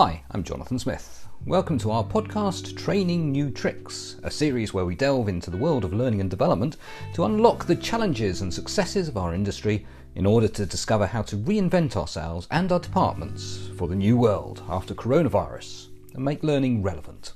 Hi, 0.00 0.22
I'm 0.30 0.44
Jonathan 0.44 0.78
Smith. 0.78 1.26
Welcome 1.44 1.76
to 1.78 1.90
our 1.90 2.04
podcast, 2.04 2.76
Training 2.76 3.32
New 3.32 3.50
Tricks, 3.50 4.14
a 4.22 4.30
series 4.30 4.72
where 4.72 4.84
we 4.84 4.94
delve 4.94 5.28
into 5.28 5.50
the 5.50 5.56
world 5.56 5.84
of 5.84 5.92
learning 5.92 6.20
and 6.20 6.30
development 6.30 6.76
to 7.14 7.24
unlock 7.24 7.64
the 7.64 7.74
challenges 7.74 8.40
and 8.40 8.54
successes 8.54 9.08
of 9.08 9.16
our 9.16 9.34
industry 9.34 9.84
in 10.14 10.24
order 10.24 10.46
to 10.46 10.66
discover 10.66 11.04
how 11.04 11.22
to 11.22 11.36
reinvent 11.36 11.96
ourselves 11.96 12.46
and 12.52 12.70
our 12.70 12.78
departments 12.78 13.70
for 13.76 13.88
the 13.88 13.96
new 13.96 14.16
world 14.16 14.62
after 14.68 14.94
coronavirus 14.94 15.88
and 16.14 16.24
make 16.24 16.44
learning 16.44 16.80
relevant. 16.80 17.32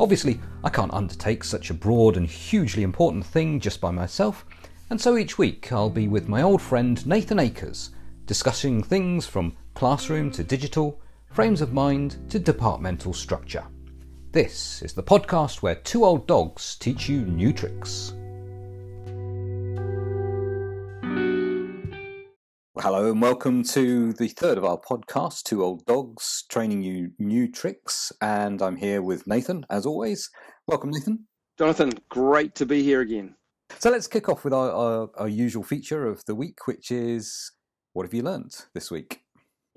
Obviously, 0.00 0.40
I 0.64 0.70
can't 0.70 0.92
undertake 0.92 1.44
such 1.44 1.70
a 1.70 1.74
broad 1.74 2.16
and 2.16 2.26
hugely 2.26 2.82
important 2.82 3.24
thing 3.24 3.60
just 3.60 3.80
by 3.80 3.92
myself, 3.92 4.44
and 4.90 5.00
so 5.00 5.16
each 5.16 5.38
week 5.38 5.70
I'll 5.70 5.90
be 5.90 6.08
with 6.08 6.26
my 6.26 6.42
old 6.42 6.60
friend 6.60 7.06
Nathan 7.06 7.38
Akers, 7.38 7.90
discussing 8.26 8.82
things 8.82 9.26
from 9.26 9.56
classroom 9.74 10.32
to 10.32 10.42
digital 10.42 11.00
frames 11.30 11.60
of 11.60 11.72
mind 11.72 12.16
to 12.30 12.38
departmental 12.38 13.12
structure. 13.12 13.64
This 14.32 14.82
is 14.82 14.92
the 14.92 15.02
podcast 15.02 15.62
where 15.62 15.76
two 15.76 16.04
old 16.04 16.26
dogs 16.26 16.76
teach 16.76 17.08
you 17.08 17.20
new 17.22 17.52
tricks. 17.52 18.14
Hello 22.80 23.10
and 23.10 23.20
welcome 23.20 23.62
to 23.64 24.12
the 24.14 24.28
third 24.28 24.56
of 24.56 24.64
our 24.64 24.78
podcast, 24.78 25.42
Two 25.42 25.64
Old 25.64 25.84
Dogs 25.84 26.44
Training 26.48 26.82
You 26.82 27.10
New 27.18 27.50
Tricks. 27.50 28.12
And 28.20 28.62
I'm 28.62 28.76
here 28.76 29.02
with 29.02 29.26
Nathan, 29.26 29.66
as 29.68 29.84
always. 29.84 30.30
Welcome, 30.66 30.90
Nathan. 30.90 31.26
Jonathan, 31.58 31.92
great 32.08 32.54
to 32.54 32.66
be 32.66 32.82
here 32.82 33.00
again. 33.00 33.34
So 33.78 33.90
let's 33.90 34.06
kick 34.06 34.28
off 34.28 34.44
with 34.44 34.52
our, 34.52 34.70
our, 34.70 35.10
our 35.16 35.28
usual 35.28 35.64
feature 35.64 36.06
of 36.06 36.24
the 36.24 36.34
week, 36.34 36.66
which 36.66 36.90
is 36.90 37.52
what 37.92 38.04
have 38.04 38.14
you 38.14 38.22
learned 38.22 38.54
this 38.74 38.90
week? 38.90 39.22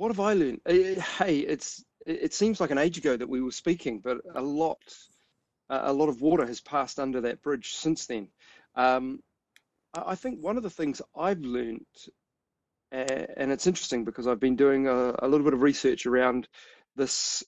What 0.02 0.10
have 0.10 0.20
I 0.20 0.34
learned? 0.34 0.62
Eh, 0.66 0.96
eh, 0.96 1.02
hey, 1.20 1.38
it's 1.42 1.86
it 2.08 2.34
seems 2.34 2.60
like 2.60 2.72
an 2.72 2.80
age 2.80 2.98
ago 2.98 3.16
that 3.16 3.30
we 3.30 3.40
were 3.40 3.52
speaking, 3.52 4.00
but 4.00 4.18
a 4.34 4.42
lot 4.42 4.80
a 5.70 5.94
lot 5.94 6.10
of 6.10 6.22
water 6.22 6.44
has 6.44 6.60
passed 6.60 7.00
under 7.00 7.22
that 7.22 7.44
bridge 7.44 7.76
since 7.76 8.08
then. 8.08 8.28
Um, 8.74 9.20
I 9.94 10.16
think 10.16 10.40
one 10.40 10.58
of 10.58 10.64
the 10.64 10.72
things 10.72 11.04
I've 11.16 11.42
learned, 11.42 11.86
and 12.92 13.52
it's 13.52 13.68
interesting 13.68 14.04
because 14.04 14.26
I've 14.26 14.40
been 14.40 14.56
doing 14.56 14.88
a, 14.88 15.14
a 15.20 15.28
little 15.28 15.46
bit 15.46 15.54
of 15.54 15.62
research 15.62 16.08
around 16.08 16.48
this 16.96 17.44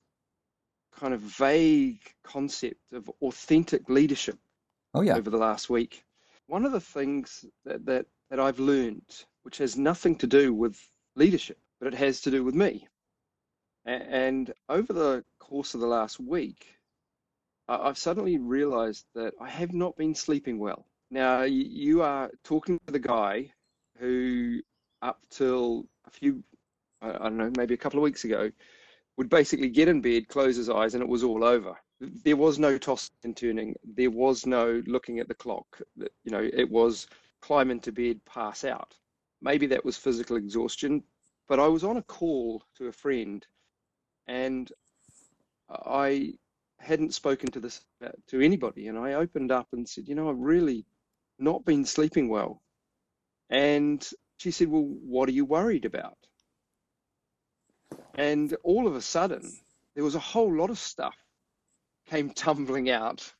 kind 0.95 1.15
of 1.15 1.21
vague 1.21 2.03
concept 2.23 2.93
of 2.93 3.09
authentic 3.23 3.89
leadership 3.89 4.37
oh, 4.93 5.01
yeah. 5.01 5.15
over 5.15 5.31
the 5.31 5.37
last 5.37 5.71
week. 5.71 6.03
One 6.45 6.65
of 6.65 6.71
the 6.71 6.79
things 6.79 7.45
that, 7.65 7.83
that, 7.87 8.05
that 8.29 8.39
I've 8.39 8.59
learned, 8.59 9.25
which 9.41 9.57
has 9.57 9.75
nothing 9.75 10.17
to 10.17 10.27
do 10.27 10.53
with 10.53 10.79
leadership, 11.15 11.57
but 11.83 11.93
it 11.93 11.97
has 11.97 12.21
to 12.21 12.31
do 12.31 12.45
with 12.45 12.55
me. 12.55 12.87
And 13.85 14.53
over 14.69 14.93
the 14.93 15.25
course 15.39 15.73
of 15.73 15.81
the 15.81 15.87
last 15.87 16.17
week, 16.17 16.65
I've 17.67 17.97
suddenly 17.97 18.37
realized 18.37 19.05
that 19.15 19.33
I 19.41 19.49
have 19.49 19.73
not 19.73 19.97
been 19.97 20.15
sleeping 20.15 20.59
well. 20.59 20.85
Now, 21.11 21.41
you 21.41 22.01
are 22.01 22.31
talking 22.45 22.79
to 22.87 22.93
the 22.93 22.99
guy 22.99 23.51
who, 23.99 24.61
up 25.01 25.19
till 25.29 25.85
a 26.07 26.11
few, 26.11 26.41
I 27.01 27.11
don't 27.11 27.37
know, 27.37 27.51
maybe 27.57 27.73
a 27.73 27.77
couple 27.77 27.99
of 27.99 28.03
weeks 28.03 28.23
ago, 28.23 28.49
would 29.17 29.29
basically 29.29 29.69
get 29.69 29.89
in 29.89 30.01
bed, 30.01 30.29
close 30.29 30.55
his 30.55 30.69
eyes, 30.69 30.93
and 30.93 31.03
it 31.03 31.09
was 31.09 31.23
all 31.23 31.43
over. 31.43 31.75
There 31.99 32.37
was 32.37 32.59
no 32.59 32.77
tossing 32.77 33.15
and 33.25 33.35
turning. 33.35 33.75
There 33.83 34.09
was 34.09 34.45
no 34.45 34.81
looking 34.87 35.19
at 35.19 35.27
the 35.27 35.35
clock. 35.35 35.81
You 35.97 36.31
know, 36.31 36.49
it 36.53 36.69
was 36.71 37.07
climb 37.41 37.69
into 37.69 37.91
bed, 37.91 38.21
pass 38.25 38.63
out. 38.63 38.95
Maybe 39.41 39.67
that 39.67 39.83
was 39.83 39.97
physical 39.97 40.37
exhaustion, 40.37 41.03
but 41.47 41.59
I 41.59 41.67
was 41.67 41.83
on 41.83 41.97
a 41.97 42.03
call 42.03 42.63
to 42.77 42.87
a 42.87 42.91
friend, 42.91 43.45
and 44.27 44.71
I 45.69 46.33
hadn't 46.79 47.13
spoken 47.13 47.49
to 47.51 47.59
this 47.59 47.81
uh, 48.03 48.09
to 48.27 48.41
anybody, 48.41 48.87
and 48.87 48.97
I 48.97 49.13
opened 49.13 49.51
up 49.51 49.67
and 49.73 49.87
said, 49.87 50.07
you 50.07 50.15
know, 50.15 50.29
I've 50.29 50.37
really 50.37 50.85
not 51.39 51.65
been 51.65 51.85
sleeping 51.85 52.29
well, 52.29 52.61
and 53.49 54.07
she 54.37 54.51
said, 54.51 54.69
well, 54.69 54.83
what 54.83 55.29
are 55.29 55.33
you 55.33 55.45
worried 55.45 55.85
about? 55.85 56.17
And 58.15 58.55
all 58.63 58.87
of 58.87 58.95
a 58.95 59.01
sudden, 59.01 59.51
there 59.95 60.03
was 60.03 60.15
a 60.15 60.19
whole 60.19 60.53
lot 60.53 60.69
of 60.69 60.77
stuff 60.79 61.15
came 62.05 62.29
tumbling 62.35 62.89
out 62.89 63.33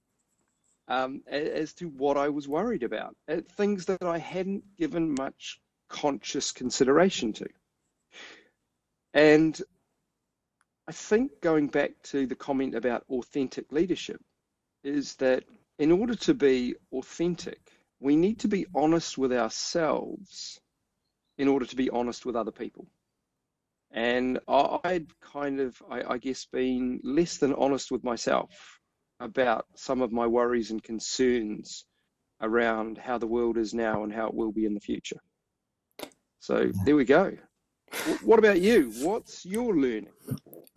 um, 0.88 1.22
as 1.28 1.74
to 1.74 1.88
what 1.90 2.18
I 2.18 2.30
was 2.30 2.48
worried 2.48 2.84
about, 2.84 3.16
uh, 3.30 3.38
things 3.56 3.86
that 3.86 4.04
I 4.04 4.18
hadn't 4.18 4.64
given 4.76 5.16
much 5.16 5.60
conscious 5.90 6.52
consideration 6.52 7.34
to. 7.34 7.48
And 9.14 9.60
I 10.88 10.92
think 10.92 11.42
going 11.42 11.68
back 11.68 11.92
to 12.04 12.26
the 12.28 12.36
comment 12.36 12.76
about 12.76 13.06
authentic 13.10 13.72
leadership 13.72 14.22
is 14.84 15.16
that 15.16 15.44
in 15.80 15.92
order 15.92 16.16
to 16.16 16.34
be 16.34 16.76
authentic, 16.92 17.60
we 18.00 18.16
need 18.16 18.40
to 18.40 18.48
be 18.48 18.66
honest 18.76 19.18
with 19.18 19.32
ourselves 19.32 20.60
in 21.38 21.48
order 21.48 21.66
to 21.66 21.76
be 21.76 21.90
honest 21.90 22.26
with 22.26 22.36
other 22.36 22.52
people. 22.52 22.88
And 23.92 24.40
I'd 24.48 25.08
kind 25.22 25.60
of, 25.60 25.82
I, 25.90 26.14
I 26.14 26.18
guess, 26.18 26.46
been 26.46 27.00
less 27.04 27.38
than 27.38 27.54
honest 27.54 27.92
with 27.92 28.04
myself 28.04 28.80
about 29.20 29.68
some 29.76 30.02
of 30.02 30.12
my 30.12 30.28
worries 30.28 30.72
and 30.72 30.84
concerns 30.84 31.86
around 32.42 32.98
how 32.98 33.20
the 33.20 33.28
world 33.28 33.58
is 33.58 33.74
now 33.74 34.04
and 34.04 34.12
how 34.12 34.28
it 34.28 34.34
will 34.34 34.52
be 34.52 34.66
in 34.66 34.74
the 34.74 34.80
future. 34.80 35.20
So 36.40 36.72
there 36.86 36.96
we 36.96 37.06
go. 37.06 37.38
What 38.24 38.40
about 38.40 38.60
you? 38.60 38.92
What's 38.98 39.46
your 39.46 39.76
learning? 39.76 40.10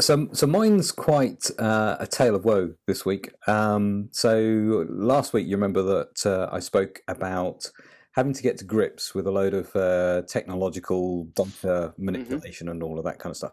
So, 0.01 0.29
so 0.33 0.47
mine's 0.47 0.93
quite 0.93 1.51
uh, 1.59 1.97
a 1.99 2.07
tale 2.07 2.35
of 2.35 2.45
woe 2.45 2.75
this 2.87 3.07
week. 3.07 3.31
Um, 3.49 4.09
so 4.13 4.87
last 4.89 5.33
week, 5.33 5.47
you 5.47 5.57
remember 5.57 5.83
that 5.83 6.27
uh, 6.27 6.49
I 6.53 6.61
spoke 6.61 7.01
about 7.09 7.71
having 8.13 8.33
to 8.33 8.43
get 8.43 8.59
to 8.59 8.65
grips 8.65 9.15
with 9.15 9.27
a 9.27 9.31
load 9.31 9.55
of 9.55 9.75
uh, 9.75 10.23
technological 10.23 11.25
data 11.35 11.49
mm-hmm. 11.65 12.05
manipulation 12.05 12.67
mm-hmm. 12.67 12.73
and 12.73 12.83
all 12.83 12.99
of 12.99 13.05
that 13.05 13.19
kind 13.19 13.31
of 13.31 13.37
stuff. 13.37 13.53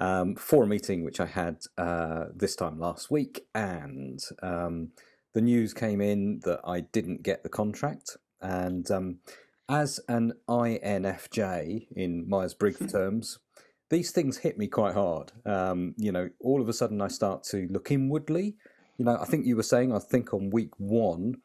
Um, 0.00 0.36
for 0.36 0.62
a 0.62 0.66
meeting 0.66 1.04
which 1.04 1.18
I 1.18 1.26
had 1.26 1.58
uh, 1.76 2.26
this 2.34 2.54
time 2.54 2.78
last 2.78 3.10
week, 3.10 3.46
and 3.54 4.20
um, 4.42 4.90
the 5.34 5.40
news 5.40 5.74
came 5.74 6.00
in 6.00 6.40
that 6.44 6.60
I 6.64 6.80
didn't 6.80 7.24
get 7.24 7.42
the 7.42 7.48
contract, 7.48 8.16
and 8.40 8.88
um, 8.92 9.18
as 9.68 10.00
an 10.08 10.32
INFJ 10.48 11.88
in 11.94 12.28
Myers 12.28 12.54
Briggs 12.54 12.78
hmm. 12.78 12.86
terms, 12.86 13.38
these 13.90 14.10
things 14.10 14.38
hit 14.38 14.58
me 14.58 14.66
quite 14.66 14.94
hard. 14.94 15.32
Um, 15.46 15.94
you 15.96 16.12
know, 16.12 16.30
all 16.40 16.60
of 16.60 16.68
a 16.68 16.72
sudden 16.72 17.00
I 17.00 17.08
start 17.08 17.42
to 17.44 17.68
look 17.70 17.90
inwardly. 17.90 18.56
You 18.98 19.04
know, 19.04 19.18
I 19.20 19.24
think 19.24 19.46
you 19.46 19.56
were 19.56 19.62
saying, 19.62 19.94
I 19.94 19.98
think 19.98 20.34
on 20.34 20.50
week 20.50 20.72
one, 20.78 21.36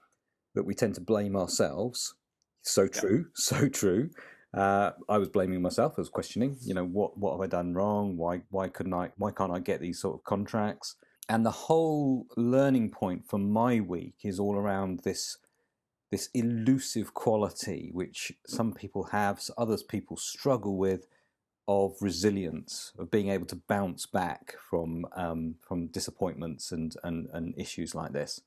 that 0.55 0.63
we 0.63 0.75
tend 0.75 0.95
to 0.95 1.01
blame 1.01 1.35
ourselves. 1.35 2.13
So 2.61 2.87
true, 2.87 3.27
so 3.35 3.69
true. 3.69 4.09
Uh, 4.53 4.91
I 5.09 5.17
was 5.17 5.29
blaming 5.29 5.61
myself. 5.61 5.93
I 5.97 6.01
was 6.01 6.09
questioning, 6.09 6.57
you 6.61 6.73
know, 6.73 6.85
what 6.85 7.17
what 7.17 7.31
have 7.33 7.41
I 7.41 7.47
done 7.47 7.73
wrong? 7.73 8.17
Why 8.17 8.41
why 8.49 8.67
couldn't 8.69 8.93
I? 8.93 9.11
Why 9.17 9.31
can't 9.31 9.51
I 9.51 9.59
get 9.59 9.81
these 9.81 9.99
sort 9.99 10.15
of 10.15 10.23
contracts? 10.23 10.95
And 11.27 11.45
the 11.45 11.51
whole 11.51 12.27
learning 12.37 12.91
point 12.91 13.25
for 13.27 13.39
my 13.39 13.79
week 13.79 14.15
is 14.23 14.39
all 14.39 14.55
around 14.55 14.99
this 14.99 15.37
this 16.13 16.29
elusive 16.35 17.15
quality 17.15 17.89
which 17.91 18.31
some 18.45 18.71
people 18.71 19.05
have, 19.05 19.41
so 19.41 19.51
others 19.57 19.81
people 19.81 20.15
struggle 20.15 20.77
with, 20.77 21.07
of 21.67 21.95
resilience, 22.01 22.91
of 22.99 23.09
being 23.09 23.29
able 23.29 23.47
to 23.47 23.55
bounce 23.55 24.05
back 24.05 24.53
from 24.69 25.07
um, 25.15 25.55
from 25.67 25.87
disappointments 25.87 26.71
and, 26.71 26.95
and 27.03 27.29
and 27.33 27.55
issues 27.57 27.95
like 27.95 28.13
this. 28.13 28.41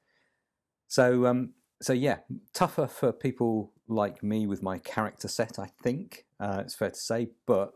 So 0.87 1.27
um, 1.27 1.55
so 1.83 1.93
yeah, 1.93 2.19
tougher 2.55 2.87
for 2.87 3.13
people 3.13 3.73
like 3.89 4.23
me 4.23 4.47
with 4.47 4.63
my 4.63 4.79
character 4.79 5.27
set. 5.27 5.59
I 5.59 5.69
think 5.83 6.25
uh, 6.39 6.59
it's 6.65 6.77
fair 6.77 6.91
to 6.91 7.01
say, 7.11 7.31
but 7.47 7.73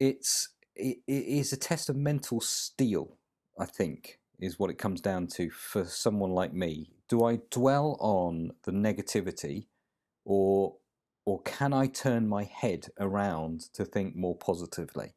it's 0.00 0.48
it, 0.74 1.00
it 1.06 1.26
is 1.40 1.52
a 1.52 1.58
test 1.58 1.90
of 1.90 1.96
mental 1.96 2.40
steel. 2.40 3.18
I 3.58 3.66
think 3.66 4.20
is 4.40 4.58
what 4.58 4.70
it 4.70 4.78
comes 4.78 5.02
down 5.02 5.26
to 5.26 5.50
for 5.50 5.84
someone 5.84 6.30
like 6.30 6.54
me. 6.54 6.93
Do 7.08 7.24
I 7.24 7.40
dwell 7.50 7.96
on 8.00 8.52
the 8.64 8.72
negativity 8.72 9.66
or 10.24 10.76
or 11.26 11.40
can 11.42 11.72
I 11.72 11.86
turn 11.86 12.28
my 12.28 12.44
head 12.44 12.88
around 13.00 13.62
to 13.74 13.84
think 13.84 14.14
more 14.14 14.36
positively? 14.36 15.14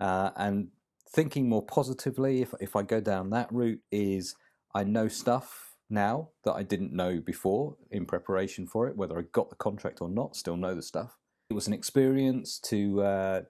Uh, 0.00 0.30
and 0.36 0.68
thinking 1.08 1.48
more 1.48 1.64
positively, 1.64 2.42
if 2.42 2.54
if 2.60 2.76
I 2.76 2.82
go 2.82 3.00
down 3.00 3.30
that 3.30 3.52
route, 3.52 3.80
is 3.90 4.34
I 4.74 4.84
know 4.84 5.08
stuff 5.08 5.74
now 5.88 6.30
that 6.44 6.52
I 6.52 6.62
didn't 6.62 6.92
know 6.92 7.20
before 7.20 7.76
in 7.90 8.06
preparation 8.06 8.66
for 8.66 8.88
it, 8.88 8.96
whether 8.96 9.18
I 9.18 9.22
got 9.32 9.50
the 9.50 9.56
contract 9.56 10.00
or 10.00 10.08
not. 10.08 10.36
Still 10.36 10.56
know 10.56 10.74
the 10.74 10.82
stuff. 10.82 11.16
It 11.48 11.54
was 11.54 11.66
an 11.66 11.72
experience 11.72 12.58
to 12.60 13.02
uh, 13.02 13.42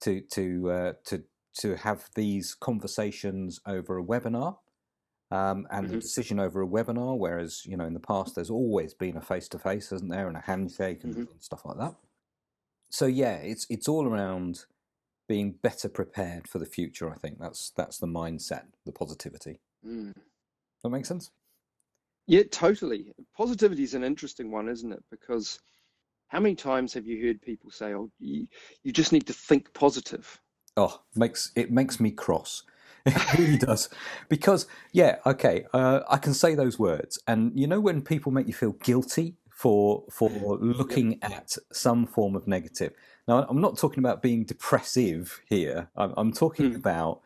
to 0.00 0.20
to 0.32 0.70
uh, 0.70 0.92
to 1.06 1.24
to 1.58 1.76
have 1.76 2.08
these 2.14 2.54
conversations 2.54 3.60
over 3.66 3.98
a 3.98 4.04
webinar 4.04 4.58
um, 5.30 5.66
and 5.70 5.86
mm-hmm. 5.86 5.94
the 5.94 6.00
decision 6.00 6.38
over 6.38 6.62
a 6.62 6.66
webinar, 6.66 7.18
whereas 7.18 7.64
you 7.66 7.76
know 7.76 7.84
in 7.84 7.94
the 7.94 8.00
past 8.00 8.34
there's 8.34 8.50
always 8.50 8.94
been 8.94 9.16
a 9.16 9.20
face 9.20 9.48
to 9.48 9.58
face, 9.58 9.92
isn't 9.92 10.08
there, 10.08 10.28
and 10.28 10.36
a 10.36 10.40
handshake 10.40 11.04
and, 11.04 11.12
mm-hmm. 11.14 11.32
and, 11.32 11.42
stuff 11.42 11.64
like 11.64 11.78
that. 11.78 11.94
So 12.90 13.06
yeah, 13.06 13.36
it's 13.36 13.66
it's 13.68 13.88
all 13.88 14.06
around 14.06 14.64
being 15.28 15.52
better 15.62 15.88
prepared 15.88 16.48
for 16.48 16.58
the 16.58 16.66
future. 16.66 17.10
I 17.10 17.16
think 17.16 17.38
that's 17.40 17.70
that's 17.76 17.98
the 17.98 18.06
mindset, 18.06 18.64
the 18.84 18.92
positivity. 18.92 19.60
Mm. 19.86 20.14
That 20.82 20.90
makes 20.90 21.08
sense. 21.08 21.30
Yeah, 22.26 22.42
totally. 22.50 23.12
Positivity 23.36 23.84
is 23.84 23.94
an 23.94 24.04
interesting 24.04 24.50
one, 24.50 24.68
isn't 24.68 24.92
it? 24.92 25.02
Because 25.10 25.60
how 26.28 26.40
many 26.40 26.54
times 26.54 26.92
have 26.94 27.06
you 27.06 27.24
heard 27.24 27.40
people 27.40 27.70
say, 27.70 27.94
"Oh, 27.94 28.10
you, 28.18 28.46
you 28.82 28.92
just 28.92 29.12
need 29.12 29.26
to 29.26 29.32
think 29.32 29.72
positive"? 29.74 30.40
Oh, 30.76 31.00
makes 31.14 31.52
it 31.56 31.70
makes 31.70 32.00
me 32.00 32.10
cross. 32.10 32.62
It 33.14 33.38
really 33.38 33.56
does, 33.56 33.88
because 34.28 34.66
yeah, 34.92 35.18
okay, 35.26 35.64
uh, 35.72 36.00
I 36.08 36.16
can 36.18 36.34
say 36.34 36.54
those 36.54 36.78
words, 36.78 37.18
and 37.28 37.58
you 37.58 37.66
know 37.66 37.80
when 37.80 38.02
people 38.02 38.32
make 38.32 38.48
you 38.48 38.52
feel 38.54 38.72
guilty 38.72 39.36
for 39.50 40.04
for 40.10 40.58
looking 40.58 41.22
at 41.22 41.56
some 41.72 42.06
form 42.06 42.34
of 42.34 42.46
negative. 42.48 42.92
Now, 43.28 43.44
I'm 43.48 43.60
not 43.60 43.78
talking 43.78 44.00
about 44.00 44.22
being 44.22 44.44
depressive 44.44 45.40
here. 45.48 45.88
I'm, 45.96 46.14
I'm 46.16 46.32
talking 46.32 46.66
Hmm. 46.66 46.76
about 46.76 47.22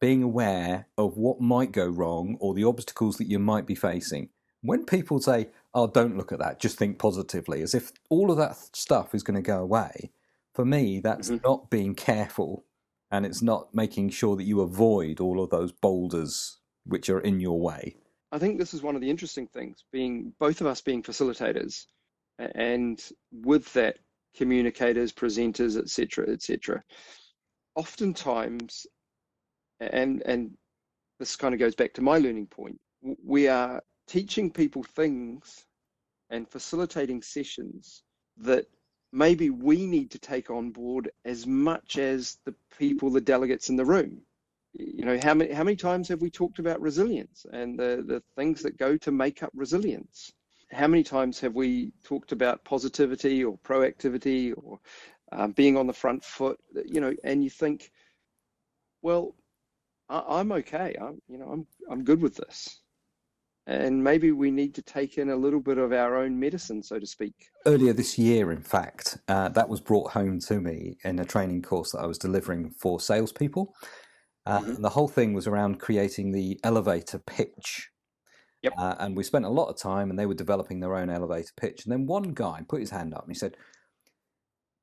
being 0.00 0.22
aware 0.22 0.86
of 0.98 1.16
what 1.16 1.40
might 1.40 1.72
go 1.72 1.86
wrong 1.86 2.36
or 2.40 2.54
the 2.54 2.64
obstacles 2.64 3.16
that 3.18 3.26
you 3.28 3.38
might 3.38 3.66
be 3.66 3.74
facing. 3.74 4.28
When 4.62 4.84
people 4.84 5.20
say, 5.20 5.48
"Oh, 5.74 5.86
don't 5.86 6.16
look 6.16 6.32
at 6.32 6.38
that. 6.40 6.60
Just 6.60 6.76
think 6.78 6.98
positively," 6.98 7.62
as 7.62 7.74
if 7.74 7.90
all 8.10 8.30
of 8.30 8.36
that 8.38 8.56
stuff 8.76 9.14
is 9.14 9.22
going 9.22 9.36
to 9.36 9.42
go 9.42 9.60
away. 9.62 10.12
For 10.54 10.64
me, 10.66 11.00
that's 11.00 11.30
Mhm. 11.30 11.42
not 11.44 11.70
being 11.70 11.94
careful, 11.94 12.64
and 13.12 13.26
it's 13.26 13.42
not 13.42 13.72
making 13.74 14.08
sure 14.08 14.34
that 14.36 14.44
you 14.44 14.62
avoid 14.62 15.20
all 15.20 15.42
of 15.42 15.50
those 15.50 15.70
boulders 15.70 16.58
which 16.84 17.10
are 17.10 17.20
in 17.20 17.38
your 17.38 17.60
way. 17.60 17.94
I 18.32 18.38
think 18.38 18.58
this 18.58 18.72
is 18.72 18.82
one 18.82 18.94
of 18.94 19.02
the 19.02 19.10
interesting 19.10 19.46
things, 19.46 19.84
being 19.92 20.32
both 20.40 20.62
of 20.62 20.66
us 20.66 20.80
being 20.80 21.02
facilitators, 21.02 21.84
and 22.38 23.00
with 23.30 23.70
that, 23.74 23.98
communicators, 24.34 25.12
presenters, 25.12 25.78
etc., 25.78 26.30
etc. 26.30 26.82
Oftentimes, 27.76 28.86
and 29.80 30.22
and 30.24 30.56
this 31.18 31.36
kind 31.36 31.52
of 31.52 31.60
goes 31.60 31.74
back 31.74 31.92
to 31.94 32.02
my 32.02 32.16
learning 32.16 32.46
point. 32.46 32.80
We 33.22 33.46
are 33.46 33.82
teaching 34.08 34.50
people 34.50 34.82
things 34.82 35.66
and 36.30 36.48
facilitating 36.48 37.20
sessions 37.20 38.02
that 38.38 38.64
maybe 39.12 39.50
we 39.50 39.86
need 39.86 40.10
to 40.12 40.18
take 40.18 40.50
on 40.50 40.70
board 40.70 41.10
as 41.24 41.46
much 41.46 41.98
as 41.98 42.38
the 42.44 42.54
people, 42.78 43.10
the 43.10 43.20
delegates 43.20 43.70
in 43.70 43.76
the 43.76 43.84
room. 43.84 44.22
You 44.74 45.04
know, 45.04 45.18
how 45.22 45.34
many 45.34 45.52
how 45.52 45.64
many 45.64 45.76
times 45.76 46.08
have 46.08 46.22
we 46.22 46.30
talked 46.30 46.58
about 46.58 46.80
resilience 46.80 47.46
and 47.52 47.78
the, 47.78 48.04
the 48.06 48.22
things 48.36 48.62
that 48.62 48.78
go 48.78 48.96
to 48.98 49.12
make 49.12 49.42
up 49.42 49.52
resilience? 49.54 50.32
How 50.72 50.86
many 50.88 51.02
times 51.04 51.40
have 51.40 51.54
we 51.54 51.92
talked 52.04 52.32
about 52.32 52.64
positivity 52.64 53.44
or 53.44 53.58
proactivity 53.58 54.54
or 54.56 54.80
um, 55.32 55.52
being 55.52 55.76
on 55.76 55.86
the 55.86 55.92
front 55.92 56.24
foot? 56.24 56.58
You 56.86 57.02
know, 57.02 57.14
and 57.24 57.44
you 57.44 57.50
think, 57.50 57.92
well, 59.02 59.34
I, 60.10 60.24
I'm 60.28 60.52
okay. 60.52 60.96
I'm, 61.00 61.22
you 61.28 61.38
know, 61.38 61.48
I'm 61.50 61.68
I'm 61.90 62.04
good 62.04 62.22
with 62.22 62.36
this. 62.36 62.81
And 63.66 64.02
maybe 64.02 64.32
we 64.32 64.50
need 64.50 64.74
to 64.74 64.82
take 64.82 65.18
in 65.18 65.30
a 65.30 65.36
little 65.36 65.60
bit 65.60 65.78
of 65.78 65.92
our 65.92 66.16
own 66.16 66.38
medicine, 66.38 66.82
so 66.82 66.98
to 66.98 67.06
speak. 67.06 67.34
Earlier 67.64 67.92
this 67.92 68.18
year, 68.18 68.50
in 68.50 68.60
fact, 68.62 69.18
uh, 69.28 69.50
that 69.50 69.68
was 69.68 69.80
brought 69.80 70.10
home 70.10 70.40
to 70.40 70.60
me 70.60 70.96
in 71.04 71.20
a 71.20 71.24
training 71.24 71.62
course 71.62 71.92
that 71.92 72.00
I 72.00 72.06
was 72.06 72.18
delivering 72.18 72.70
for 72.70 72.98
salespeople. 73.00 73.72
Uh, 74.46 74.58
Mhm. 74.60 74.74
and 74.76 74.84
the 74.84 74.88
whole 74.90 75.06
thing 75.06 75.32
was 75.32 75.46
around 75.46 75.78
creating 75.78 76.32
the 76.32 76.58
elevator 76.64 77.20
pitch. 77.20 77.90
Yep. 78.62 78.72
Uh, 78.76 78.96
and 78.98 79.16
we 79.16 79.22
spent 79.22 79.44
a 79.44 79.48
lot 79.48 79.68
of 79.68 79.76
time, 79.76 80.10
and 80.10 80.18
they 80.18 80.26
were 80.26 80.34
developing 80.34 80.80
their 80.80 80.96
own 80.96 81.08
elevator 81.10 81.52
pitch. 81.56 81.84
And 81.84 81.92
then 81.92 82.06
one 82.06 82.32
guy 82.34 82.64
put 82.68 82.80
his 82.80 82.90
hand 82.90 83.14
up 83.14 83.22
and 83.22 83.30
he 83.30 83.38
said, 83.38 83.56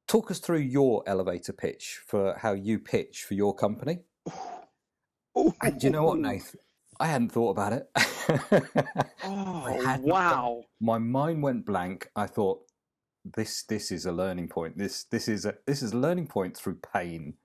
"Talk 0.07 0.31
us 0.31 0.39
through 0.39 0.59
your 0.59 1.03
elevator 1.05 1.51
pitch 1.51 2.01
for 2.07 2.35
how 2.37 2.53
you 2.53 2.79
pitch 2.79 3.23
for 3.25 3.33
your 3.33 3.53
company." 3.53 4.05
Oh, 5.35 5.53
And 5.61 5.79
do 5.79 5.87
you 5.87 5.91
know 5.91 6.03
what, 6.05 6.19
Nath? 6.19 6.55
I 6.99 7.07
hadn't 7.07 7.31
thought 7.31 7.51
about 7.51 7.73
it. 7.73 7.89
Oh, 9.23 9.97
wow. 10.01 10.63
My 10.79 10.97
mind 10.97 11.41
went 11.41 11.65
blank. 11.65 12.09
I 12.15 12.27
thought, 12.27 12.61
"This, 13.25 13.63
this 13.63 13.91
is 13.91 14.05
a 14.05 14.11
learning 14.11 14.49
point. 14.49 14.77
This, 14.77 15.03
this 15.05 15.27
is 15.27 15.45
a, 15.45 15.55
this 15.65 15.81
is 15.81 15.93
a 15.93 15.97
learning 15.97 16.27
point 16.27 16.55
through 16.55 16.79
pain." 16.93 17.35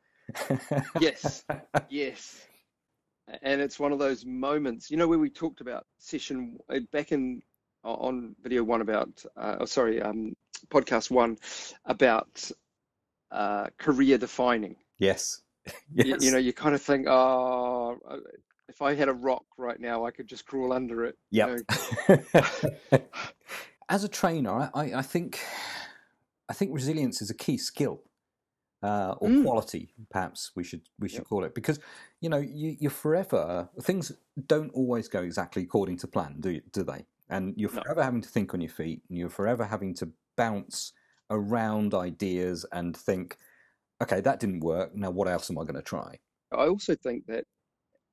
Yes, 1.00 1.44
yes. 1.88 2.46
And 3.42 3.60
it's 3.60 3.78
one 3.80 3.92
of 3.92 3.98
those 3.98 4.24
moments, 4.26 4.90
you 4.90 4.96
know, 4.96 5.08
where 5.08 5.18
we 5.18 5.30
talked 5.30 5.60
about 5.60 5.86
session 5.98 6.58
uh, 6.68 6.80
back 6.92 7.12
in 7.12 7.42
on 7.82 8.34
video 8.42 8.62
one 8.62 8.80
about, 8.80 9.24
uh, 9.36 9.56
oh, 9.60 9.64
sorry, 9.64 10.00
um, 10.00 10.34
podcast 10.68 11.10
one 11.10 11.36
about 11.84 12.50
uh, 13.30 13.66
career 13.78 14.18
defining. 14.18 14.76
Yes. 14.98 15.40
You, 15.94 16.04
yes. 16.04 16.22
you 16.22 16.30
know, 16.30 16.36
you 16.36 16.52
kind 16.52 16.74
of 16.74 16.82
think, 16.82 17.06
oh, 17.08 17.96
uh, 18.06 18.16
if 18.68 18.82
I 18.82 18.94
had 18.94 19.08
a 19.08 19.12
rock 19.12 19.44
right 19.56 19.78
now, 19.78 20.04
I 20.04 20.10
could 20.10 20.26
just 20.26 20.46
crawl 20.46 20.72
under 20.72 21.04
it. 21.04 21.16
you 21.30 21.46
know. 21.46 22.98
As 23.88 24.02
a 24.02 24.08
trainer, 24.08 24.70
I, 24.74 24.92
I, 24.94 25.02
think 25.02 25.40
I 26.48 26.54
think 26.54 26.72
resilience 26.72 27.20
is 27.20 27.28
a 27.30 27.34
key 27.34 27.58
skill 27.58 28.02
uh, 28.82 29.14
or 29.18 29.28
Mm. 29.28 29.42
quality, 29.44 29.92
perhaps 30.10 30.52
we 30.56 30.64
should 30.64 30.82
we 30.98 31.08
should 31.08 31.18
Yep. 31.18 31.28
call 31.28 31.44
it, 31.44 31.54
because 31.54 31.78
you 32.20 32.28
know 32.28 32.38
you, 32.38 32.76
you're 32.80 32.90
forever 32.90 33.68
things 33.82 34.12
don't 34.46 34.70
always 34.70 35.08
go 35.08 35.22
exactly 35.22 35.62
according 35.62 35.98
to 35.98 36.06
plan, 36.06 36.36
do 36.40 36.60
do 36.72 36.82
they? 36.82 37.04
And 37.28 37.54
you're 37.56 37.70
No. 37.70 37.82
forever 37.82 38.02
having 38.02 38.20
to 38.22 38.28
think 38.28 38.54
on 38.54 38.60
your 38.60 38.70
feet, 38.70 39.02
and 39.08 39.18
you're 39.18 39.28
forever 39.30 39.64
having 39.64 39.94
to 39.96 40.10
bounce 40.36 40.92
around 41.30 41.94
ideas 41.94 42.66
and 42.72 42.96
think, 42.96 43.38
okay, 44.02 44.20
that 44.20 44.40
didn't 44.40 44.60
work. 44.60 44.94
Now, 44.94 45.10
what 45.10 45.28
else 45.28 45.50
am 45.50 45.58
I 45.58 45.62
going 45.62 45.74
to 45.76 45.82
try? 45.82 46.18
I 46.52 46.66
also 46.68 46.94
think 46.94 47.26
that 47.26 47.44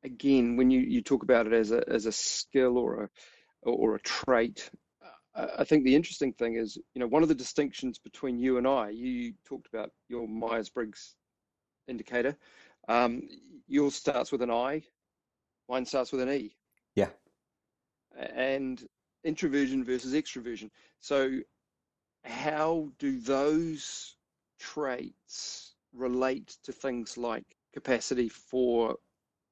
again, 0.04 0.58
when 0.58 0.72
you, 0.72 0.82
you 0.82 1.02
talk 1.02 1.24
about 1.24 1.48
it 1.48 1.54
as 1.54 1.72
a 1.72 1.84
as 1.88 2.06
a 2.06 2.12
skill 2.12 2.78
or 2.78 3.04
a 3.04 3.10
or 3.64 3.96
a 3.96 4.02
trait, 4.02 4.70
I 5.36 5.64
think 5.64 5.84
the 5.84 5.96
interesting 5.96 6.34
thing 6.34 6.56
is, 6.56 6.78
you 6.94 7.00
know, 7.00 7.08
one 7.08 7.24
of 7.24 7.30
the 7.30 7.36
distinctions 7.36 8.00
between 8.00 8.38
you 8.38 8.58
and 8.58 8.68
I, 8.68 8.90
you 8.90 9.34
talked 9.46 9.68
about 9.68 9.92
your 10.10 10.28
Myers-Briggs 10.28 11.16
indicator. 11.88 12.36
Um, 12.88 13.30
yours 13.68 13.96
starts 13.96 14.32
with 14.32 14.42
an 14.42 14.52
I, 14.52 14.84
mine 15.70 15.86
starts 15.86 16.12
with 16.12 16.22
an 16.22 16.30
E. 16.30 16.56
Yeah. 16.96 17.10
And 18.36 18.84
introversion 19.24 19.86
versus 19.86 20.14
extroversion. 20.14 20.70
So 21.00 21.40
how 22.26 22.90
do 23.00 23.20
those 23.20 24.18
traits 24.60 25.76
relate 25.94 26.58
to 26.64 26.72
things 26.72 27.18
like 27.18 27.46
capacity 27.74 28.28
for 28.28 28.98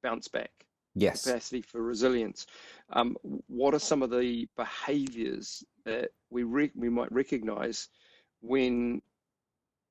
bounce 0.02 0.28
back? 0.28 0.50
Yes. 0.94 1.24
capacity 1.24 1.62
for 1.62 1.80
resilience. 1.82 2.46
Um, 2.92 3.16
what 3.46 3.74
are 3.74 3.78
some 3.78 4.02
of 4.02 4.10
the 4.10 4.48
behaviors 4.56 5.64
that 5.84 6.10
we 6.30 6.42
re- 6.42 6.72
we 6.74 6.88
might 6.88 7.12
recognize 7.12 7.88
when 8.40 9.00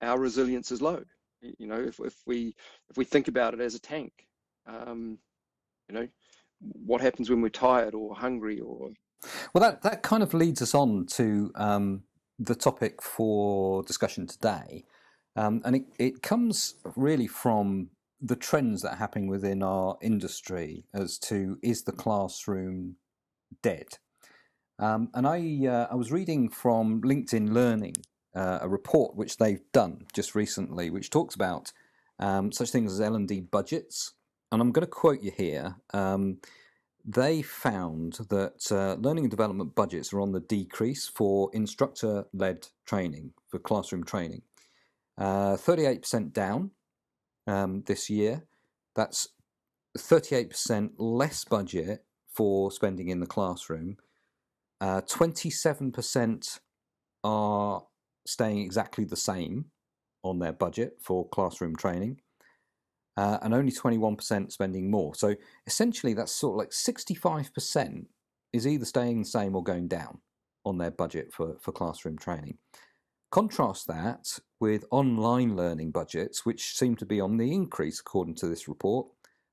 our 0.01 0.19
resilience 0.19 0.71
is 0.71 0.81
low? 0.81 1.01
You 1.41 1.67
know, 1.67 1.79
if, 1.79 1.99
if 2.01 2.15
we 2.25 2.53
if 2.89 2.97
we 2.97 3.05
think 3.05 3.29
about 3.29 3.53
it 3.53 3.61
as 3.61 3.75
a 3.75 3.79
tank, 3.79 4.11
um, 4.67 5.17
you 5.87 5.95
know, 5.95 6.07
what 6.59 7.01
happens 7.01 7.29
when 7.29 7.41
we're 7.41 7.49
tired 7.49 7.95
or 7.95 8.13
hungry 8.13 8.59
or 8.59 8.89
Well, 9.53 9.61
that, 9.61 9.81
that 9.83 10.03
kind 10.03 10.21
of 10.21 10.33
leads 10.33 10.61
us 10.61 10.75
on 10.75 11.05
to 11.11 11.51
um, 11.55 12.03
the 12.37 12.55
topic 12.55 13.01
for 13.01 13.83
discussion 13.83 14.27
today. 14.27 14.83
Um, 15.35 15.61
and 15.63 15.77
it, 15.77 15.85
it 15.97 16.21
comes 16.21 16.75
really 16.95 17.27
from 17.27 17.91
the 18.21 18.35
trends 18.35 18.81
that 18.81 18.93
are 18.93 18.97
happening 18.97 19.27
within 19.27 19.63
our 19.63 19.97
industry 20.01 20.85
as 20.93 21.17
to 21.19 21.57
is 21.61 21.83
the 21.83 21.91
classroom 21.91 22.95
dead? 23.61 23.87
Um, 24.79 25.09
and 25.13 25.27
I, 25.27 25.67
uh, 25.67 25.87
I 25.91 25.95
was 25.95 26.11
reading 26.11 26.49
from 26.49 27.01
LinkedIn 27.01 27.51
Learning 27.51 27.95
uh, 28.35 28.59
a 28.61 28.69
report 28.69 29.15
which 29.15 29.37
they've 29.37 29.61
done 29.73 30.05
just 30.13 30.35
recently, 30.35 30.89
which 30.89 31.09
talks 31.09 31.35
about 31.35 31.73
um, 32.19 32.51
such 32.51 32.69
things 32.69 32.93
as 32.93 33.01
L&D 33.01 33.41
budgets. 33.41 34.13
And 34.51 34.61
I'm 34.61 34.71
going 34.71 34.85
to 34.85 34.91
quote 34.91 35.21
you 35.21 35.31
here. 35.35 35.75
Um, 35.93 36.39
they 37.05 37.41
found 37.41 38.19
that 38.29 38.71
uh, 38.71 38.95
learning 39.01 39.25
and 39.25 39.31
development 39.31 39.75
budgets 39.75 40.13
are 40.13 40.21
on 40.21 40.31
the 40.31 40.41
decrease 40.41 41.07
for 41.07 41.49
instructor 41.53 42.25
led 42.33 42.67
training, 42.85 43.33
for 43.49 43.59
classroom 43.59 44.03
training. 44.03 44.41
Uh, 45.17 45.55
38% 45.55 46.33
down 46.33 46.71
um, 47.49 47.83
this 47.85 48.09
year. 48.09 48.45
That's 48.95 49.27
38% 49.97 50.91
less 50.97 51.43
budget 51.43 52.05
for 52.31 52.71
spending 52.71 53.09
in 53.09 53.19
the 53.19 53.27
classroom. 53.27 53.97
Uh, 54.81 55.01
27% 55.01 56.59
are 57.23 57.83
staying 58.25 58.59
exactly 58.59 59.03
the 59.03 59.15
same 59.15 59.65
on 60.23 60.39
their 60.39 60.53
budget 60.53 60.97
for 61.01 61.27
classroom 61.29 61.75
training 61.75 62.19
uh, 63.17 63.37
and 63.41 63.53
only 63.53 63.71
21% 63.71 64.51
spending 64.51 64.89
more. 64.89 65.13
So 65.13 65.35
essentially, 65.67 66.13
that's 66.13 66.33
sort 66.33 66.53
of 66.53 66.57
like 66.57 66.69
65% 66.69 68.05
is 68.53 68.65
either 68.65 68.85
staying 68.85 69.19
the 69.19 69.25
same 69.25 69.55
or 69.55 69.63
going 69.63 69.89
down 69.89 70.19
on 70.65 70.77
their 70.77 70.91
budget 70.91 71.33
for, 71.33 71.57
for 71.59 71.71
classroom 71.73 72.17
training. 72.17 72.57
Contrast 73.31 73.85
that 73.87 74.39
with 74.59 74.85
online 74.89 75.55
learning 75.55 75.91
budgets, 75.91 76.45
which 76.45 76.75
seem 76.75 76.95
to 76.95 77.05
be 77.05 77.21
on 77.21 77.37
the 77.37 77.53
increase, 77.53 77.99
according 77.99 78.33
to 78.35 78.47
this 78.47 78.67
report, 78.67 79.07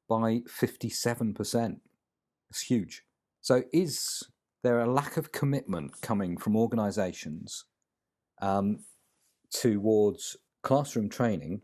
by 0.08 0.40
57%. 0.48 1.80
It's 2.48 2.62
huge. 2.62 3.02
So, 3.42 3.64
is 3.72 4.22
there 4.62 4.80
a 4.80 4.90
lack 4.90 5.18
of 5.18 5.30
commitment 5.30 6.00
coming 6.00 6.38
from 6.38 6.56
organisations 6.56 7.64
um, 8.40 8.80
towards 9.50 10.36
classroom 10.62 11.10
training? 11.10 11.60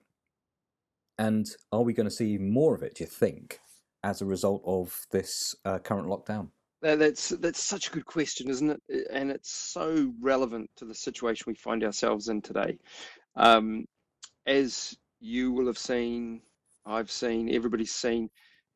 And 1.18 1.48
are 1.72 1.82
we 1.82 1.94
going 1.94 2.08
to 2.08 2.14
see 2.14 2.36
more 2.36 2.74
of 2.74 2.82
it, 2.82 2.96
do 2.96 3.04
you 3.04 3.10
think, 3.10 3.60
as 4.02 4.20
a 4.20 4.26
result 4.26 4.62
of 4.66 5.06
this 5.12 5.54
uh, 5.64 5.78
current 5.78 6.08
lockdown? 6.08 6.48
That's 6.82 7.28
that's 7.28 7.62
such 7.62 7.88
a 7.88 7.92
good 7.92 8.06
question, 8.06 8.50
isn't 8.50 8.70
it? 8.70 9.06
And 9.12 9.30
it's 9.30 9.52
so 9.52 10.12
relevant 10.20 10.68
to 10.76 10.84
the 10.84 10.94
situation 10.94 11.44
we 11.46 11.54
find 11.54 11.84
ourselves 11.84 12.28
in 12.28 12.42
today. 12.42 12.78
Um, 13.36 13.86
as 14.46 14.96
you 15.20 15.52
will 15.52 15.66
have 15.66 15.78
seen, 15.78 16.42
I've 16.84 17.10
seen, 17.10 17.54
everybody's 17.54 17.94
seen, 17.94 18.30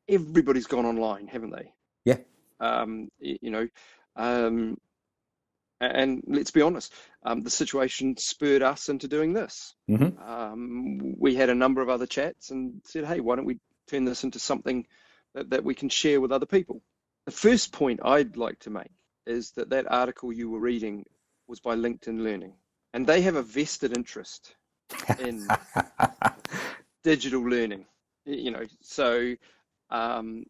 everybody's 0.07 0.67
gone 0.67 0.85
online, 0.85 1.27
haven't 1.27 1.51
they? 1.51 1.73
Yeah. 2.05 2.19
Um, 2.61 3.09
you 3.19 3.51
know, 3.51 3.67
um, 4.15 4.77
and 5.81 6.23
let's 6.25 6.51
be 6.51 6.61
honest, 6.61 6.93
um, 7.23 7.43
the 7.43 7.49
situation 7.49 8.15
spurred 8.15 8.63
us 8.63 8.87
into 8.87 9.09
doing 9.09 9.33
this. 9.33 9.75
Mm-hmm. 9.89 10.17
Um, 10.23 11.19
we 11.19 11.35
had 11.35 11.49
a 11.49 11.55
number 11.55 11.81
of 11.81 11.89
other 11.89 12.07
chats 12.07 12.51
and 12.51 12.81
said, 12.85 13.03
hey, 13.03 13.19
why 13.19 13.35
don't 13.35 13.45
we 13.45 13.59
turn 13.87 14.05
this 14.05 14.23
into 14.23 14.39
something 14.39 14.87
that, 15.35 15.49
that 15.49 15.65
we 15.65 15.75
can 15.75 15.89
share 15.89 16.21
with 16.21 16.31
other 16.31 16.45
people? 16.45 16.81
The 17.27 17.31
first 17.31 17.73
point 17.73 17.99
I'd 18.05 18.37
like 18.37 18.57
to 18.59 18.69
make 18.69 18.93
is 19.25 19.51
that 19.51 19.69
that 19.71 19.91
article 19.91 20.31
you 20.31 20.49
were 20.49 20.61
reading 20.61 21.05
was 21.49 21.59
by 21.59 21.75
LinkedIn 21.75 22.21
Learning, 22.21 22.53
and 22.93 23.05
they 23.05 23.19
have 23.19 23.35
a 23.35 23.43
vested 23.43 23.97
interest 23.97 24.55
in 25.19 25.45
digital 27.03 27.41
learning. 27.41 27.85
You 28.23 28.51
know, 28.51 28.65
so 28.79 29.35
um, 29.89 30.45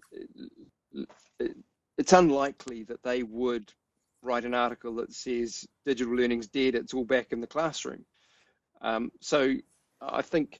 it's 1.97 2.13
unlikely 2.13 2.83
that 2.83 3.01
they 3.01 3.23
would 3.23 3.73
write 4.21 4.45
an 4.45 4.53
article 4.53 4.93
that 4.97 5.11
says 5.11 5.65
digital 5.83 6.13
learning's 6.13 6.47
dead, 6.47 6.75
it's 6.75 6.93
all 6.93 7.05
back 7.05 7.31
in 7.31 7.41
the 7.41 7.47
classroom. 7.47 8.05
Um, 8.83 9.11
so 9.19 9.55
I 9.99 10.21
think, 10.21 10.59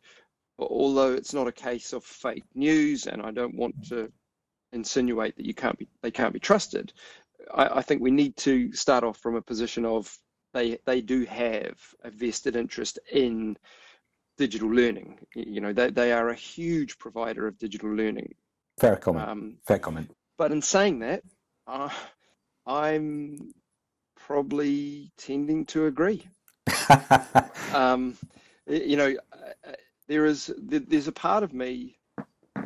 although 0.58 1.14
it's 1.14 1.36
not 1.36 1.46
a 1.48 1.52
case 1.52 1.94
of 1.94 2.04
fake 2.04 2.46
news, 2.56 3.06
and 3.06 3.22
I 3.22 3.30
don't 3.30 3.56
want 3.56 3.90
to 3.90 4.12
insinuate 4.74 5.36
that 5.38 5.46
you 5.46 5.54
can't 5.54 5.78
be 5.78 5.88
they 6.02 6.12
can't 6.12 6.34
be 6.34 6.40
trusted. 6.40 6.94
I, 7.54 7.80
I 7.80 7.82
think 7.82 8.02
we 8.02 8.12
need 8.12 8.36
to 8.38 8.72
start 8.74 9.04
off 9.04 9.18
from 9.18 9.36
a 9.36 9.42
position 9.42 9.86
of 9.86 10.16
they 10.54 10.78
they 10.86 11.02
do 11.02 11.26
have 11.26 11.78
a 12.04 12.10
vested 12.10 12.56
interest 12.56 13.00
in 13.12 13.58
digital 14.38 14.70
learning. 14.70 15.20
You 15.36 15.62
know, 15.62 15.74
they, 15.74 15.90
they 15.90 16.14
are 16.14 16.30
a 16.30 16.36
huge 16.36 16.98
provider 16.98 17.48
of 17.48 17.58
digital 17.58 17.90
learning. 17.90 18.36
Fair 18.80 18.96
comment. 18.96 19.28
Um, 19.28 19.58
Fair 19.66 19.80
comment. 19.80 20.12
But 20.38 20.52
in 20.52 20.62
saying 20.62 21.00
that, 21.00 21.24
uh, 21.66 21.90
I'm 22.66 23.54
probably 24.16 25.12
tending 25.18 25.66
to 25.68 25.88
agree. 25.88 26.28
um, 27.74 28.16
you 28.68 28.98
know, 28.98 29.16
uh, 29.34 29.72
there 30.08 30.26
is 30.26 30.54
there's 30.58 31.08
a 31.08 31.14
part 31.14 31.44
of 31.44 31.54
me 31.54 31.98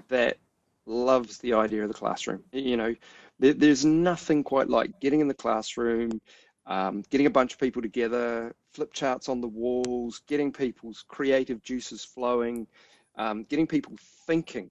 that 0.09 0.37
loves 0.85 1.37
the 1.39 1.53
idea 1.53 1.83
of 1.83 1.87
the 1.87 1.93
classroom. 1.93 2.43
You 2.51 2.77
know, 2.77 2.95
there, 3.39 3.53
there's 3.53 3.85
nothing 3.85 4.43
quite 4.43 4.69
like 4.69 4.99
getting 4.99 5.19
in 5.19 5.27
the 5.27 5.33
classroom, 5.33 6.21
um, 6.65 7.03
getting 7.09 7.27
a 7.27 7.31
bunch 7.31 7.53
of 7.53 7.59
people 7.59 7.81
together, 7.81 8.55
flip 8.73 8.93
charts 8.93 9.29
on 9.29 9.41
the 9.41 9.47
walls, 9.47 10.21
getting 10.27 10.51
people's 10.51 11.03
creative 11.07 11.61
juices 11.61 12.03
flowing, 12.03 12.67
um, 13.15 13.43
getting 13.43 13.67
people 13.67 13.95
thinking. 14.25 14.69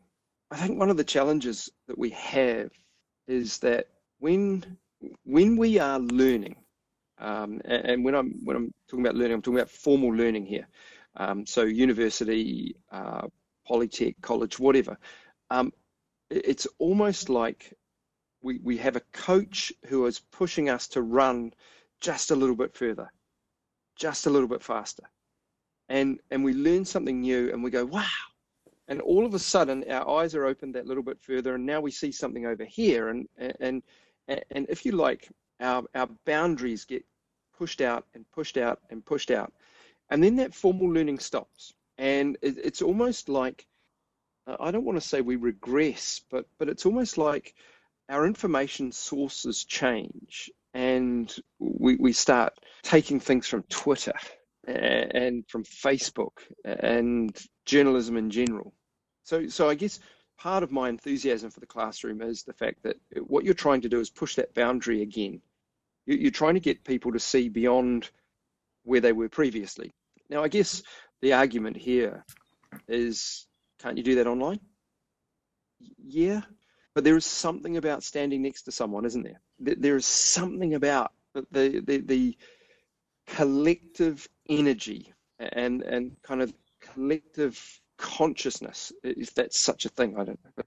I 0.51 0.57
think 0.57 0.79
one 0.79 0.91
of 0.91 0.97
the 0.97 1.05
challenges 1.05 1.71
that 1.87 1.99
we 1.99 2.11
have 2.11 2.71
is 3.29 3.59
that 3.59 3.87
when 4.19 4.77
when 5.25 5.57
we 5.57 5.79
are 5.79 5.99
learning, 5.99 6.57
um, 7.19 7.61
and, 7.65 7.85
and, 7.87 8.05
when 8.05 8.15
I'm 8.15 8.41
when 8.45 8.57
I'm 8.57 8.75
talking 8.89 9.05
about 9.05 9.17
learning, 9.17 9.35
I'm 9.35 9.43
talking 9.43 9.59
about 9.59 9.71
formal 9.71 10.11
learning 10.11 10.47
here. 10.47 10.67
Um, 11.17 11.47
so 11.47 11.63
university, 11.65 12.77
uh, 12.91 13.29
polytech, 13.69 14.17
college, 14.23 14.59
whatever. 14.59 14.97
Um, 15.51 15.73
it's 16.31 16.67
almost 16.79 17.29
like 17.29 17.75
we, 18.43 18.59
we 18.59 18.77
have 18.79 18.97
a 18.97 19.03
coach 19.13 19.73
who 19.87 20.07
is 20.07 20.21
pushing 20.33 20.71
us 20.71 20.89
to 20.89 21.03
run 21.03 21.53
just 22.01 22.31
a 22.31 22.37
little 22.37 22.57
bit 22.57 22.75
further, 22.75 23.11
just 23.97 24.27
a 24.27 24.31
little 24.31 24.49
bit 24.49 24.63
faster. 24.63 25.05
And, 25.89 26.21
and 26.31 26.45
we 26.45 26.55
learn 26.55 26.85
something 26.85 27.21
new 27.21 27.53
and 27.53 27.63
we 27.63 27.71
go, 27.71 27.85
wow. 27.85 28.07
And 28.89 29.01
all 29.01 29.27
of 29.27 29.35
a 29.35 29.39
sudden, 29.39 29.85
our 29.91 30.09
eyes 30.09 30.35
are 30.35 30.47
opened 30.47 30.75
that 30.75 30.87
little 30.87 31.03
bit 31.03 31.21
further, 31.21 31.55
and 31.55 31.65
now 31.65 31.81
we 31.81 31.93
see 31.93 32.11
something 32.11 32.47
over 32.47 32.65
here. 32.65 33.11
And, 33.11 33.29
and, 33.61 33.83
and 34.27 34.67
if 34.69 34.85
you 34.85 34.93
like, 34.93 35.29
our, 35.61 35.85
our 35.95 36.09
boundaries 36.27 36.85
get 36.85 37.05
pushed 37.57 37.81
out 37.81 38.07
and 38.15 38.25
pushed 38.33 38.57
out 38.57 38.81
and 38.91 39.05
pushed 39.05 39.31
out. 39.31 39.53
And 40.11 40.25
then 40.25 40.35
that 40.37 40.55
formal 40.55 40.89
learning 40.89 41.21
stops. 41.21 41.73
And 41.99 42.37
it, 42.43 42.59
it's 42.59 42.83
almost 42.83 43.29
like 43.29 43.67
I 44.47 44.71
don't 44.71 44.85
want 44.85 45.01
to 45.01 45.07
say 45.07 45.21
we 45.21 45.37
regress, 45.37 46.23
but 46.31 46.47
but 46.59 46.69
it's 46.69 46.87
almost 46.87 47.19
like 47.19 47.55
our 48.09 48.27
information 48.27 48.91
sources 48.91 49.65
change 49.65 50.51
and 50.75 51.35
we, 51.59 51.97
we 51.97 52.13
start 52.13 52.55
taking 52.83 53.21
things 53.21 53.47
from 53.47 53.63
Twitter 53.65 54.15
and 54.67 55.45
from 55.49 55.65
Facebook 55.65 56.39
and 56.65 57.37
journalism 57.65 58.17
in 58.17 58.31
general. 58.31 58.75
So 59.23 59.49
so 59.49 59.69
I 59.69 59.75
guess 59.75 60.01
part 60.39 60.63
of 60.63 60.73
my 60.73 60.89
enthusiasm 60.89 61.51
for 61.51 61.61
the 61.61 61.67
classroom 61.67 62.23
is 62.23 62.43
the 62.43 62.55
fact 62.55 62.83
that 62.83 62.97
what 63.27 63.45
you're 63.45 63.55
trying 63.55 63.83
to 63.83 63.89
do 63.89 64.01
is 64.01 64.11
push 64.11 64.37
that 64.37 64.55
boundary 64.55 65.03
again. 65.03 65.41
You're 66.07 66.31
trying 66.31 66.55
to 66.55 66.61
get 66.61 66.83
people 66.83 67.13
to 67.13 67.21
see 67.21 67.49
beyond 67.49 68.11
where 68.85 69.01
they 69.01 69.13
were 69.13 69.29
previously. 69.29 69.93
Now, 70.31 70.43
I 70.43 70.49
guess 70.49 70.83
the 71.21 71.35
argument 71.35 71.77
here 71.77 72.25
is 72.89 73.47
can't 73.83 73.97
you 73.97 74.03
do 74.03 74.15
that 74.17 74.27
online? 74.27 74.61
Yeah, 75.99 76.43
but 76.95 77.05
there 77.05 77.17
is 77.17 77.25
something 77.25 77.77
about 77.77 78.03
standing 78.03 78.43
next 78.43 78.63
to 78.63 78.73
someone, 78.73 79.05
isn't 79.05 79.23
there? 79.23 79.41
There 79.59 79.97
is 79.97 80.07
something 80.07 80.75
about 80.75 81.13
the 81.35 81.83
the, 81.87 81.99
the 81.99 82.37
collective 83.27 84.29
energy 84.49 85.13
and 85.39 85.83
and 85.83 86.17
kind 86.23 86.43
of 86.43 86.53
collective 86.81 87.81
consciousness, 87.97 88.93
if 89.03 89.35
that's 89.35 89.59
such 89.59 89.85
a 89.85 89.89
thing. 89.91 90.15
I 90.19 90.25
don't 90.25 90.41
know, 90.45 90.65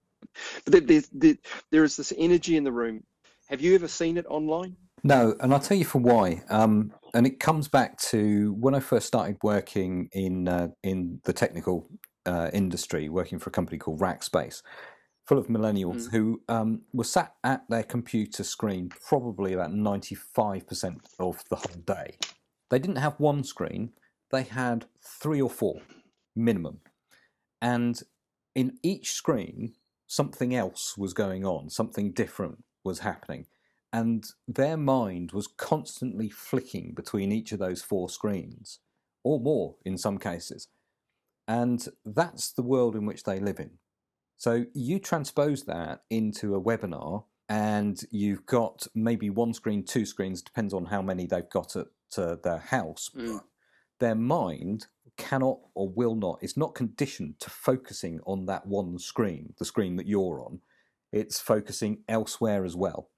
but 0.66 0.88
there, 0.88 1.02
there, 1.12 1.36
there 1.72 1.84
is 1.84 1.98
this 1.98 2.14
energy 2.18 2.58
in 2.58 2.64
the 2.64 2.72
room. 2.72 3.04
Have 3.48 3.62
you 3.62 3.76
ever 3.76 3.88
seen 3.88 4.18
it 4.18 4.26
online? 4.28 4.76
No, 5.04 5.36
and 5.42 5.54
I'll 5.54 5.60
tell 5.60 5.78
you 5.78 5.86
for 5.86 6.00
why. 6.00 6.44
Um, 6.50 6.94
and 7.14 7.28
it 7.28 7.40
comes 7.40 7.68
back 7.68 8.00
to 8.00 8.54
when 8.54 8.74
I 8.74 8.80
first 8.80 9.06
started 9.06 9.38
working 9.44 10.10
in 10.14 10.48
uh, 10.48 10.70
in 10.82 11.20
the 11.26 11.34
technical 11.34 11.88
uh, 12.26 12.50
industry, 12.54 13.10
working 13.10 13.40
for 13.40 13.50
a 13.50 13.54
company 13.54 13.78
called 13.78 14.00
Rackspace, 14.00 14.62
full 15.26 15.38
of 15.38 15.48
millennials 15.48 16.08
mm. 16.08 16.12
who 16.12 16.42
um, 16.50 16.82
were 16.94 17.04
sat 17.04 17.36
at 17.44 17.64
their 17.70 17.84
computer 17.84 18.44
screen 18.44 18.90
probably 18.90 19.54
about 19.54 19.72
95% 19.72 20.98
of 21.20 21.44
the 21.50 21.56
whole 21.56 21.82
day. 21.86 22.18
They 22.70 22.80
didn't 22.80 22.98
have 22.98 23.20
one 23.20 23.44
screen, 23.44 23.92
they 24.32 24.44
had 24.44 24.86
three 25.02 25.42
or 25.42 25.50
four 25.50 25.82
minimum. 26.36 26.80
And 27.62 28.02
in 28.56 28.78
each 28.84 29.12
screen, 29.12 29.74
something 30.08 30.54
else 30.54 30.98
was 30.98 31.14
going 31.14 31.46
on, 31.46 31.70
something 31.70 32.12
different 32.12 32.64
was 32.84 33.00
happening. 33.00 33.46
And 33.92 34.26
their 34.48 34.76
mind 34.76 35.32
was 35.32 35.48
constantly 35.48 36.30
flicking 36.30 36.94
between 36.94 37.32
each 37.32 37.52
of 37.52 37.60
those 37.60 37.84
four 37.84 38.10
screens, 38.10 38.80
or 39.24 39.40
more 39.40 39.76
in 39.86 39.98
some 39.98 40.18
cases. 40.18 40.68
And 41.48 41.86
that's 42.06 42.52
the 42.54 42.64
world 42.64 42.96
in 42.96 43.06
which 43.06 43.24
they 43.24 43.40
live 43.40 43.60
in. 43.60 43.72
So 44.38 44.66
you 44.74 45.00
transpose 45.00 45.64
that 45.66 46.04
into 46.10 46.56
a 46.56 46.62
webinar, 46.62 47.26
and 47.50 48.02
you've 48.12 48.46
got 48.46 48.88
maybe 48.96 49.30
one 49.30 49.54
screen, 49.54 49.84
two 49.84 50.06
screens, 50.06 50.42
depends 50.42 50.74
on 50.74 50.86
how 50.86 51.02
many 51.02 51.26
they've 51.26 51.50
got 51.50 51.76
at 51.76 51.88
uh, 52.18 52.36
their 52.44 52.60
house. 52.60 53.10
Mm. 53.16 53.42
Their 54.00 54.16
mind 54.16 54.88
cannot 55.18 55.60
or 55.76 55.90
will 55.90 56.16
not, 56.16 56.40
is 56.42 56.58
not 56.58 56.76
conditioned 56.76 57.40
to 57.40 57.50
focusing 57.50 58.20
on 58.26 58.46
that 58.48 58.66
one 58.66 58.98
screen, 58.98 59.54
the 59.60 59.66
screen 59.66 59.98
that 59.98 60.08
you're 60.08 60.42
on. 60.42 60.62
It's 61.12 61.40
focusing 61.40 62.00
elsewhere 62.08 62.66
as 62.66 62.76
well. 62.76 63.10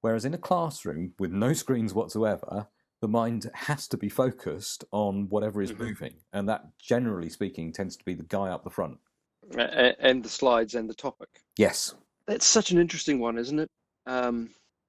Whereas 0.00 0.24
in 0.24 0.34
a 0.34 0.38
classroom 0.38 1.12
with 1.18 1.30
no 1.30 1.52
screens 1.52 1.94
whatsoever, 1.94 2.68
the 3.04 3.08
mind 3.08 3.50
has 3.52 3.86
to 3.88 3.98
be 3.98 4.08
focused 4.08 4.84
on 4.90 5.28
whatever 5.28 5.60
is 5.60 5.72
mm-hmm. 5.72 5.84
moving, 5.84 6.14
and 6.32 6.48
that, 6.48 6.62
generally 6.78 7.28
speaking, 7.28 7.70
tends 7.70 7.96
to 7.96 8.04
be 8.04 8.14
the 8.14 8.22
guy 8.36 8.48
up 8.48 8.64
the 8.64 8.70
front. 8.70 8.96
And 10.08 10.24
the 10.24 10.28
slides 10.30 10.74
and 10.74 10.88
the 10.88 10.94
topic. 10.94 11.28
Yes, 11.58 11.94
that's 12.26 12.46
such 12.46 12.70
an 12.70 12.78
interesting 12.78 13.20
one, 13.20 13.36
isn't 13.36 13.58
it? 13.58 13.70
Um, 14.06 14.36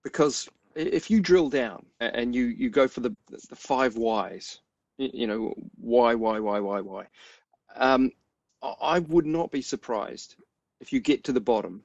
because 0.02 0.48
if 0.76 1.12
you 1.12 1.20
drill 1.20 1.50
down 1.50 1.86
and 2.00 2.34
you 2.34 2.46
you 2.46 2.70
go 2.70 2.88
for 2.88 3.02
the 3.02 3.14
the 3.50 3.56
five 3.56 3.98
whys, 3.98 4.62
You 4.98 5.28
know, 5.28 5.54
why, 5.76 6.16
why, 6.16 6.40
why, 6.40 6.60
why, 6.62 6.80
why? 6.80 7.08
Um, 7.76 8.12
I 8.62 9.00
would 9.00 9.26
not 9.26 9.52
be 9.52 9.62
surprised 9.62 10.36
if 10.80 10.94
you 10.94 11.02
get 11.02 11.26
to 11.26 11.34
the 11.34 11.42
bottom 11.42 11.84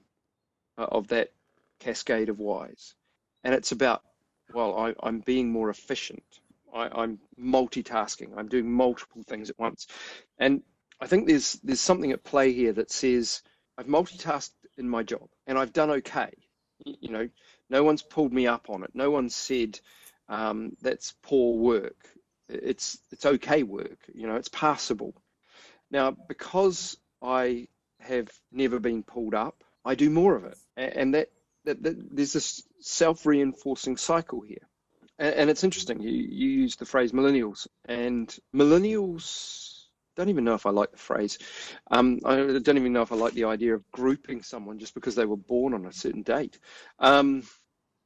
uh, 0.78 0.86
of 0.92 1.08
that 1.08 1.32
cascade 1.80 2.28
of 2.28 2.38
whys. 2.38 2.94
And 3.42 3.52
it's 3.52 3.72
about, 3.72 4.02
well, 4.52 4.76
I, 4.78 4.94
I'm 5.02 5.20
being 5.20 5.50
more 5.50 5.70
efficient. 5.70 6.22
I, 6.74 7.02
am 7.02 7.18
multitasking. 7.38 8.36
I'm 8.36 8.48
doing 8.48 8.70
multiple 8.70 9.22
things 9.22 9.50
at 9.50 9.58
once. 9.58 9.86
And 10.38 10.62
I 11.00 11.06
think 11.06 11.26
there's 11.26 11.54
there's 11.64 11.80
something 11.80 12.12
at 12.12 12.24
play 12.24 12.52
here 12.52 12.72
that 12.74 12.90
says 12.90 13.42
I've 13.76 13.86
multitasked 13.86 14.50
in 14.78 14.88
my 14.88 15.02
job 15.02 15.28
and 15.46 15.58
I've 15.58 15.72
done 15.72 15.90
okay. 15.90 16.30
You 16.84 17.10
know, 17.10 17.28
no 17.68 17.84
one's 17.84 18.02
pulled 18.02 18.32
me 18.32 18.46
up 18.46 18.70
on 18.70 18.82
it. 18.84 18.90
No 18.94 19.10
one 19.10 19.28
said 19.28 19.78
um, 20.28 20.76
that's 20.80 21.14
poor 21.22 21.56
work. 21.56 22.08
It's 22.48 22.98
it's 23.10 23.26
okay 23.26 23.62
work. 23.62 23.98
You 24.14 24.26
know, 24.26 24.36
it's 24.36 24.48
passable. 24.48 25.14
Now, 25.90 26.12
because 26.12 26.96
I 27.22 27.68
have 28.00 28.28
never 28.52 28.78
been 28.78 29.02
pulled 29.02 29.34
up, 29.34 29.64
I 29.84 29.94
do 29.94 30.08
more 30.08 30.36
of 30.36 30.44
it, 30.44 30.58
and 30.76 31.14
that, 31.14 31.30
that, 31.70 31.82
that 31.82 32.16
there's 32.16 32.32
this 32.32 32.62
self-reinforcing 32.80 33.96
cycle 33.96 34.40
here. 34.40 34.66
And, 35.18 35.34
and 35.34 35.50
it's 35.50 35.64
interesting. 35.64 36.00
You 36.00 36.10
you 36.10 36.48
use 36.62 36.76
the 36.76 36.84
phrase 36.86 37.12
millennials, 37.12 37.68
and 37.84 38.36
millennials 38.54 39.86
don't 40.16 40.28
even 40.28 40.44
know 40.44 40.54
if 40.54 40.66
I 40.66 40.70
like 40.70 40.90
the 40.90 40.98
phrase. 40.98 41.38
Um, 41.90 42.20
I 42.24 42.36
don't 42.36 42.76
even 42.76 42.92
know 42.92 43.02
if 43.02 43.12
I 43.12 43.16
like 43.16 43.34
the 43.34 43.44
idea 43.44 43.74
of 43.74 43.90
grouping 43.92 44.42
someone 44.42 44.78
just 44.78 44.94
because 44.94 45.14
they 45.14 45.26
were 45.26 45.36
born 45.36 45.74
on 45.74 45.86
a 45.86 45.92
certain 45.92 46.22
date. 46.22 46.58
Um, 46.98 47.42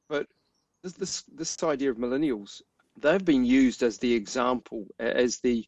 but 0.07 0.27
this, 0.83 0.93
this 0.93 1.23
this 1.23 1.63
idea 1.63 1.89
of 1.91 1.97
millennials, 1.97 2.61
they've 3.01 3.25
been 3.25 3.45
used 3.45 3.83
as 3.83 3.97
the 3.97 4.13
example, 4.13 4.85
as 4.99 5.39
the 5.39 5.65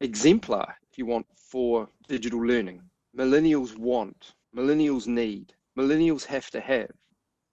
exemplar, 0.00 0.74
if 0.90 0.98
you 0.98 1.06
want, 1.06 1.26
for 1.36 1.88
digital 2.08 2.40
learning. 2.40 2.80
Millennials 3.16 3.76
want, 3.76 4.34
millennials 4.56 5.06
need, 5.06 5.52
millennials 5.78 6.24
have 6.24 6.50
to 6.50 6.60
have. 6.60 6.90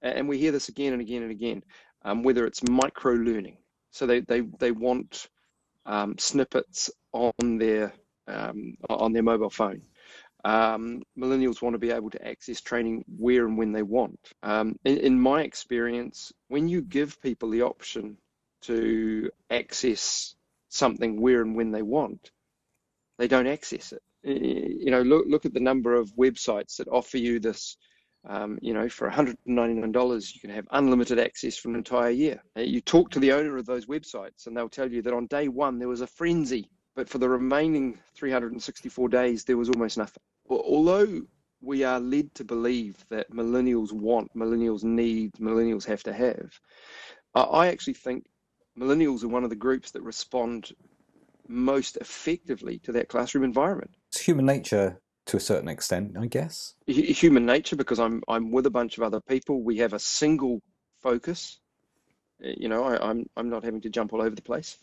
And 0.02 0.28
we 0.28 0.38
hear 0.38 0.52
this 0.52 0.70
again 0.70 0.94
and 0.94 1.02
again 1.02 1.22
and 1.24 1.32
again, 1.32 1.64
um, 2.04 2.24
whether 2.24 2.46
it's 2.46 2.68
micro 2.68 3.14
learning. 3.14 3.58
So 3.92 4.06
they, 4.06 4.22
they, 4.22 4.42
they 4.60 4.72
want 4.72 5.28
um, 5.86 6.16
snippets 6.18 6.90
on 7.14 7.58
their 7.58 7.94
um, 8.28 8.76
on 8.90 9.14
their 9.14 9.24
mobile 9.24 9.50
phone. 9.50 9.82
Um, 10.44 11.04
millennials 11.18 11.62
want 11.62 11.74
to 11.74 11.80
be 11.80 11.92
able 11.92 12.10
to 12.12 12.28
access 12.28 12.62
training 12.62 13.04
where 13.18 13.46
and 13.46 13.58
when 13.58 13.72
they 13.72 13.84
want. 13.84 14.20
Um, 14.42 14.76
in, 14.84 14.98
in, 14.98 15.20
my 15.20 15.44
experience, 15.44 16.32
when 16.48 16.68
you 16.68 16.82
give 16.82 17.22
people 17.22 17.52
the 17.52 17.62
option 17.62 18.18
to 18.62 19.30
access 19.52 20.34
something 20.70 21.22
where 21.22 21.42
and 21.42 21.56
when 21.56 21.72
they 21.72 21.84
want, 21.84 22.32
they 23.20 23.28
don't 23.28 23.48
access 23.48 23.92
it. 23.94 24.02
You 24.24 24.92
know, 24.92 25.02
look 25.02 25.26
look 25.28 25.46
at 25.46 25.54
the 25.54 25.60
number 25.60 25.96
of 25.96 26.16
websites 26.16 26.78
that 26.78 26.88
offer 26.88 27.18
you 27.18 27.40
this. 27.40 27.78
Um, 28.28 28.60
you 28.62 28.74
know, 28.74 28.88
for 28.88 29.10
$199, 29.10 30.34
you 30.34 30.40
can 30.40 30.50
have 30.52 30.68
unlimited 30.72 31.18
access 31.18 31.58
for 31.58 31.70
an 31.70 31.76
entire 31.76 32.12
year. 32.12 32.42
You 32.56 32.80
talk 32.80 33.10
to 33.12 33.20
the 33.20 33.32
owner 33.32 33.58
of 33.58 33.66
those 33.66 33.88
websites, 33.88 34.46
and 34.46 34.56
they'll 34.56 34.70
tell 34.70 34.92
you 34.92 35.02
that 35.02 35.14
on 35.14 35.26
day 35.26 35.48
one 35.48 35.80
there 35.80 35.88
was 35.88 36.02
a 36.02 36.08
frenzy 36.08 36.70
but 36.96 37.08
for 37.08 37.18
the 37.18 37.30
remaining 37.30 37.98
364 38.16 39.10
days, 39.10 39.44
there 39.44 39.58
was 39.58 39.70
almost 39.70 39.98
nothing. 39.98 40.24
Although 40.50 41.22
we 41.62 41.84
are 41.84 42.00
led 42.00 42.34
to 42.36 42.44
believe 42.44 42.98
that 43.10 43.32
millennials 43.32 43.94
want, 43.94 44.36
millennials 44.36 44.84
need, 44.84 45.34
millennials 45.34 45.86
have 45.86 46.04
to 46.04 46.14
have, 46.14 46.60
I 47.34 47.68
actually 47.68 47.94
think 47.94 48.26
millennials 48.78 49.24
are 49.24 49.30
one 49.30 49.44
of 49.44 49.50
the 49.50 49.56
groups 49.56 49.92
that 49.92 50.02
respond 50.02 50.74
most 51.48 51.98
effectively 51.98 52.80
to 52.80 52.92
that 52.94 53.08
classroom 53.08 53.44
environment. 53.44 53.92
It's 54.12 54.22
human 54.22 54.46
nature 54.46 55.01
to 55.28 55.38
a 55.38 55.40
certain 55.40 55.70
extent, 55.70 56.18
I 56.20 56.28
guess. 56.28 56.76
Human 56.88 57.46
nature, 57.46 57.76
because 57.76 58.00
I'm 58.00 58.24
I'm 58.28 58.52
with 58.52 58.66
a 58.66 58.72
bunch 58.72 58.98
of 58.98 59.04
other 59.04 59.22
people. 59.22 59.64
We 59.64 59.78
have 59.78 59.94
a 59.94 60.00
single 60.00 60.62
focus. 61.02 61.60
Uh, 62.44 62.50
you 62.58 62.70
know, 62.70 62.84
I, 62.84 63.10
I'm 63.10 63.30
I'm 63.38 63.50
not 63.50 63.64
having 63.64 63.82
to 63.82 63.90
jump 63.90 64.14
all 64.14 64.22
over 64.22 64.36
the 64.36 64.42
place, 64.42 64.78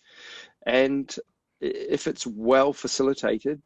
and 0.64 1.14
if 1.60 2.06
it's 2.06 2.26
well 2.26 2.72
facilitated, 2.72 3.60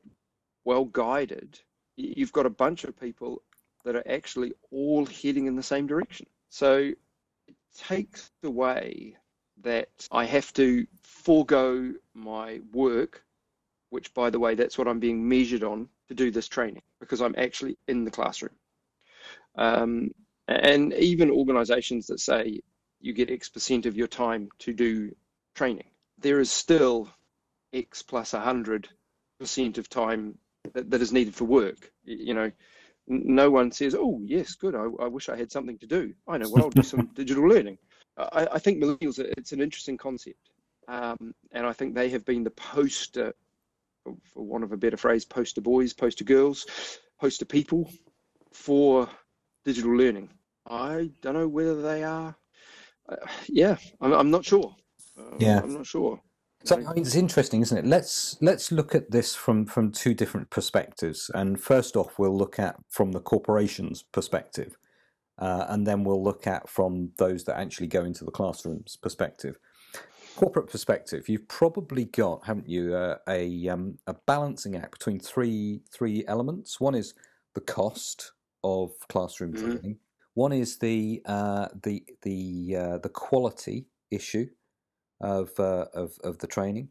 well 0.65 0.85
guided, 0.87 1.61
you've 1.97 2.33
got 2.33 2.47
a 2.47 2.51
bunch 2.51 2.85
of 2.85 2.99
people 2.99 3.43
that 3.85 3.97
are 3.97 4.09
actually 4.09 4.53
all 4.71 5.05
heading 5.07 5.47
in 5.47 5.57
the 5.57 5.63
same 5.63 5.87
direction. 5.87 6.27
So 6.49 6.93
it 7.49 7.57
takes 7.77 8.31
away 8.45 9.17
that 9.63 9.89
I 10.11 10.25
have 10.25 10.53
to 10.55 10.87
forego 11.03 11.93
my 12.15 12.61
work, 12.73 13.25
which, 13.91 14.15
by 14.15 14.31
the 14.31 14.39
way, 14.39 14.55
that's 14.55 14.79
what 14.79 14.89
I'm 14.89 15.01
being 15.01 15.29
measured 15.29 15.63
on 15.63 15.89
to 16.17 16.25
do 16.25 16.31
this 16.31 16.49
training 16.49 16.83
because 17.01 17.21
I'm 17.21 17.35
actually 17.39 17.79
in 17.89 18.05
the 18.05 18.11
classroom. 18.11 18.55
Um, 19.57 20.11
and 20.49 20.93
even 20.95 21.31
organizations 21.31 22.07
that 22.07 22.21
say 22.21 22.61
you 23.01 23.13
get 23.13 23.31
X 23.31 23.49
percent 23.49 23.87
of 23.87 23.97
your 23.97 24.09
time 24.09 24.49
to 24.61 24.73
do 24.73 25.15
training, 25.55 25.91
there 26.19 26.41
is 26.41 26.51
still 26.51 27.09
X 27.73 28.03
plus 28.03 28.33
100% 28.33 28.89
of 29.79 29.89
time 29.89 30.39
that, 30.75 30.91
that 30.91 31.03
is 31.03 31.13
needed 31.13 31.35
for 31.35 31.45
work. 31.45 31.91
You 32.05 32.35
know, 32.35 32.53
no 33.07 33.51
one 33.51 33.73
says, 33.73 33.95
oh, 33.99 34.21
yes, 34.25 34.55
good, 34.55 34.75
I, 34.75 34.85
I 35.03 35.09
wish 35.09 35.29
I 35.29 35.37
had 35.37 35.51
something 35.51 35.79
to 35.79 35.87
do. 35.87 36.15
I 36.29 36.39
know, 36.39 36.49
well, 36.51 36.65
I'll 36.65 36.71
do 36.71 36.83
some 36.83 37.07
digital 37.15 37.45
learning. 37.45 37.79
I, 38.17 38.47
I, 38.53 38.59
think 38.59 38.83
millennials, 38.83 39.19
it's 39.19 39.53
an 39.53 39.61
interesting 39.61 39.97
concept. 39.97 40.51
Um, 40.87 41.35
and 41.53 41.67
I 41.67 41.73
think 41.73 41.95
they 41.95 42.11
have 42.11 42.25
been 42.25 42.45
the 42.45 42.51
poster, 42.51 43.35
for 44.05 44.45
want 44.45 44.65
of 44.65 44.73
a 44.73 44.77
better 44.77 44.97
phrase, 44.97 45.25
poster 45.25 45.61
boys, 45.61 45.93
poster 45.93 46.25
girls, 46.25 46.67
poster 47.21 47.45
people 47.45 47.91
for 48.53 49.09
digital 49.65 49.95
learning. 49.95 50.31
I 50.69 51.11
don't 51.21 51.35
know 51.35 51.49
whether 51.49 51.81
they 51.83 52.05
are. 52.05 52.37
Uh, 53.09 53.17
yeah, 53.49 53.77
I'm, 54.01 54.13
I'm, 54.13 54.31
not 54.31 54.45
sure. 54.45 54.75
Uh, 55.19 55.37
yeah, 55.39 55.61
I'm 55.63 55.75
not 55.75 55.87
sure. 55.87 56.21
So 56.65 56.77
I 56.77 56.95
mean, 56.95 57.03
it's 57.03 57.17
interesting, 57.17 57.61
isn't 57.63 57.77
it? 57.77 57.87
Let's 57.87 58.37
let's 58.41 58.71
look 58.71 58.95
at 58.95 59.11
this 59.11 59.35
from 59.35 59.67
from 59.67 59.91
two 59.91 60.15
different 60.15 60.51
perspectives. 60.51 61.31
And 61.35 61.61
first 61.61 61.97
off, 61.97 62.19
we'll 62.19 62.37
look 62.37 62.59
at 62.59 62.77
from 62.89 63.11
the 63.13 63.21
corporation's 63.21 64.05
perspective, 64.05 64.77
uh, 65.39 65.67
and 65.69 65.87
then 65.87 66.05
we'll 66.05 66.23
look 66.23 66.47
at 66.47 66.69
from 66.69 67.11
those 67.19 67.45
that 67.45 67.59
actually 67.59 67.89
go 67.89 68.05
into 68.05 68.25
the 68.25 68.31
classrooms 68.31 68.97
perspective. 68.97 69.59
Corporate 70.37 70.69
perspective, 70.69 71.29
you've 71.29 71.47
probably 71.49 72.07
got, 72.07 72.45
haven't 72.47 72.69
you, 72.69 72.95
uh, 72.95 73.19
a 73.29 73.69
um, 73.69 73.99
a 74.07 74.15
balancing 74.27 74.77
act 74.77 74.93
between 74.93 75.21
three 75.21 75.83
three 75.93 76.25
elements. 76.27 76.81
One 76.81 76.95
is 76.95 77.15
the 77.55 77.61
cost 77.61 78.33
of 78.65 78.93
classroom 79.09 79.53
mm-hmm. 79.53 79.65
training. 79.65 79.99
One 80.35 80.53
is 80.53 80.79
the 80.79 81.23
uh, 81.27 81.69
the 81.83 82.03
the 82.23 82.77
uh, 82.77 82.99
the 82.99 83.11
quality 83.11 83.87
issue 84.11 84.47
of 85.21 85.51
uh, 85.59 85.87
of 85.95 86.19
of 86.25 86.39
the 86.39 86.47
training, 86.47 86.89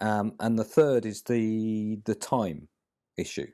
um, 0.00 0.34
and 0.40 0.58
the 0.58 0.64
third 0.64 1.04
is 1.04 1.22
the 1.22 1.98
the 2.04 2.14
time 2.14 2.68
issue 3.16 3.48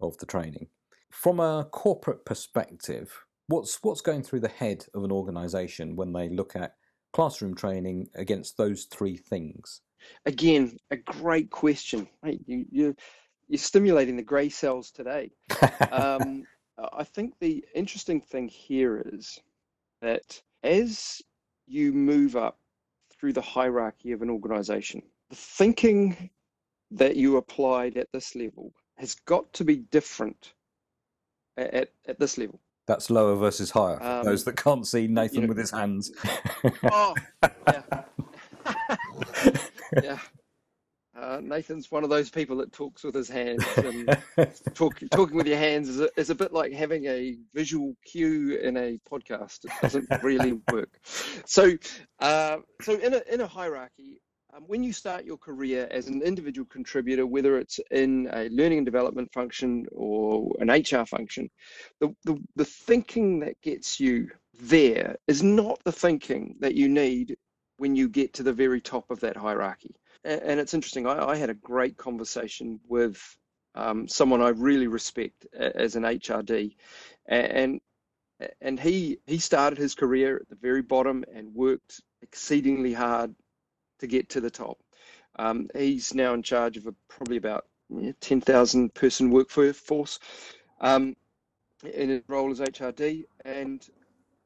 of 0.00 0.16
the 0.18 0.26
training. 0.26 0.66
From 1.10 1.38
a 1.38 1.68
corporate 1.70 2.24
perspective, 2.24 3.24
what's 3.46 3.78
what's 3.82 4.00
going 4.00 4.22
through 4.22 4.40
the 4.40 4.48
head 4.48 4.86
of 4.94 5.04
an 5.04 5.12
organisation 5.12 5.96
when 5.96 6.12
they 6.12 6.28
look 6.28 6.56
at 6.56 6.74
classroom 7.14 7.54
training 7.54 8.08
against 8.14 8.56
those 8.56 8.84
three 8.84 9.16
things? 9.16 9.80
Again, 10.26 10.76
a 10.90 10.96
great 10.96 11.50
question. 11.50 12.06
You, 12.22 12.66
you, 12.70 12.96
you're 13.48 13.58
stimulating 13.58 14.16
the 14.16 14.22
grey 14.22 14.50
cells 14.50 14.90
today. 14.90 15.30
um, 15.90 16.44
I 16.92 17.04
think 17.04 17.34
the 17.40 17.64
interesting 17.74 18.20
thing 18.20 18.48
here 18.48 19.02
is 19.12 19.38
that 20.02 20.42
as 20.62 21.22
you 21.66 21.92
move 21.92 22.36
up 22.36 22.58
through 23.24 23.32
the 23.32 23.40
hierarchy 23.40 24.12
of 24.12 24.22
an 24.22 24.30
organization. 24.30 25.02
The 25.30 25.36
thinking 25.36 26.30
that 26.90 27.16
you 27.16 27.36
applied 27.36 27.96
at 27.96 28.12
this 28.12 28.34
level 28.34 28.72
has 28.96 29.14
got 29.14 29.50
to 29.54 29.64
be 29.64 29.76
different 29.76 30.52
at, 31.56 31.90
at 32.06 32.18
this 32.18 32.38
level. 32.38 32.60
That's 32.86 33.10
lower 33.10 33.34
versus 33.36 33.70
higher. 33.70 34.02
Um, 34.02 34.24
those 34.24 34.44
that 34.44 34.56
can't 34.56 34.86
see 34.86 35.06
Nathan 35.06 35.36
you 35.36 35.40
know, 35.42 35.48
with 35.48 35.58
his 35.58 35.70
hands. 35.70 36.12
oh, 36.84 37.14
yeah. 37.42 37.82
yeah. 40.02 40.18
Uh, 41.16 41.40
Nathan's 41.40 41.90
one 41.90 42.02
of 42.02 42.10
those 42.10 42.28
people 42.28 42.56
that 42.56 42.72
talks 42.72 43.04
with 43.04 43.14
his 43.14 43.28
hands, 43.28 43.64
and 43.76 44.18
talk, 44.74 45.00
talking 45.12 45.36
with 45.36 45.46
your 45.46 45.56
hands 45.56 45.88
is 45.88 46.00
a, 46.00 46.08
is 46.16 46.28
a 46.28 46.34
bit 46.34 46.52
like 46.52 46.72
having 46.72 47.06
a 47.06 47.36
visual 47.54 47.94
cue 48.04 48.58
in 48.58 48.76
a 48.76 48.98
podcast. 49.08 49.64
It 49.64 49.70
doesn't 49.80 50.08
really 50.22 50.60
work. 50.72 50.98
So, 51.46 51.72
uh, 52.18 52.58
so 52.82 52.98
in 52.98 53.14
a 53.14 53.22
in 53.32 53.40
a 53.40 53.46
hierarchy, 53.46 54.20
um, 54.56 54.64
when 54.66 54.82
you 54.82 54.92
start 54.92 55.24
your 55.24 55.38
career 55.38 55.88
as 55.90 56.08
an 56.08 56.22
individual 56.22 56.66
contributor, 56.66 57.26
whether 57.26 57.58
it's 57.58 57.80
in 57.90 58.28
a 58.32 58.48
learning 58.48 58.78
and 58.78 58.86
development 58.86 59.32
function 59.32 59.86
or 59.92 60.52
an 60.60 60.70
HR 60.70 61.04
function, 61.04 61.50
the, 62.00 62.14
the, 62.24 62.36
the 62.56 62.64
thinking 62.64 63.40
that 63.40 63.60
gets 63.62 63.98
you 63.98 64.28
there 64.60 65.16
is 65.26 65.42
not 65.42 65.78
the 65.84 65.92
thinking 65.92 66.56
that 66.60 66.74
you 66.74 66.88
need 66.88 67.36
when 67.78 67.96
you 67.96 68.08
get 68.08 68.32
to 68.34 68.42
the 68.42 68.52
very 68.52 68.80
top 68.80 69.10
of 69.10 69.20
that 69.20 69.36
hierarchy 69.36 69.94
and 70.24 70.58
it's 70.58 70.74
interesting. 70.74 71.06
I, 71.06 71.24
I 71.24 71.36
had 71.36 71.50
a 71.50 71.54
great 71.54 71.96
conversation 71.96 72.80
with 72.88 73.20
um, 73.74 74.08
someone 74.08 74.40
I 74.40 74.48
really 74.50 74.86
respect 74.86 75.46
as 75.54 75.96
an 75.96 76.04
HRD, 76.04 76.74
and 77.26 77.80
and 78.60 78.80
he 78.80 79.18
he 79.26 79.38
started 79.38 79.78
his 79.78 79.94
career 79.94 80.36
at 80.36 80.48
the 80.48 80.56
very 80.56 80.82
bottom 80.82 81.24
and 81.32 81.54
worked 81.54 82.00
exceedingly 82.22 82.92
hard 82.92 83.34
to 83.98 84.06
get 84.06 84.28
to 84.30 84.40
the 84.40 84.50
top. 84.50 84.78
Um, 85.36 85.68
he's 85.74 86.14
now 86.14 86.34
in 86.34 86.42
charge 86.42 86.76
of 86.76 86.86
a, 86.86 86.94
probably 87.08 87.36
about 87.36 87.66
yeah, 87.88 88.12
10,000 88.20 88.94
person 88.94 89.30
workforce 89.30 90.18
um, 90.80 91.16
in 91.82 92.08
his 92.08 92.22
role 92.28 92.50
as 92.50 92.60
HRD. 92.60 93.24
And 93.44 93.86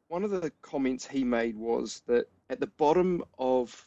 one 0.08 0.24
of 0.24 0.30
the 0.30 0.52
comments 0.62 1.06
he 1.06 1.24
made 1.24 1.56
was 1.56 2.02
that 2.06 2.26
at 2.50 2.60
the 2.60 2.66
bottom 2.66 3.22
of 3.38 3.86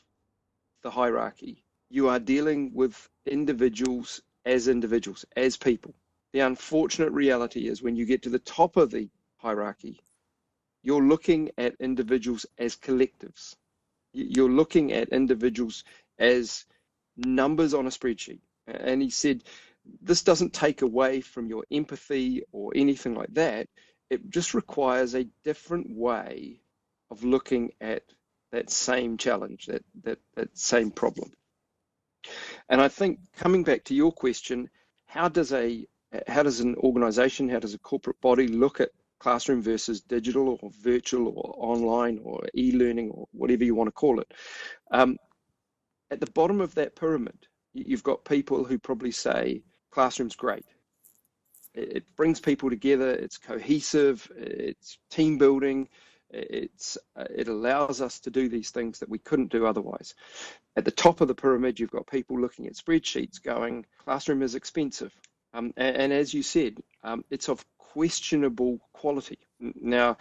the 0.83 0.91
hierarchy, 0.91 1.63
you 1.89 2.07
are 2.07 2.19
dealing 2.19 2.71
with 2.73 3.09
individuals 3.25 4.21
as 4.45 4.67
individuals, 4.67 5.25
as 5.35 5.57
people. 5.57 5.93
The 6.33 6.39
unfortunate 6.39 7.11
reality 7.11 7.67
is 7.67 7.81
when 7.81 7.95
you 7.95 8.05
get 8.05 8.21
to 8.23 8.29
the 8.29 8.39
top 8.39 8.77
of 8.77 8.91
the 8.91 9.09
hierarchy, 9.37 9.99
you're 10.83 11.03
looking 11.03 11.51
at 11.57 11.75
individuals 11.79 12.45
as 12.57 12.75
collectives. 12.75 13.55
You're 14.13 14.49
looking 14.49 14.91
at 14.91 15.09
individuals 15.09 15.83
as 16.19 16.65
numbers 17.17 17.73
on 17.73 17.87
a 17.87 17.89
spreadsheet. 17.89 18.41
And 18.67 19.01
he 19.01 19.09
said, 19.09 19.43
this 20.01 20.23
doesn't 20.23 20.53
take 20.53 20.81
away 20.81 21.21
from 21.21 21.47
your 21.47 21.63
empathy 21.71 22.43
or 22.51 22.71
anything 22.75 23.15
like 23.15 23.33
that. 23.33 23.67
It 24.09 24.29
just 24.29 24.53
requires 24.53 25.15
a 25.15 25.27
different 25.43 25.95
way 25.95 26.61
of 27.09 27.23
looking 27.23 27.71
at 27.81 28.03
that 28.51 28.69
same 28.69 29.17
challenge, 29.17 29.65
that, 29.67 29.83
that, 30.03 30.19
that 30.35 30.57
same 30.57 30.91
problem. 30.91 31.31
And 32.69 32.81
I 32.81 32.87
think 32.87 33.19
coming 33.37 33.63
back 33.63 33.85
to 33.85 33.95
your 33.95 34.11
question, 34.11 34.69
how 35.05 35.27
does 35.27 35.51
a 35.53 35.85
how 36.27 36.43
does 36.43 36.59
an 36.59 36.75
organization, 36.75 37.47
how 37.47 37.59
does 37.59 37.73
a 37.73 37.79
corporate 37.79 38.19
body 38.19 38.47
look 38.47 38.81
at 38.81 38.91
classroom 39.21 39.61
versus 39.61 40.01
digital 40.01 40.57
or 40.61 40.71
virtual 40.81 41.27
or 41.35 41.53
online 41.57 42.19
or 42.23 42.43
e-learning 42.55 43.11
or 43.11 43.27
whatever 43.31 43.63
you 43.63 43.75
want 43.75 43.87
to 43.87 43.91
call 43.91 44.19
it? 44.19 44.33
Um, 44.91 45.17
at 46.09 46.19
the 46.19 46.31
bottom 46.31 46.59
of 46.59 46.73
that 46.75 46.95
pyramid, 46.95 47.47
you've 47.73 48.03
got 48.03 48.25
people 48.25 48.63
who 48.63 48.79
probably 48.79 49.11
say 49.11 49.61
classroom's 49.91 50.35
great. 50.35 50.65
It 51.73 52.03
brings 52.17 52.39
people 52.39 52.69
together. 52.69 53.11
It's 53.11 53.37
cohesive. 53.37 54.29
It's 54.35 54.97
team 55.09 55.37
building. 55.37 55.87
It's 56.31 56.97
uh, 57.15 57.25
it 57.29 57.47
allows 57.47 58.01
us 58.01 58.19
to 58.21 58.29
do 58.29 58.49
these 58.49 58.71
things 58.71 58.99
that 58.99 59.09
we 59.09 59.19
couldn't 59.19 59.51
do 59.51 59.65
otherwise. 59.65 60.15
At 60.75 60.85
the 60.85 60.91
top 60.91 61.21
of 61.21 61.27
the 61.27 61.35
pyramid, 61.35 61.79
you've 61.79 61.91
got 61.91 62.07
people 62.07 62.39
looking 62.39 62.67
at 62.67 62.73
spreadsheets, 62.73 63.41
going, 63.41 63.85
"Classroom 64.03 64.41
is 64.41 64.55
expensive," 64.55 65.13
um, 65.53 65.73
and, 65.77 65.95
and, 65.97 66.13
as 66.13 66.33
you 66.33 66.43
said, 66.43 66.77
um, 67.03 67.23
it's 67.29 67.49
of 67.49 67.63
questionable 67.77 68.79
quality. 68.93 69.39
Now, 69.59 70.17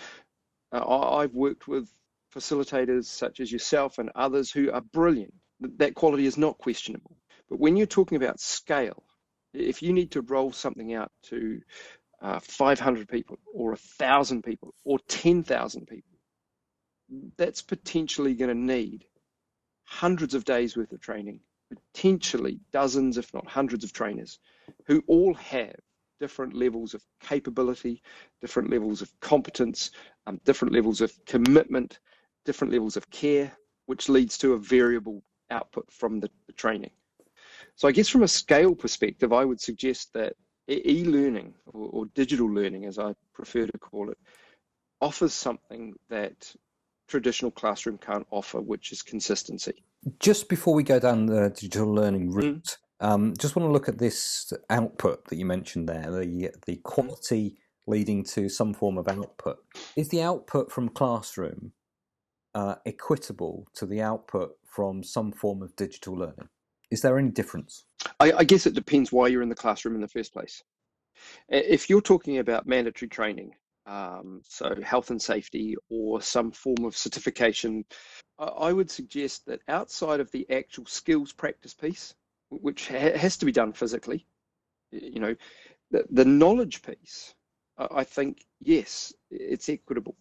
uh, 0.73 1.16
I've 1.16 1.35
worked 1.35 1.69
with 1.69 1.88
facilitators 2.35 3.05
such 3.05 3.40
as 3.40 3.51
yourself 3.51 3.99
and 3.99 4.11
others 4.14 4.51
who 4.51 4.71
are 4.71 4.81
brilliant 4.81 5.35
that 5.79 5.95
quality 5.95 6.27
is 6.27 6.38
not 6.38 6.59
questionable. 6.59 7.16
But 7.49 7.61
when 7.61 7.77
you're 7.77 7.87
talking 7.87 8.16
about 8.16 8.40
scale, 8.40 9.03
if 9.53 9.83
you 9.83 9.93
need 9.93 10.12
to 10.12 10.23
roll 10.23 10.53
something 10.53 10.95
out 10.95 11.11
to 11.25 11.61
uh, 12.23 12.40
500 12.40 13.09
people 13.09 13.38
or 13.53 13.71
1,000 13.71 14.43
people 14.43 14.75
or 14.85 14.99
10,000 15.09 15.87
people, 15.87 16.19
that's 17.37 17.62
potentially 17.62 18.35
going 18.35 18.51
to 18.51 18.75
need 18.75 19.05
hundreds 19.85 20.35
of 20.35 20.45
days 20.45 20.77
worth 20.77 20.93
of 20.93 21.01
training, 21.01 21.40
potentially 21.93 22.61
dozens, 22.73 23.19
if 23.19 23.35
not 23.35 23.49
hundreds 23.49 23.83
of 23.83 23.93
trainers 23.93 24.38
who 24.87 25.02
all 25.06 25.35
have 25.35 25.74
different 26.20 26.54
levels 26.54 26.94
of 26.94 27.02
capability, 27.20 28.02
different 28.40 28.70
levels 28.70 29.00
of 29.02 29.11
competence, 29.20 29.90
um, 30.26 30.40
different 30.44 30.74
levels 30.74 31.00
of 31.00 31.12
commitment, 31.24 31.98
different 32.44 32.72
levels 32.72 32.96
of 32.96 33.11
care, 33.11 33.50
which 33.87 34.09
leads 34.09 34.37
to 34.38 34.52
a 34.52 34.59
variable 34.59 35.22
output 35.50 35.90
from 35.90 36.20
the, 36.20 36.30
the 36.46 36.52
training. 36.52 36.90
So 37.74 37.88
I 37.88 37.92
guess 37.92 38.09
from 38.09 38.22
a 38.22 38.28
scale 38.28 38.74
perspective, 38.74 39.33
I 39.33 39.44
would 39.44 39.61
suggest 39.61 40.12
that 40.12 40.35
e-learning 40.68 41.54
or, 41.66 41.88
or 41.90 42.06
digital 42.14 42.46
learning, 42.46 42.85
as 42.85 42.98
I 42.98 43.14
prefer 43.33 43.66
to 43.66 43.78
call 43.78 44.11
it, 44.11 44.18
offers 45.00 45.33
something 45.33 45.94
that 46.09 46.54
traditional 47.09 47.50
classroom 47.50 47.98
can't 47.98 48.26
offer, 48.30 48.61
which 48.61 48.92
is 48.92 49.02
consistency. 49.02 49.83
Just 50.18 50.48
before 50.48 50.74
we 50.74 50.83
go 50.83 50.98
down 50.98 51.26
the 51.26 51.50
digital 51.50 51.92
learning 51.92 52.30
mm. 52.30 52.35
route, 52.35 52.64
mm. 52.64 52.76
Um, 53.00 53.34
just 53.38 53.56
want 53.56 53.66
to 53.68 53.72
look 53.72 53.88
at 53.88 53.98
this 53.98 54.52
output 54.68 55.26
that 55.26 55.36
you 55.36 55.44
mentioned 55.44 55.88
there, 55.88 56.10
the 56.10 56.50
the 56.66 56.76
quality 56.76 57.56
leading 57.86 58.22
to 58.24 58.48
some 58.48 58.74
form 58.74 58.98
of 58.98 59.08
output. 59.08 59.58
Is 59.96 60.08
the 60.08 60.22
output 60.22 60.70
from 60.70 60.88
classroom 60.88 61.72
uh, 62.54 62.76
equitable 62.86 63.66
to 63.74 63.86
the 63.86 64.02
output 64.02 64.52
from 64.64 65.02
some 65.02 65.32
form 65.32 65.62
of 65.62 65.74
digital 65.76 66.14
learning? 66.14 66.48
Is 66.90 67.02
there 67.02 67.18
any 67.18 67.30
difference? 67.30 67.84
I, 68.18 68.32
I 68.32 68.44
guess 68.44 68.66
it 68.66 68.74
depends 68.74 69.12
why 69.12 69.28
you're 69.28 69.42
in 69.42 69.48
the 69.48 69.54
classroom 69.54 69.94
in 69.94 70.00
the 70.00 70.08
first 70.08 70.32
place. 70.32 70.62
If 71.48 71.88
you're 71.88 72.00
talking 72.00 72.38
about 72.38 72.66
mandatory 72.66 73.08
training, 73.08 73.52
um, 73.86 74.42
so 74.48 74.74
health 74.82 75.10
and 75.10 75.20
safety 75.20 75.76
or 75.88 76.20
some 76.20 76.50
form 76.50 76.84
of 76.84 76.96
certification, 76.96 77.84
I 78.38 78.72
would 78.72 78.90
suggest 78.90 79.46
that 79.46 79.60
outside 79.68 80.20
of 80.20 80.30
the 80.30 80.48
actual 80.50 80.86
skills 80.86 81.32
practice 81.32 81.74
piece, 81.74 82.14
which 82.50 82.88
ha- 82.88 83.16
has 83.16 83.36
to 83.38 83.46
be 83.46 83.52
done 83.52 83.72
physically, 83.72 84.26
you 84.90 85.20
know, 85.20 85.34
the, 85.90 86.04
the 86.10 86.24
knowledge 86.24 86.82
piece, 86.82 87.34
I 87.78 88.04
think, 88.04 88.44
yes, 88.60 89.12
it's 89.30 89.68
equitable. 89.68 90.16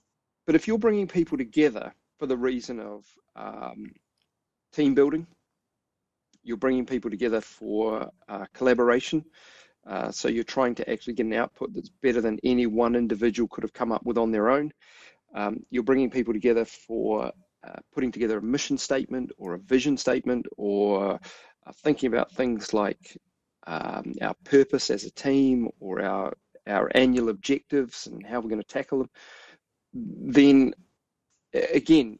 But 0.46 0.56
if 0.56 0.68
you're 0.68 0.80
bringing 0.80 1.08
people 1.08 1.38
together 1.38 1.94
for 2.18 2.26
the 2.28 2.38
reason 2.38 2.80
of 2.80 3.06
um, 3.36 3.92
team 4.74 4.94
building. 4.94 5.26
You're 6.44 6.58
bringing 6.58 6.86
people 6.86 7.10
together 7.10 7.42
for 7.42 8.10
uh, 8.28 8.46
collaboration. 8.54 9.26
Uh, 9.88 10.12
so 10.12 10.28
you're 10.28 10.44
trying 10.44 10.76
to 10.76 10.90
actually 10.90 11.14
get 11.14 11.26
an 11.26 11.34
output 11.34 11.74
that's 11.74 11.90
better 11.90 12.22
than 12.22 12.40
any 12.44 12.66
one 12.66 12.96
individual 12.96 13.48
could 13.48 13.64
have 13.64 13.74
come 13.74 13.92
up 13.92 14.06
with 14.06 14.18
on 14.18 14.32
their 14.32 14.50
own. 14.50 14.72
Um, 15.34 15.64
you're 15.70 15.84
bringing 15.84 16.10
people 16.10 16.34
together 16.34 16.66
for 16.66 17.32
uh, 17.68 17.80
putting 17.94 18.12
together 18.12 18.38
a 18.38 18.42
mission 18.42 18.78
statement 18.78 19.32
or 19.38 19.54
a 19.54 19.60
vision 19.60 19.98
statement 19.98 20.46
or 20.58 21.20
thinking 21.78 22.08
about 22.08 22.32
things 22.32 22.74
like 22.74 23.18
um, 23.68 24.14
our 24.22 24.36
purpose 24.44 24.90
as 24.90 25.04
a 25.04 25.12
team 25.12 25.70
or 25.80 26.02
our 26.02 26.34
our 26.68 26.92
annual 26.94 27.30
objectives 27.30 28.08
and 28.08 28.26
how 28.26 28.40
we're 28.40 28.50
going 28.50 28.62
to 28.62 28.68
tackle 28.68 29.00
them. 29.00 29.10
Then 29.94 30.74
again, 31.54 32.20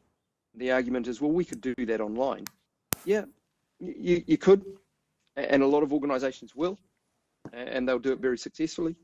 the 0.54 0.72
argument 0.72 1.06
is, 1.06 1.20
well, 1.20 1.30
we 1.30 1.44
could 1.44 1.60
do 1.60 1.74
that 1.86 2.00
online. 2.00 2.44
Yeah, 3.04 3.24
you, 3.78 4.22
you 4.26 4.36
could, 4.36 4.64
and 5.36 5.62
a 5.62 5.66
lot 5.66 5.82
of 5.82 5.92
organizations 5.92 6.54
will, 6.54 6.78
and 7.52 7.88
they'll 7.88 7.98
do 7.98 8.12
it 8.12 8.20
very 8.20 8.38
successfully. 8.38 8.96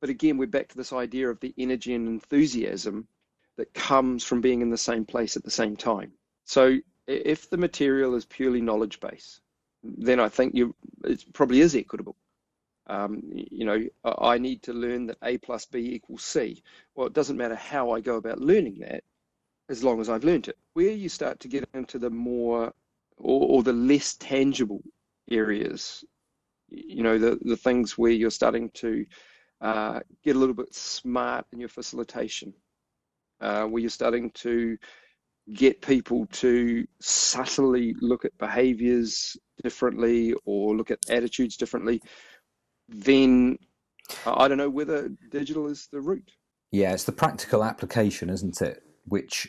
But 0.00 0.10
again, 0.10 0.38
we're 0.38 0.46
back 0.46 0.68
to 0.68 0.76
this 0.76 0.92
idea 0.92 1.28
of 1.28 1.40
the 1.40 1.54
energy 1.58 1.94
and 1.94 2.08
enthusiasm 2.08 3.06
that 3.56 3.74
comes 3.74 4.24
from 4.24 4.40
being 4.40 4.62
in 4.62 4.70
the 4.70 4.78
same 4.78 5.04
place 5.04 5.36
at 5.36 5.44
the 5.44 5.50
same 5.50 5.76
time. 5.76 6.12
So 6.44 6.78
if 7.08 7.48
the 7.48 7.56
material 7.56 8.14
is 8.14 8.26
purely 8.26 8.60
knowledge 8.60 9.00
based, 9.00 9.40
then 9.82 10.20
I 10.20 10.28
think 10.28 10.54
you 10.54 10.74
it 11.04 11.24
probably 11.32 11.60
is 11.60 11.74
equitable. 11.74 12.16
Um, 12.86 13.22
you 13.32 13.64
know, 13.64 13.86
I 14.04 14.38
need 14.38 14.62
to 14.62 14.72
learn 14.72 15.06
that 15.06 15.18
A 15.22 15.38
plus 15.38 15.66
B 15.66 15.78
equals 15.78 16.22
C. 16.22 16.62
Well, 16.94 17.06
it 17.06 17.12
doesn't 17.12 17.36
matter 17.36 17.54
how 17.54 17.90
I 17.90 18.00
go 18.00 18.16
about 18.16 18.40
learning 18.40 18.78
that 18.80 19.04
as 19.68 19.84
long 19.84 20.00
as 20.00 20.08
I've 20.08 20.24
learned 20.24 20.48
it. 20.48 20.58
Where 20.74 20.90
you 20.90 21.08
start 21.08 21.40
to 21.40 21.48
get 21.48 21.68
into 21.74 21.98
the 21.98 22.10
more 22.10 22.72
or, 23.18 23.46
or 23.48 23.62
the 23.62 23.72
less 23.72 24.14
tangible 24.14 24.82
areas, 25.30 26.04
you 26.70 27.02
know, 27.02 27.18
the, 27.18 27.38
the 27.42 27.56
things 27.56 27.98
where 27.98 28.12
you're 28.12 28.30
starting 28.30 28.70
to 28.70 29.04
uh, 29.60 30.00
get 30.24 30.36
a 30.36 30.38
little 30.38 30.54
bit 30.54 30.74
smart 30.74 31.46
in 31.52 31.60
your 31.60 31.68
facilitation, 31.68 32.54
uh, 33.40 33.64
where 33.64 33.80
you're 33.80 33.90
starting 33.90 34.30
to 34.30 34.78
get 35.54 35.80
people 35.80 36.26
to 36.26 36.86
subtly 37.00 37.94
look 38.00 38.24
at 38.24 38.36
behaviors 38.38 39.36
differently 39.62 40.34
or 40.44 40.76
look 40.76 40.90
at 40.90 40.98
attitudes 41.08 41.56
differently, 41.56 42.00
then 42.88 43.58
I 44.26 44.48
don't 44.48 44.58
know 44.58 44.70
whether 44.70 45.10
digital 45.30 45.68
is 45.68 45.88
the 45.92 46.00
route. 46.00 46.30
Yeah, 46.70 46.92
it's 46.92 47.04
the 47.04 47.12
practical 47.12 47.64
application, 47.64 48.30
isn't 48.30 48.60
it? 48.60 48.82
Which 49.06 49.48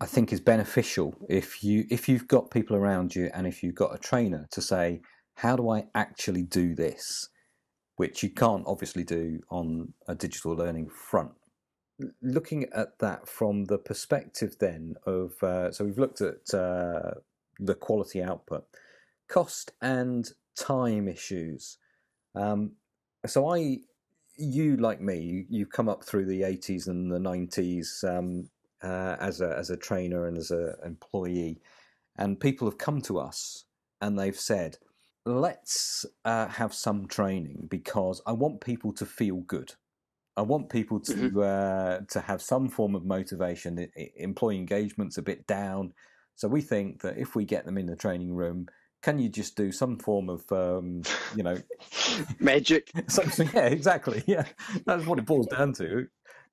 I 0.00 0.06
think 0.06 0.32
is 0.32 0.40
beneficial 0.40 1.14
if 1.28 1.62
you 1.62 1.84
if 1.90 2.08
you've 2.08 2.28
got 2.28 2.50
people 2.50 2.76
around 2.76 3.14
you 3.14 3.30
and 3.32 3.46
if 3.46 3.62
you've 3.62 3.74
got 3.74 3.94
a 3.94 3.98
trainer 3.98 4.46
to 4.50 4.60
say, 4.60 5.00
how 5.36 5.56
do 5.56 5.70
I 5.70 5.84
actually 5.94 6.42
do 6.42 6.74
this, 6.74 7.28
which 7.96 8.22
you 8.22 8.30
can't 8.30 8.64
obviously 8.66 9.04
do 9.04 9.40
on 9.50 9.94
a 10.08 10.14
digital 10.14 10.52
learning 10.52 10.88
front. 10.90 11.32
Looking 12.22 12.66
at 12.74 12.98
that 13.00 13.28
from 13.28 13.66
the 13.66 13.78
perspective 13.78 14.56
then 14.60 14.96
of 15.06 15.42
uh, 15.42 15.72
so 15.72 15.84
we've 15.84 15.98
looked 15.98 16.20
at 16.22 16.54
uh, 16.54 17.12
the 17.60 17.74
quality 17.74 18.22
output. 18.22 18.64
cost 19.28 19.72
and 19.80 20.30
time 20.56 21.08
issues. 21.08 21.78
Um, 22.34 22.72
so 23.26 23.48
I, 23.54 23.78
you 24.38 24.76
like 24.76 25.00
me, 25.00 25.46
you've 25.50 25.70
come 25.70 25.88
up 25.88 26.04
through 26.04 26.26
the 26.26 26.44
eighties 26.44 26.88
and 26.88 27.10
the 27.12 27.18
nineties 27.20 28.04
um, 28.08 28.48
uh, 28.82 29.16
as 29.20 29.40
a 29.40 29.56
as 29.56 29.70
a 29.70 29.76
trainer 29.76 30.26
and 30.26 30.38
as 30.38 30.50
an 30.50 30.74
employee, 30.84 31.60
and 32.18 32.40
people 32.40 32.68
have 32.68 32.78
come 32.78 33.00
to 33.02 33.18
us 33.18 33.64
and 34.00 34.18
they've 34.18 34.38
said, 34.38 34.78
"Let's 35.26 36.06
uh, 36.24 36.48
have 36.48 36.74
some 36.74 37.08
training 37.08 37.68
because 37.70 38.22
I 38.26 38.32
want 38.32 38.60
people 38.60 38.92
to 38.94 39.06
feel 39.06 39.38
good." 39.38 39.74
I 40.36 40.42
want 40.42 40.68
people 40.68 41.00
to 41.00 41.14
mm-hmm. 41.14 41.38
uh, 41.38 42.06
to 42.08 42.20
have 42.20 42.42
some 42.42 42.68
form 42.68 42.94
of 42.94 43.04
motivation. 43.04 43.88
Employee 44.16 44.58
engagement's 44.58 45.18
a 45.18 45.22
bit 45.22 45.46
down, 45.46 45.92
so 46.34 46.48
we 46.48 46.60
think 46.60 47.00
that 47.02 47.16
if 47.16 47.34
we 47.34 47.44
get 47.44 47.64
them 47.64 47.78
in 47.78 47.86
the 47.86 47.96
training 47.96 48.34
room, 48.34 48.66
can 49.02 49.18
you 49.18 49.28
just 49.28 49.56
do 49.56 49.72
some 49.72 49.98
form 49.98 50.28
of 50.28 50.50
um, 50.52 51.02
you 51.34 51.42
know 51.42 51.56
magic? 52.38 52.90
Something, 53.08 53.48
yeah, 53.54 53.66
exactly. 53.66 54.22
Yeah, 54.26 54.44
that's 54.84 55.06
what 55.06 55.18
it 55.18 55.26
boils 55.26 55.46
down 55.46 55.72
to. 55.74 56.06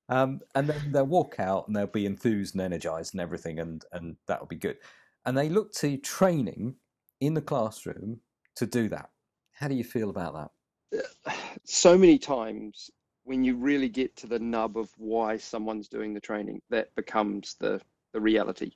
Um, 0.10 0.42
and 0.54 0.70
then 0.70 0.92
they'll 0.92 1.06
walk 1.06 1.36
out 1.40 1.68
and 1.68 1.76
they'll 1.76 1.88
be 1.88 2.06
enthused 2.06 2.56
and 2.56 2.62
energized 2.62 3.14
and 3.14 3.22
everything, 3.22 3.60
and 3.60 3.84
and 3.92 4.16
that'll 4.28 4.48
be 4.48 4.56
good. 4.56 4.78
And 5.26 5.38
they 5.38 5.50
look 5.50 5.74
to 5.74 5.98
training 5.98 6.76
in 7.20 7.34
the 7.34 7.42
classroom 7.42 8.22
to 8.56 8.66
do 8.66 8.88
that. 8.90 9.10
How 9.52 9.68
do 9.68 9.76
you 9.76 9.84
feel 9.84 10.10
about 10.10 10.34
that? 10.34 11.06
So 11.66 11.98
many 11.98 12.20
times 12.20 12.92
when 13.24 13.44
you 13.44 13.56
really 13.56 13.90
get 13.90 14.16
to 14.18 14.28
the 14.28 14.40
nub 14.40 14.78
of 14.78 14.90
why 14.98 15.38
someone's 15.38 15.88
doing 15.88 16.14
the 16.14 16.20
training, 16.20 16.62
that 16.70 16.94
becomes 16.96 17.56
the, 17.60 17.82
the 18.14 18.20
reality. 18.20 18.72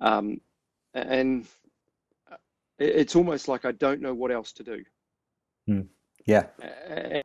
Um, 0.00 0.40
and 0.94 1.46
it's 2.78 3.16
almost 3.16 3.48
like 3.48 3.64
I 3.64 3.72
don't 3.72 4.00
know 4.00 4.14
what 4.14 4.30
else 4.30 4.52
to 4.52 4.62
do. 4.62 4.84
Mm. 5.68 5.86
Yeah. 6.26 6.46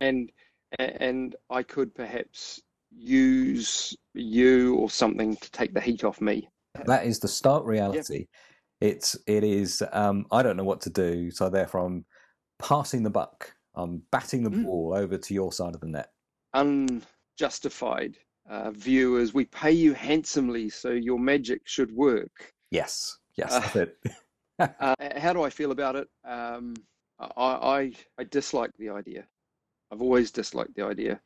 And 0.02 0.32
and 0.78 1.36
I 1.50 1.64
could 1.64 1.94
perhaps 1.96 2.62
use 2.92 3.96
you 4.14 4.76
or 4.76 4.90
something 4.90 5.36
to 5.38 5.52
take 5.52 5.74
the 5.74 5.82
heat 5.82 6.04
off 6.04 6.22
me. 6.22 6.48
That 6.86 7.06
is 7.06 7.20
the 7.20 7.28
stark 7.28 7.66
reality. 7.66 8.28
It's 8.82 9.16
it 9.28 9.44
is 9.44 9.84
um, 9.92 10.26
I 10.32 10.44
don't 10.44 10.58
know 10.58 10.64
what 10.64 10.82
to 10.82 10.90
do, 10.90 11.32
so 11.32 11.50
therefore 11.50 11.86
I'm 11.86 12.06
passing 12.60 13.04
the 13.04 13.10
buck. 13.10 13.54
I'm 13.76 14.04
batting 14.12 14.44
the 14.44 14.52
mm. 14.52 14.66
ball 14.66 14.94
over 14.96 15.18
to 15.18 15.34
your 15.34 15.52
side 15.52 15.76
of 15.76 15.82
the 15.82 15.88
net 15.88 16.10
unjustified 16.54 18.18
uh, 18.50 18.72
view 18.72 19.20
as 19.20 19.34
we 19.34 19.46
pay 19.46 19.72
you 19.72 19.94
handsomely, 19.94 20.70
so 20.70 20.90
your 20.90 21.20
magic 21.20 21.62
should 21.66 21.92
work. 21.92 22.54
Yes, 22.72 23.18
yes, 23.36 23.54
uh, 23.54 23.60
that's 23.60 23.76
it. 23.76 23.98
uh, 24.80 24.96
how 25.18 25.34
do 25.34 25.44
I 25.44 25.50
feel 25.50 25.72
about 25.72 25.96
it? 25.96 26.08
Um, 26.26 26.76
I, 27.20 27.30
I, 27.38 27.94
I 28.18 28.24
dislike 28.26 28.72
the 28.78 28.90
idea. 28.90 29.26
I've 29.92 30.02
always 30.02 30.32
disliked 30.32 30.76
the 30.76 30.86
idea. 30.86 31.20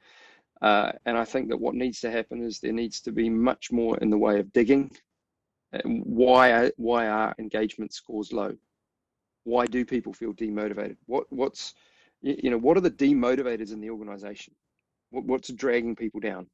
Uh, 0.61 0.93
and 1.05 1.17
I 1.17 1.25
think 1.25 1.49
that 1.49 1.59
what 1.59 1.75
needs 1.75 1.99
to 2.01 2.11
happen 2.11 2.41
is 2.41 2.59
there 2.59 2.71
needs 2.71 3.01
to 3.01 3.11
be 3.11 3.29
much 3.29 3.71
more 3.71 3.97
in 3.97 4.09
the 4.09 4.17
way 4.17 4.39
of 4.39 4.53
digging. 4.53 4.91
Why 5.83 6.51
are, 6.51 6.71
why 6.77 7.07
are 7.07 7.35
engagement 7.39 7.93
scores 7.93 8.31
low? 8.31 8.55
Why 9.43 9.65
do 9.65 9.83
people 9.83 10.13
feel 10.13 10.33
demotivated? 10.33 10.95
What 11.05 11.25
what's 11.29 11.73
you 12.21 12.49
know 12.49 12.57
what 12.57 12.77
are 12.77 12.81
the 12.81 12.91
demotivators 12.91 13.73
in 13.73 13.81
the 13.81 13.89
organization? 13.89 14.53
What's 15.21 15.51
dragging 15.53 15.95
people 15.95 16.19
down? 16.19 16.47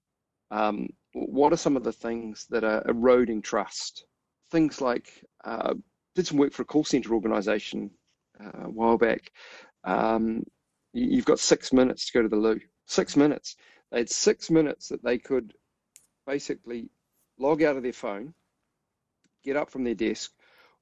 Um, 0.51 0.89
what 1.13 1.53
are 1.53 1.57
some 1.57 1.77
of 1.77 1.83
the 1.83 1.93
things 1.93 2.45
that 2.49 2.63
are 2.63 2.83
eroding 2.87 3.41
trust? 3.41 4.05
Things 4.51 4.81
like 4.81 5.11
uh, 5.43 5.75
did 6.15 6.27
some 6.27 6.37
work 6.37 6.53
for 6.53 6.63
a 6.63 6.65
call 6.65 6.83
center 6.83 7.13
organization 7.13 7.91
uh, 8.39 8.65
a 8.65 8.69
while 8.69 8.97
back. 8.97 9.31
Um, 9.83 10.43
you've 10.93 11.25
got 11.25 11.39
six 11.39 11.71
minutes 11.71 12.07
to 12.07 12.17
go 12.17 12.21
to 12.23 12.29
the 12.29 12.35
loo. 12.35 12.59
Six 12.85 13.15
minutes. 13.15 13.55
They 13.91 13.99
had 13.99 14.09
six 14.09 14.49
minutes 14.49 14.89
that 14.89 15.03
they 15.03 15.17
could 15.17 15.53
basically 16.27 16.89
log 17.37 17.63
out 17.63 17.77
of 17.77 17.83
their 17.83 17.93
phone, 17.93 18.33
get 19.43 19.55
up 19.55 19.69
from 19.69 19.83
their 19.83 19.95
desk, 19.95 20.31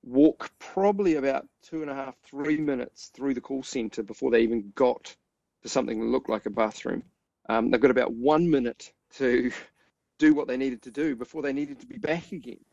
walk 0.04 0.50
probably 0.60 1.16
about 1.16 1.46
two 1.62 1.82
and 1.82 1.92
a 1.92 1.96
half, 1.96 2.16
three 2.24 2.58
minutes 2.58 3.12
through 3.14 3.34
the 3.34 3.42
call 3.42 3.64
center 3.64 4.02
before 4.02 4.32
they 4.32 4.42
even 4.42 4.72
got 4.76 5.16
to 5.62 5.70
something 5.70 6.00
that 6.00 6.08
looked 6.08 6.30
like 6.30 6.46
a 6.46 6.50
bathroom 6.50 7.04
um, 7.50 7.72
they've 7.72 7.82
got 7.82 7.92
about 7.92 8.14
one 8.14 8.50
minute 8.50 8.92
to 9.16 9.52
do 10.20 10.34
what 10.34 10.48
they 10.48 10.58
needed 10.58 10.82
to 10.84 10.92
do 10.92 11.16
before 11.16 11.42
they 11.42 11.54
needed 11.54 11.80
to 11.80 11.86
be 11.86 11.98
back 11.98 12.32
again. 12.32 12.64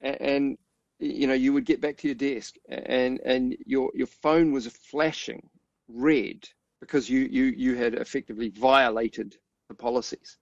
And, 0.00 0.20
and 0.20 0.58
you 1.00 1.26
know, 1.26 1.34
you 1.34 1.52
would 1.52 1.64
get 1.64 1.80
back 1.80 1.96
to 1.98 2.08
your 2.08 2.14
desk 2.14 2.56
and, 2.68 3.20
and 3.24 3.56
your, 3.66 3.90
your 3.94 4.06
phone 4.06 4.52
was 4.52 4.66
flashing 4.66 5.48
red 5.88 6.48
because 6.80 7.08
you, 7.08 7.20
you, 7.30 7.44
you 7.44 7.74
had 7.76 7.94
effectively 7.94 8.50
violated 8.50 9.36
the 9.68 9.74
policies. 9.74 10.38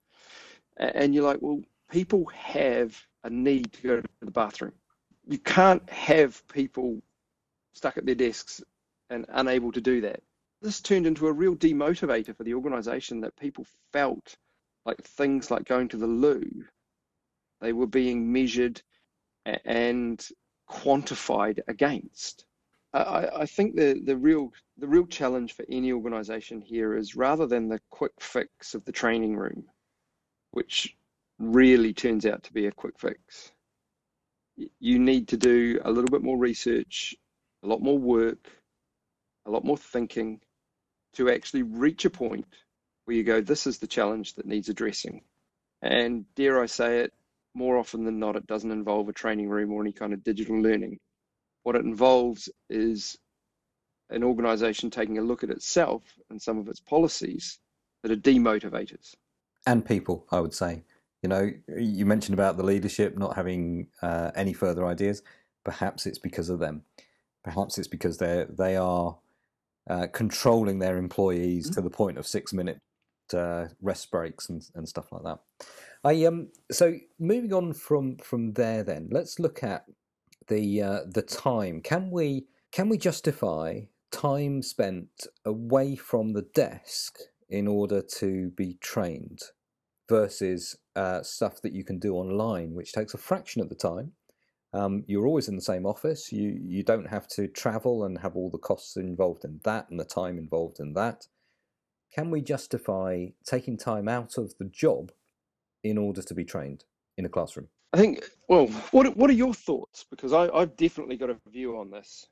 And 0.76 1.14
you're 1.14 1.24
like, 1.24 1.40
well, 1.40 1.60
people 1.90 2.26
have 2.34 3.00
a 3.24 3.30
need 3.30 3.72
to 3.72 3.82
go 3.82 4.00
to 4.00 4.08
the 4.20 4.30
bathroom. 4.30 4.72
You 5.26 5.38
can't 5.38 5.88
have 5.90 6.46
people 6.48 7.00
stuck 7.72 7.96
at 7.96 8.06
their 8.06 8.14
desks 8.14 8.62
and 9.10 9.24
unable 9.30 9.72
to 9.72 9.80
do 9.80 10.00
that 10.02 10.22
this 10.66 10.80
turned 10.80 11.06
into 11.06 11.28
a 11.28 11.32
real 11.32 11.54
demotivator 11.54 12.36
for 12.36 12.42
the 12.42 12.54
organization 12.54 13.20
that 13.20 13.36
people 13.36 13.64
felt 13.92 14.36
like 14.84 15.00
things 15.00 15.48
like 15.48 15.64
going 15.64 15.86
to 15.86 15.96
the 15.96 16.08
loo, 16.08 16.64
they 17.60 17.72
were 17.72 17.86
being 17.86 18.32
measured 18.32 18.82
and 19.64 20.28
quantified 20.68 21.60
against. 21.68 22.46
I, 22.92 23.28
I 23.42 23.46
think 23.46 23.76
the, 23.76 24.00
the 24.04 24.16
real 24.16 24.52
the 24.76 24.88
real 24.88 25.06
challenge 25.06 25.52
for 25.52 25.64
any 25.68 25.92
organization 25.92 26.60
here 26.60 26.96
is 26.96 27.14
rather 27.14 27.46
than 27.46 27.68
the 27.68 27.80
quick 27.90 28.12
fix 28.18 28.74
of 28.74 28.84
the 28.84 28.92
training 28.92 29.36
room, 29.36 29.66
which 30.50 30.96
really 31.38 31.94
turns 31.94 32.26
out 32.26 32.42
to 32.42 32.52
be 32.52 32.66
a 32.66 32.72
quick 32.72 32.98
fix. 32.98 33.52
You 34.80 34.98
need 34.98 35.28
to 35.28 35.36
do 35.36 35.80
a 35.84 35.90
little 35.92 36.10
bit 36.10 36.22
more 36.22 36.38
research, 36.38 37.14
a 37.62 37.68
lot 37.68 37.82
more 37.82 37.98
work, 37.98 38.50
a 39.44 39.50
lot 39.50 39.64
more 39.64 39.78
thinking, 39.78 40.40
to 41.16 41.30
actually 41.30 41.62
reach 41.62 42.04
a 42.04 42.10
point 42.10 42.46
where 43.04 43.16
you 43.16 43.24
go, 43.24 43.40
this 43.40 43.66
is 43.66 43.78
the 43.78 43.86
challenge 43.86 44.34
that 44.34 44.46
needs 44.46 44.68
addressing. 44.68 45.22
And 45.82 46.24
dare 46.34 46.60
I 46.60 46.66
say 46.66 47.00
it, 47.00 47.12
more 47.54 47.78
often 47.78 48.04
than 48.04 48.18
not, 48.18 48.36
it 48.36 48.46
doesn't 48.46 48.70
involve 48.70 49.08
a 49.08 49.12
training 49.12 49.48
room 49.48 49.72
or 49.72 49.80
any 49.80 49.92
kind 49.92 50.12
of 50.12 50.22
digital 50.22 50.60
learning. 50.60 50.98
What 51.62 51.76
it 51.76 51.84
involves 51.84 52.48
is 52.68 53.16
an 54.10 54.22
organization 54.22 54.90
taking 54.90 55.18
a 55.18 55.22
look 55.22 55.42
at 55.42 55.50
itself 55.50 56.02
and 56.30 56.40
some 56.40 56.58
of 56.58 56.68
its 56.68 56.80
policies 56.80 57.58
that 58.02 58.12
are 58.12 58.16
demotivators. 58.16 59.14
And 59.66 59.84
people, 59.84 60.26
I 60.30 60.40
would 60.40 60.54
say. 60.54 60.82
You 61.22 61.28
know, 61.28 61.50
you 61.76 62.06
mentioned 62.06 62.34
about 62.34 62.56
the 62.56 62.62
leadership 62.62 63.16
not 63.16 63.34
having 63.34 63.88
uh, 64.02 64.30
any 64.34 64.52
further 64.52 64.86
ideas. 64.86 65.22
Perhaps 65.64 66.06
it's 66.06 66.18
because 66.18 66.50
of 66.50 66.58
them. 66.58 66.82
Perhaps 67.42 67.78
it's 67.78 67.88
because 67.88 68.18
they 68.18 68.44
they 68.48 68.76
are 68.76 69.16
uh, 69.88 70.06
controlling 70.12 70.78
their 70.78 70.96
employees 70.96 71.66
mm-hmm. 71.66 71.74
to 71.74 71.80
the 71.80 71.90
point 71.90 72.18
of 72.18 72.26
six 72.26 72.52
minute 72.52 72.78
uh, 73.34 73.66
rest 73.80 74.10
breaks 74.10 74.48
and, 74.48 74.62
and 74.74 74.88
stuff 74.88 75.10
like 75.12 75.22
that. 75.22 75.38
I 76.04 76.24
um 76.24 76.48
so 76.70 76.94
moving 77.18 77.52
on 77.52 77.72
from 77.72 78.18
from 78.18 78.52
there 78.52 78.84
then 78.84 79.08
let's 79.10 79.40
look 79.40 79.62
at 79.62 79.86
the 80.48 80.82
uh, 80.82 81.00
the 81.08 81.22
time. 81.22 81.80
Can 81.80 82.10
we 82.10 82.46
can 82.72 82.88
we 82.88 82.98
justify 82.98 83.80
time 84.12 84.62
spent 84.62 85.26
away 85.44 85.96
from 85.96 86.32
the 86.32 86.46
desk 86.54 87.18
in 87.48 87.66
order 87.66 88.02
to 88.02 88.50
be 88.50 88.78
trained 88.80 89.40
versus 90.08 90.76
uh, 90.94 91.22
stuff 91.22 91.60
that 91.62 91.72
you 91.72 91.84
can 91.84 91.98
do 91.98 92.14
online, 92.14 92.74
which 92.74 92.92
takes 92.92 93.14
a 93.14 93.18
fraction 93.18 93.60
of 93.60 93.68
the 93.68 93.74
time 93.74 94.12
um, 94.72 95.04
you're 95.06 95.26
always 95.26 95.48
in 95.48 95.56
the 95.56 95.62
same 95.62 95.86
office. 95.86 96.32
You 96.32 96.58
you 96.62 96.82
don't 96.82 97.08
have 97.08 97.28
to 97.28 97.48
travel 97.48 98.04
and 98.04 98.18
have 98.18 98.36
all 98.36 98.50
the 98.50 98.58
costs 98.58 98.96
involved 98.96 99.44
in 99.44 99.60
that 99.64 99.88
and 99.90 99.98
the 99.98 100.04
time 100.04 100.38
involved 100.38 100.80
in 100.80 100.92
that. 100.94 101.26
Can 102.14 102.30
we 102.30 102.40
justify 102.40 103.26
taking 103.44 103.76
time 103.76 104.08
out 104.08 104.38
of 104.38 104.56
the 104.58 104.64
job 104.66 105.12
in 105.82 105.98
order 105.98 106.22
to 106.22 106.34
be 106.34 106.44
trained 106.44 106.84
in 107.16 107.24
a 107.24 107.28
classroom? 107.28 107.68
I 107.92 107.98
think. 107.98 108.28
Well, 108.48 108.66
what 108.90 109.16
what 109.16 109.30
are 109.30 109.34
your 109.34 109.54
thoughts? 109.54 110.04
Because 110.10 110.32
I, 110.32 110.48
I've 110.48 110.76
definitely 110.76 111.16
got 111.16 111.30
a 111.30 111.38
view 111.50 111.78
on 111.78 111.90
this. 111.90 112.26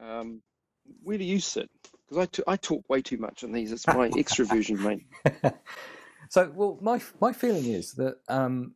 Um, 0.00 0.42
where 1.02 1.18
do 1.18 1.24
you 1.24 1.40
sit? 1.40 1.70
Because 2.08 2.18
I, 2.18 2.26
t- 2.26 2.42
I 2.46 2.56
talk 2.56 2.88
way 2.88 3.02
too 3.02 3.18
much 3.18 3.44
on 3.44 3.52
these. 3.52 3.72
It's 3.72 3.86
my 3.86 4.08
extroversion, 4.10 4.78
mate. 4.80 5.54
so, 6.28 6.52
well, 6.54 6.78
my 6.80 7.00
my 7.20 7.32
feeling 7.32 7.66
is 7.66 7.92
that 7.94 8.16
um, 8.28 8.74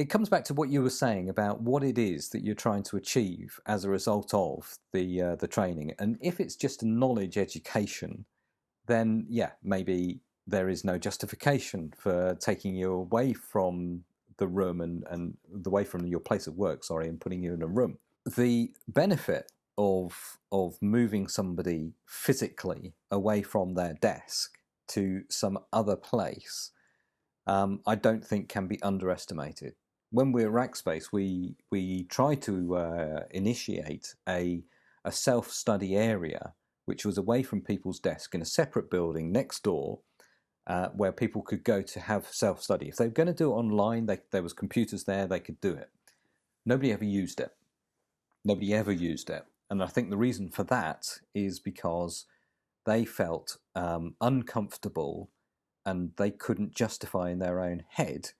it 0.00 0.08
comes 0.08 0.30
back 0.30 0.44
to 0.44 0.54
what 0.54 0.70
you 0.70 0.80
were 0.80 0.88
saying 0.88 1.28
about 1.28 1.60
what 1.60 1.84
it 1.84 1.98
is 1.98 2.30
that 2.30 2.42
you're 2.42 2.54
trying 2.54 2.82
to 2.82 2.96
achieve 2.96 3.60
as 3.66 3.84
a 3.84 3.90
result 3.90 4.32
of 4.32 4.78
the 4.94 5.20
uh, 5.20 5.36
the 5.36 5.46
training. 5.46 5.92
And 5.98 6.16
if 6.22 6.40
it's 6.40 6.56
just 6.56 6.82
a 6.82 6.88
knowledge 6.88 7.36
education, 7.36 8.24
then 8.86 9.26
yeah, 9.28 9.50
maybe 9.62 10.20
there 10.46 10.70
is 10.70 10.84
no 10.84 10.96
justification 10.96 11.92
for 11.98 12.34
taking 12.40 12.74
you 12.74 12.94
away 12.94 13.34
from 13.34 14.04
the 14.38 14.48
room 14.48 14.80
and, 14.80 15.04
and 15.10 15.36
away 15.66 15.84
from 15.84 16.06
your 16.06 16.20
place 16.20 16.46
of 16.46 16.56
work, 16.56 16.82
sorry, 16.82 17.06
and 17.06 17.20
putting 17.20 17.42
you 17.42 17.52
in 17.52 17.62
a 17.62 17.66
room. 17.66 17.98
The 18.24 18.72
benefit 18.88 19.52
of 19.76 20.38
of 20.50 20.78
moving 20.80 21.28
somebody 21.28 21.92
physically 22.06 22.94
away 23.10 23.42
from 23.42 23.74
their 23.74 23.92
desk 24.00 24.56
to 24.88 25.24
some 25.28 25.58
other 25.74 25.96
place, 25.96 26.70
um, 27.46 27.80
I 27.86 27.96
don't 27.96 28.24
think 28.24 28.48
can 28.48 28.66
be 28.66 28.82
underestimated. 28.82 29.74
When 30.10 30.32
we're 30.32 30.50
Rackspace, 30.50 31.12
we 31.12 31.56
we 31.70 32.04
try 32.04 32.34
to 32.36 32.76
uh, 32.76 33.20
initiate 33.30 34.14
a 34.28 34.64
a 35.04 35.12
self 35.12 35.50
study 35.50 35.96
area 35.96 36.54
which 36.86 37.04
was 37.04 37.16
away 37.16 37.42
from 37.42 37.60
people's 37.60 38.00
desk 38.00 38.34
in 38.34 38.42
a 38.42 38.44
separate 38.46 38.90
building 38.90 39.30
next 39.30 39.62
door. 39.62 40.00
Uh, 40.66 40.88
where 40.90 41.10
people 41.10 41.42
could 41.42 41.64
go 41.64 41.82
to 41.82 41.98
have 41.98 42.26
self 42.26 42.62
study. 42.62 42.88
If 42.88 42.96
they 42.96 43.06
were 43.06 43.10
going 43.10 43.26
to 43.26 43.32
do 43.32 43.50
it 43.50 43.56
online, 43.56 44.06
they, 44.06 44.18
there 44.30 44.42
was 44.42 44.52
computers 44.52 45.04
there, 45.04 45.26
they 45.26 45.40
could 45.40 45.60
do 45.60 45.72
it. 45.72 45.90
Nobody 46.64 46.92
ever 46.92 47.04
used 47.04 47.40
it. 47.40 47.52
Nobody 48.44 48.74
ever 48.74 48.92
used 48.92 49.30
it. 49.30 49.44
And 49.70 49.82
I 49.82 49.86
think 49.86 50.10
the 50.10 50.16
reason 50.16 50.50
for 50.50 50.64
that 50.64 51.18
is 51.34 51.58
because 51.60 52.26
they 52.84 53.04
felt 53.04 53.56
um, 53.74 54.14
uncomfortable 54.20 55.30
and 55.86 56.12
they 56.16 56.30
couldn't 56.30 56.74
justify 56.74 57.30
in 57.30 57.38
their 57.38 57.60
own 57.60 57.84
head 57.88 58.32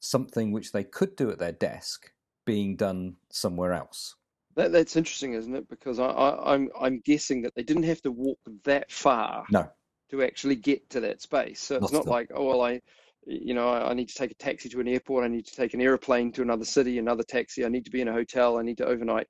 something 0.00 0.52
which 0.52 0.72
they 0.72 0.84
could 0.84 1.16
do 1.16 1.30
at 1.30 1.38
their 1.38 1.52
desk 1.52 2.10
being 2.44 2.76
done 2.76 3.16
somewhere 3.30 3.72
else. 3.72 4.14
That, 4.54 4.72
that's 4.72 4.96
interesting, 4.96 5.34
isn't 5.34 5.54
it? 5.54 5.68
Because 5.68 5.98
I, 5.98 6.06
I, 6.06 6.54
I'm 6.54 6.70
I'm 6.80 7.00
guessing 7.00 7.42
that 7.42 7.54
they 7.54 7.62
didn't 7.62 7.82
have 7.84 8.00
to 8.02 8.12
walk 8.12 8.38
that 8.64 8.90
far 8.90 9.44
No, 9.50 9.68
to 10.10 10.22
actually 10.22 10.56
get 10.56 10.88
to 10.90 11.00
that 11.00 11.20
space. 11.20 11.60
So 11.60 11.76
it's 11.76 11.92
Not 11.92 12.06
not 12.06 12.06
like, 12.06 12.30
oh 12.34 12.46
well, 12.46 12.62
I, 12.62 12.80
you 13.26 13.52
know, 13.54 13.68
I 13.68 13.90
I 13.90 13.94
need 13.94 14.08
to 14.08 14.14
take 14.14 14.30
a 14.30 14.34
taxi 14.34 14.68
to 14.70 14.80
an 14.80 14.88
airport. 14.88 15.24
I 15.24 15.28
need 15.28 15.46
to 15.46 15.54
take 15.54 15.74
an 15.74 15.80
airplane 15.82 16.32
to 16.32 16.42
another 16.42 16.64
city, 16.64 16.98
another 16.98 17.22
taxi. 17.24 17.64
I 17.64 17.68
need 17.68 17.84
to 17.84 17.90
be 17.90 18.00
in 18.00 18.08
a 18.08 18.12
hotel. 18.12 18.58
I 18.58 18.62
need 18.62 18.78
to 18.78 18.86
overnight. 18.86 19.26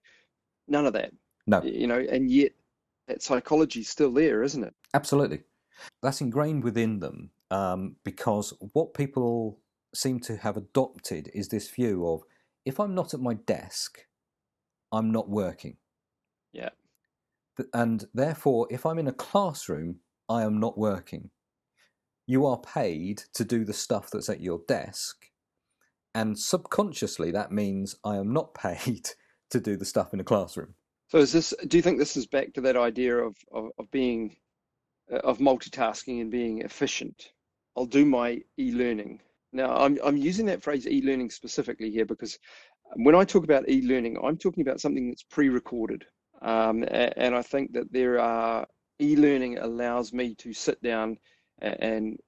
None 0.69 0.87
of 0.87 0.93
that. 0.93 1.13
no, 1.47 1.63
You 1.63 1.87
know, 1.87 1.99
and 1.99 2.31
yet 2.31 2.53
that 3.09 3.23
psychology 3.23 3.81
is 3.81 3.89
still 3.89 4.13
there, 4.13 4.43
isn't 4.43 4.63
it? 4.65 4.75
absolutely. 4.95 5.41
That's 6.03 6.21
ingrained 6.21 6.65
within 6.65 6.99
them 7.01 7.31
um, 7.51 7.97
because 8.05 8.53
what 8.73 8.95
people 8.95 9.59
seem 9.97 10.21
to 10.21 10.37
have 10.37 10.57
adopted 10.57 11.31
is 11.35 11.49
this 11.49 11.71
view 11.71 12.07
of 12.07 12.23
if 12.65 12.81
I'm 12.81 12.95
not 12.95 13.15
at 13.15 13.21
my 13.21 13.35
desk, 13.35 14.07
I'm 14.93 15.11
not 15.11 15.29
working. 15.29 15.77
Yeah. 16.53 16.71
And 17.73 18.05
therefore, 18.13 18.67
if 18.71 18.85
I'm 18.85 18.99
in 18.99 19.09
a 19.09 19.13
classroom, 19.13 20.01
I 20.29 20.43
am 20.43 20.59
not 20.59 20.77
working. 20.77 21.31
You 22.27 22.45
are 22.47 22.59
paid 22.59 23.23
to 23.35 23.45
do 23.45 23.65
the 23.65 23.73
stuff 23.73 24.11
that's 24.11 24.29
at 24.29 24.41
your 24.41 24.61
desk. 24.67 25.27
And 26.15 26.39
subconsciously, 26.39 27.31
that 27.33 27.53
means 27.53 27.97
I 28.05 28.17
am 28.17 28.33
not 28.33 28.55
paid 28.63 29.11
to 29.51 29.61
do 29.61 29.77
the 29.77 29.85
stuff 29.85 30.13
in 30.13 30.21
a 30.21 30.25
classroom. 30.25 30.75
So 31.09 31.19
is 31.19 31.33
this? 31.33 31.55
Do 31.69 31.77
you 31.77 31.83
think 31.83 31.99
this 31.99 32.17
is 32.17 32.27
back 32.27 32.53
to 32.55 32.61
that 32.63 32.77
idea 32.77 33.17
of 33.17 33.37
of, 33.53 33.71
of 33.79 33.91
being 33.93 34.37
uh, 35.11 35.19
of 35.19 35.39
multitasking 35.39 36.21
and 36.21 36.31
being 36.31 36.63
efficient? 36.63 37.31
I'll 37.77 37.87
do 37.87 38.05
my 38.05 38.41
e-learning. 38.59 39.21
Now, 39.53 39.77
I'm 39.77 39.99
I'm 40.05 40.17
using 40.17 40.47
that 40.47 40.63
phrase 40.63 40.87
e-learning 40.87 41.31
specifically 41.31 41.91
here 41.91 42.05
because 42.05 42.39
when 42.95 43.15
I 43.15 43.25
talk 43.25 43.45
about 43.45 43.69
e-learning, 43.69 44.19
I'm 44.23 44.37
talking 44.37 44.63
about 44.63 44.81
something 44.81 45.09
that's 45.09 45.23
pre-recorded, 45.23 46.05
um, 46.43 46.85
and 46.91 47.35
I 47.35 47.43
think 47.43 47.73
that 47.73 47.93
there 47.93 48.19
are 48.21 48.67
e-learning 49.01 49.59
allows 49.59 50.13
me 50.13 50.35
to 50.37 50.53
sit 50.53 50.83
down 50.83 51.19
and 51.61 52.19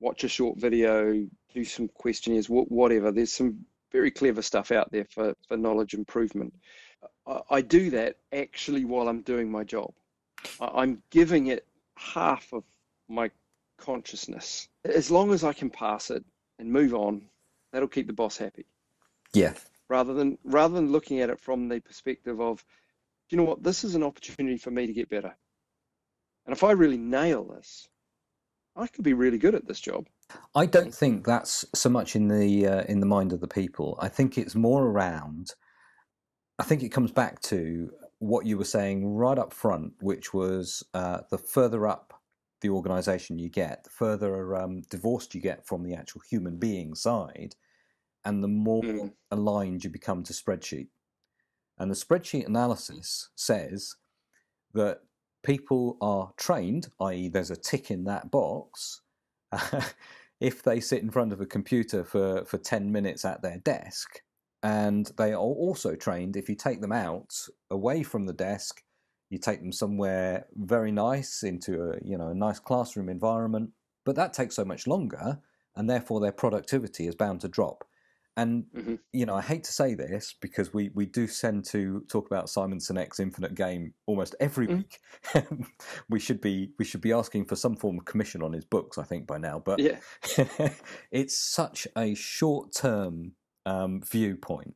watch 0.00 0.24
a 0.24 0.28
short 0.28 0.58
video, 0.58 1.26
do 1.54 1.64
some 1.64 1.88
questionnaires, 1.88 2.46
whatever. 2.46 3.12
There's 3.12 3.32
some 3.32 3.66
very 3.92 4.10
clever 4.10 4.42
stuff 4.42 4.70
out 4.72 4.90
there 4.92 5.06
for 5.06 5.34
for 5.48 5.56
knowledge 5.56 5.94
improvement. 5.94 6.54
I, 7.26 7.40
I 7.50 7.60
do 7.60 7.90
that 7.90 8.16
actually 8.32 8.84
while 8.84 9.08
I'm 9.08 9.22
doing 9.22 9.50
my 9.50 9.64
job. 9.64 9.92
I'm 10.60 11.02
giving 11.10 11.48
it 11.48 11.66
half 11.96 12.52
of 12.52 12.64
my 13.08 13.30
consciousness. 13.78 14.68
As 14.84 15.10
long 15.10 15.32
as 15.32 15.44
I 15.44 15.52
can 15.52 15.70
pass 15.70 16.10
it 16.10 16.24
and 16.60 16.70
move 16.70 16.94
on, 16.94 17.22
that'll 17.72 17.88
keep 17.88 18.06
the 18.06 18.12
boss 18.12 18.36
happy. 18.36 18.66
Yeah. 19.32 19.54
Rather 19.88 20.14
than 20.14 20.38
rather 20.44 20.74
than 20.74 20.92
looking 20.92 21.20
at 21.20 21.30
it 21.30 21.40
from 21.40 21.68
the 21.68 21.80
perspective 21.80 22.40
of, 22.40 22.64
you 23.30 23.38
know 23.38 23.44
what, 23.44 23.62
this 23.62 23.82
is 23.82 23.94
an 23.94 24.04
opportunity 24.04 24.58
for 24.58 24.70
me 24.70 24.86
to 24.86 24.92
get 24.92 25.08
better. 25.08 25.34
And 26.46 26.54
if 26.54 26.62
I 26.62 26.72
really 26.72 26.98
nail 26.98 27.44
this, 27.44 27.88
I 28.76 28.86
could 28.86 29.04
be 29.04 29.14
really 29.14 29.38
good 29.38 29.54
at 29.54 29.66
this 29.66 29.80
job. 29.80 30.06
I 30.54 30.66
don't 30.66 30.94
think 30.94 31.26
that's 31.26 31.64
so 31.74 31.88
much 31.88 32.14
in 32.14 32.28
the 32.28 32.66
uh, 32.66 32.82
in 32.82 33.00
the 33.00 33.06
mind 33.06 33.32
of 33.32 33.40
the 33.40 33.48
people. 33.48 33.98
I 34.00 34.08
think 34.08 34.38
it's 34.38 34.54
more 34.54 34.84
around. 34.86 35.54
I 36.58 36.62
think 36.62 36.82
it 36.82 36.90
comes 36.90 37.10
back 37.10 37.40
to 37.42 37.90
what 38.18 38.46
you 38.46 38.58
were 38.58 38.64
saying 38.64 39.06
right 39.06 39.38
up 39.38 39.52
front, 39.52 39.94
which 40.00 40.34
was 40.34 40.84
uh, 40.92 41.20
the 41.30 41.38
further 41.38 41.88
up 41.88 42.19
the 42.60 42.70
organisation 42.70 43.38
you 43.38 43.48
get, 43.48 43.84
the 43.84 43.90
further 43.90 44.56
um, 44.56 44.82
divorced 44.82 45.34
you 45.34 45.40
get 45.40 45.66
from 45.66 45.82
the 45.82 45.94
actual 45.94 46.22
human 46.28 46.58
being 46.58 46.94
side, 46.94 47.56
and 48.24 48.42
the 48.44 48.48
more 48.48 48.82
Mm. 48.82 49.14
aligned 49.30 49.84
you 49.84 49.90
become 49.90 50.22
to 50.24 50.32
spreadsheet. 50.32 50.88
And 51.78 51.90
the 51.90 51.94
spreadsheet 51.94 52.46
analysis 52.46 53.30
says 53.36 53.96
that 54.74 55.00
people 55.42 55.96
are 56.00 56.32
trained, 56.36 56.88
i.e., 57.00 57.28
there's 57.28 57.50
a 57.50 57.56
tick 57.56 57.90
in 57.90 58.04
that 58.04 58.30
box, 58.30 59.02
if 60.40 60.62
they 60.62 60.80
sit 60.80 61.02
in 61.02 61.10
front 61.10 61.32
of 61.32 61.40
a 61.40 61.46
computer 61.46 62.04
for, 62.04 62.44
for 62.44 62.58
10 62.58 62.92
minutes 62.92 63.24
at 63.24 63.42
their 63.42 63.58
desk. 63.58 64.22
And 64.62 65.06
they 65.16 65.32
are 65.32 65.38
also 65.38 65.96
trained 65.96 66.36
if 66.36 66.48
you 66.48 66.54
take 66.54 66.80
them 66.82 66.92
out 66.92 67.34
away 67.70 68.02
from 68.02 68.26
the 68.26 68.32
desk, 68.34 68.82
you 69.30 69.38
take 69.38 69.60
them 69.60 69.72
somewhere 69.72 70.46
very 70.56 70.92
nice 70.92 71.42
into 71.42 71.90
a 71.90 71.98
you 72.04 72.18
know 72.18 72.28
a 72.28 72.34
nice 72.34 72.58
classroom 72.58 73.08
environment, 73.08 73.70
but 74.04 74.16
that 74.16 74.32
takes 74.32 74.56
so 74.56 74.64
much 74.64 74.86
longer, 74.86 75.38
and 75.76 75.88
therefore 75.88 76.20
their 76.20 76.32
productivity 76.32 77.06
is 77.06 77.14
bound 77.14 77.40
to 77.40 77.48
drop. 77.48 77.84
And 78.36 78.66
Mhm. 78.74 78.98
you 79.12 79.26
know, 79.26 79.34
I 79.34 79.40
hate 79.42 79.64
to 79.64 79.72
say 79.72 79.94
this 79.94 80.34
because 80.40 80.72
we, 80.72 80.90
we 80.94 81.04
do 81.04 81.26
tend 81.26 81.64
to 81.66 82.04
talk 82.08 82.26
about 82.26 82.48
Simon 82.48 82.78
Sinek's 82.78 83.18
Infinite 83.18 83.54
Game 83.54 83.92
almost 84.06 84.36
every 84.38 84.68
Mm. 84.68 84.76
week. 84.76 85.00
we 86.08 86.20
should 86.20 86.40
be 86.40 86.72
we 86.78 86.84
should 86.84 87.00
be 87.00 87.12
asking 87.12 87.46
for 87.46 87.56
some 87.56 87.76
form 87.76 87.98
of 87.98 88.04
commission 88.04 88.42
on 88.42 88.52
his 88.52 88.64
books, 88.64 88.98
I 88.98 89.04
think, 89.04 89.26
by 89.26 89.38
now. 89.38 89.58
But 89.58 89.80
Yeah. 89.80 90.00
it's 91.10 91.38
such 91.38 91.86
a 91.96 92.14
short 92.14 92.72
term 92.72 93.32
um, 93.66 94.00
viewpoint 94.02 94.74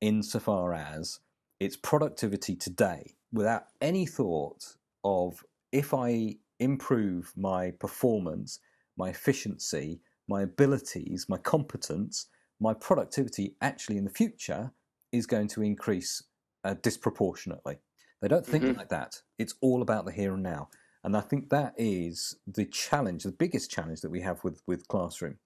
insofar 0.00 0.74
as 0.74 1.20
it's 1.60 1.76
productivity 1.76 2.56
today 2.56 3.14
without 3.32 3.64
any 3.80 4.06
thought 4.06 4.76
of 5.04 5.44
if 5.72 5.94
I 5.94 6.36
improve 6.60 7.32
my 7.36 7.72
performance, 7.72 8.60
my 8.96 9.10
efficiency, 9.10 10.00
my 10.28 10.42
abilities, 10.42 11.26
my 11.28 11.38
competence, 11.38 12.28
my 12.60 12.74
productivity 12.74 13.56
actually 13.60 13.96
in 13.98 14.04
the 14.04 14.10
future 14.10 14.72
is 15.12 15.26
going 15.26 15.48
to 15.48 15.62
increase 15.62 16.22
uh, 16.64 16.74
disproportionately. 16.82 17.78
They 18.20 18.28
don't 18.28 18.46
think 18.46 18.64
Mhm. 18.64 18.76
like 18.76 18.88
that. 18.90 19.22
It's 19.38 19.54
all 19.60 19.82
about 19.82 20.04
the 20.04 20.12
here 20.12 20.34
and 20.34 20.42
now. 20.42 20.70
And 21.04 21.16
I 21.16 21.20
think 21.20 21.50
that 21.50 21.74
is 21.76 22.36
the 22.46 22.64
challenge, 22.66 23.24
the 23.24 23.32
biggest 23.32 23.70
challenge 23.70 24.02
that 24.02 24.10
we 24.10 24.20
have 24.22 24.44
with, 24.44 24.62
with 24.66 24.88
classroom. 24.88 25.38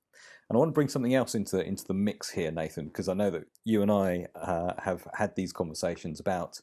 And 0.49 0.57
I 0.57 0.59
want 0.59 0.69
to 0.71 0.75
bring 0.75 0.89
something 0.89 1.15
else 1.15 1.35
into 1.35 1.65
into 1.65 1.85
the 1.85 1.95
mix 1.95 2.31
here, 2.31 2.53
Nathan, 2.53 2.87
because 2.87 3.09
I 3.09 3.15
know 3.15 3.31
that 3.31 3.47
you 3.65 3.83
and 3.83 3.91
I 3.91 4.29
uh, 4.37 4.75
have 4.81 5.07
had 5.15 5.35
these 5.37 5.53
conversations 5.53 6.21
about 6.21 6.61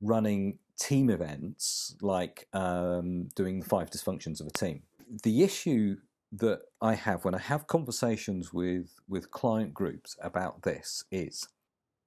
running 0.00 0.58
team 0.78 1.10
events, 1.10 1.96
like 2.00 2.48
um, 2.52 3.28
doing 3.34 3.60
the 3.60 3.66
five 3.66 3.90
dysfunctions 3.90 4.40
of 4.40 4.46
a 4.46 4.50
team. 4.50 4.82
The 5.22 5.42
issue 5.42 5.96
that 6.32 6.60
I 6.80 6.94
have 6.94 7.24
when 7.24 7.34
I 7.34 7.38
have 7.38 7.66
conversations 7.66 8.52
with 8.52 8.98
with 9.08 9.30
client 9.30 9.72
groups 9.72 10.16
about 10.20 10.62
this 10.62 11.04
is 11.10 11.48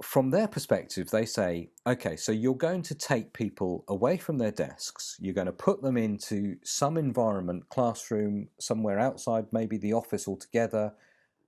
from 0.02 0.30
their 0.30 0.48
perspective, 0.48 1.10
they 1.10 1.26
say, 1.26 1.70
okay, 1.86 2.16
so 2.16 2.32
you're 2.32 2.56
going 2.56 2.82
to 2.84 2.96
take 2.96 3.34
people 3.34 3.84
away 3.90 4.18
from 4.18 4.38
their 4.38 4.52
desks, 4.52 5.18
you're 5.20 5.34
going 5.34 5.48
to 5.48 5.52
put 5.52 5.82
them 5.82 5.98
into 5.98 6.56
some 6.64 6.98
environment, 6.98 7.68
classroom, 7.70 8.48
somewhere 8.60 8.98
outside, 8.98 9.46
maybe 9.52 9.78
the 9.78 9.94
office 9.94 10.28
altogether, 10.28 10.94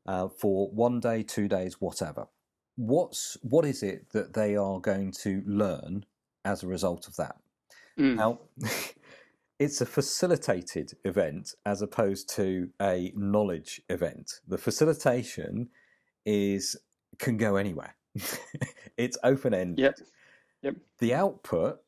uh, 0.05 0.27
for 0.27 0.69
one 0.71 0.99
day, 0.99 1.23
two 1.23 1.47
days, 1.47 1.79
whatever. 1.79 2.27
What's 2.75 3.37
what 3.41 3.65
is 3.65 3.83
it 3.83 4.09
that 4.11 4.33
they 4.33 4.55
are 4.55 4.79
going 4.79 5.11
to 5.23 5.43
learn 5.45 6.05
as 6.45 6.63
a 6.63 6.67
result 6.67 7.07
of 7.07 7.15
that? 7.17 7.35
Mm. 7.99 8.15
Now, 8.15 8.39
it's 9.59 9.81
a 9.81 9.85
facilitated 9.85 10.93
event 11.05 11.53
as 11.65 11.81
opposed 11.81 12.29
to 12.35 12.69
a 12.81 13.11
knowledge 13.15 13.81
event. 13.89 14.39
The 14.47 14.57
facilitation 14.57 15.69
is 16.25 16.75
can 17.19 17.37
go 17.37 17.55
anywhere. 17.55 17.95
it's 18.97 19.17
open 19.23 19.53
ended. 19.53 19.79
Yep. 19.79 19.95
Yep. 20.63 20.75
The 20.99 21.13
output 21.13 21.79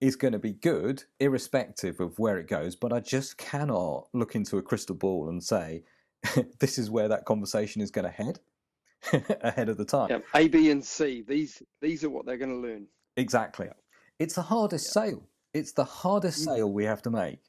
is 0.00 0.16
going 0.16 0.32
to 0.32 0.38
be 0.38 0.52
good 0.52 1.04
irrespective 1.20 2.00
of 2.00 2.18
where 2.18 2.38
it 2.38 2.48
goes, 2.48 2.76
but 2.76 2.92
I 2.92 3.00
just 3.00 3.38
cannot 3.38 4.08
look 4.12 4.34
into 4.34 4.58
a 4.58 4.62
crystal 4.62 4.94
ball 4.94 5.28
and 5.28 5.42
say 5.42 5.84
this 6.60 6.78
is 6.78 6.90
where 6.90 7.08
that 7.08 7.24
conversation 7.24 7.80
is 7.80 7.90
going 7.90 8.04
to 8.04 8.10
head 8.10 8.40
ahead 9.42 9.68
of 9.68 9.76
the 9.76 9.84
time. 9.84 10.08
Yeah. 10.10 10.18
A, 10.34 10.48
B, 10.48 10.70
and 10.70 10.84
C. 10.84 11.22
These 11.26 11.62
these 11.80 12.04
are 12.04 12.10
what 12.10 12.26
they're 12.26 12.38
going 12.38 12.62
to 12.62 12.68
learn. 12.68 12.86
Exactly. 13.16 13.68
It's 14.18 14.34
the 14.34 14.42
hardest 14.42 14.86
yeah. 14.88 15.02
sale. 15.04 15.28
It's 15.52 15.72
the 15.72 15.84
hardest 15.84 16.40
mm. 16.40 16.44
sale 16.44 16.72
we 16.72 16.84
have 16.84 17.02
to 17.02 17.10
make, 17.10 17.40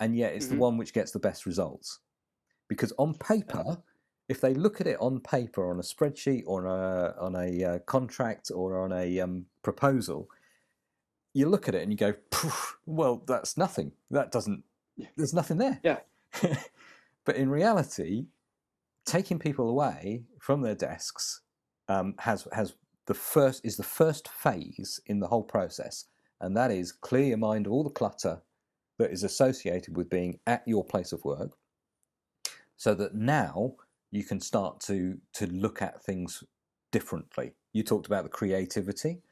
and 0.00 0.16
yet 0.16 0.34
it's 0.34 0.46
mm-hmm. 0.46 0.56
the 0.56 0.60
one 0.60 0.76
which 0.76 0.92
gets 0.92 1.12
the 1.12 1.18
best 1.18 1.46
results. 1.46 2.00
Because 2.68 2.92
on 2.98 3.14
paper, 3.14 3.78
if 4.28 4.40
they 4.40 4.54
look 4.54 4.80
at 4.80 4.86
it 4.86 4.96
on 5.00 5.20
paper, 5.20 5.70
on 5.70 5.78
a 5.78 5.82
spreadsheet, 5.82 6.42
or 6.46 6.66
on 6.66 6.80
a 6.80 7.14
on 7.20 7.36
a 7.36 7.64
uh, 7.64 7.78
contract, 7.80 8.50
or 8.54 8.82
on 8.82 8.92
a 8.92 9.20
um, 9.20 9.46
proposal, 9.62 10.28
you 11.34 11.48
look 11.48 11.68
at 11.68 11.74
it 11.74 11.82
and 11.82 11.92
you 11.92 11.98
go, 11.98 12.14
"Well, 12.86 13.22
that's 13.26 13.56
nothing. 13.56 13.92
That 14.10 14.32
doesn't. 14.32 14.64
There's 15.16 15.34
nothing 15.34 15.58
there." 15.58 15.80
Yeah. 15.82 16.00
but 17.24 17.36
in 17.36 17.50
reality, 17.50 18.26
taking 19.04 19.38
people 19.38 19.68
away 19.68 20.22
from 20.38 20.62
their 20.62 20.74
desks 20.74 21.40
um, 21.88 22.14
has 22.18 22.46
has 22.52 22.74
the 23.06 23.14
first 23.14 23.64
is 23.64 23.76
the 23.76 23.82
first 23.82 24.28
phase 24.28 25.00
in 25.06 25.20
the 25.20 25.28
whole 25.28 25.42
process, 25.42 26.06
and 26.42 26.56
that 26.56 26.70
is 26.70 26.92
clear 26.92 27.24
your 27.24 27.38
mind 27.38 27.66
of 27.66 27.72
all 27.72 27.84
the 27.84 27.90
clutter 27.90 28.42
that 28.98 29.10
is 29.10 29.22
associated 29.24 29.96
with 29.96 30.10
being 30.10 30.38
at 30.46 30.62
your 30.66 30.84
place 30.84 31.12
of 31.12 31.24
work, 31.24 31.52
so 32.76 32.94
that 32.94 33.14
now 33.14 33.76
you 34.10 34.24
can 34.24 34.40
start 34.40 34.80
to 34.80 35.18
to 35.34 35.46
look 35.46 35.80
at 35.80 36.04
things 36.04 36.44
differently. 36.90 37.54
You 37.72 37.82
talked 37.82 38.06
about 38.06 38.24
the 38.24 38.30
creativity. 38.30 39.22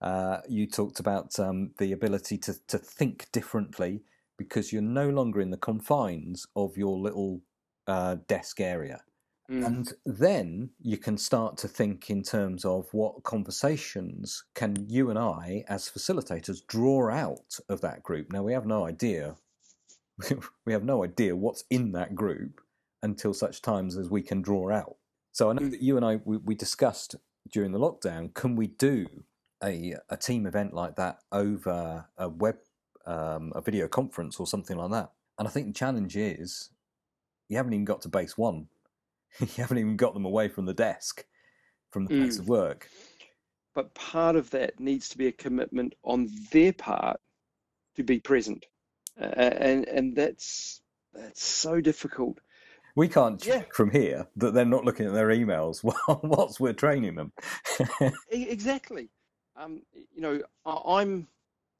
Uh, 0.00 0.38
you 0.48 0.66
talked 0.66 1.00
about 1.00 1.38
um, 1.38 1.72
the 1.78 1.92
ability 1.92 2.38
to 2.38 2.54
to 2.68 2.78
think 2.78 3.30
differently 3.32 4.02
because 4.38 4.72
you're 4.72 4.82
no 4.82 5.10
longer 5.10 5.40
in 5.40 5.50
the 5.50 5.56
confines 5.56 6.46
of 6.56 6.76
your 6.76 6.98
little 6.98 7.42
uh, 7.86 8.16
desk 8.28 8.60
area. 8.60 9.02
Mm. 9.50 9.66
And 9.66 9.92
then 10.06 10.70
you 10.80 10.96
can 10.96 11.18
start 11.18 11.56
to 11.58 11.68
think 11.68 12.10
in 12.10 12.22
terms 12.22 12.64
of 12.64 12.88
what 12.92 13.22
conversations 13.22 14.44
can 14.54 14.86
you 14.88 15.10
and 15.10 15.18
I, 15.18 15.64
as 15.68 15.90
facilitators, 15.90 16.66
draw 16.66 17.10
out 17.10 17.58
of 17.68 17.80
that 17.80 18.02
group. 18.02 18.32
Now, 18.32 18.42
we 18.42 18.52
have 18.52 18.66
no 18.66 18.86
idea. 18.86 19.36
we 20.64 20.72
have 20.72 20.84
no 20.84 21.04
idea 21.04 21.34
what's 21.34 21.64
in 21.70 21.92
that 21.92 22.14
group 22.14 22.60
until 23.02 23.34
such 23.34 23.62
times 23.62 23.96
as 23.96 24.08
we 24.08 24.22
can 24.22 24.42
draw 24.42 24.70
out. 24.70 24.96
So 25.32 25.50
I 25.50 25.54
know 25.54 25.68
that 25.68 25.82
you 25.82 25.96
and 25.96 26.06
I, 26.06 26.20
we, 26.24 26.36
we 26.36 26.54
discussed 26.54 27.16
during 27.50 27.72
the 27.72 27.80
lockdown, 27.80 28.32
can 28.34 28.54
we 28.54 28.68
do 28.68 29.06
a, 29.64 29.96
a 30.08 30.16
team 30.16 30.46
event 30.46 30.72
like 30.72 30.96
that 30.96 31.18
over 31.32 32.06
a 32.16 32.28
web, 32.28 32.56
um, 33.06 33.52
a 33.56 33.60
video 33.60 33.88
conference 33.88 34.38
or 34.38 34.46
something 34.46 34.76
like 34.76 34.90
that? 34.92 35.10
And 35.38 35.48
I 35.48 35.50
think 35.50 35.66
the 35.66 35.72
challenge 35.72 36.16
is 36.16 36.70
you 37.48 37.56
haven't 37.56 37.72
even 37.72 37.84
got 37.84 38.02
to 38.02 38.08
base 38.08 38.38
one 38.38 38.68
you 39.40 39.48
haven't 39.56 39.78
even 39.78 39.96
got 39.96 40.14
them 40.14 40.24
away 40.24 40.48
from 40.48 40.66
the 40.66 40.74
desk, 40.74 41.24
from 41.90 42.04
the 42.04 42.20
place 42.20 42.36
mm. 42.36 42.40
of 42.40 42.48
work. 42.48 42.88
But 43.74 43.94
part 43.94 44.36
of 44.36 44.50
that 44.50 44.78
needs 44.78 45.08
to 45.10 45.18
be 45.18 45.28
a 45.28 45.32
commitment 45.32 45.94
on 46.04 46.28
their 46.50 46.72
part 46.72 47.18
to 47.96 48.02
be 48.02 48.20
present, 48.20 48.66
uh, 49.20 49.24
and 49.24 49.88
and 49.88 50.14
that's 50.14 50.82
that's 51.14 51.44
so 51.44 51.80
difficult. 51.80 52.38
We 52.94 53.08
can't 53.08 53.40
check 53.40 53.66
yeah. 53.68 53.74
from 53.74 53.90
here 53.90 54.26
that 54.36 54.52
they're 54.52 54.66
not 54.66 54.84
looking 54.84 55.06
at 55.06 55.14
their 55.14 55.28
emails 55.28 55.82
whilst 56.22 56.60
we're 56.60 56.74
training 56.74 57.14
them. 57.14 57.32
exactly. 58.28 59.08
Um, 59.56 59.82
you 59.92 60.20
know, 60.20 60.42
I'm 60.66 61.26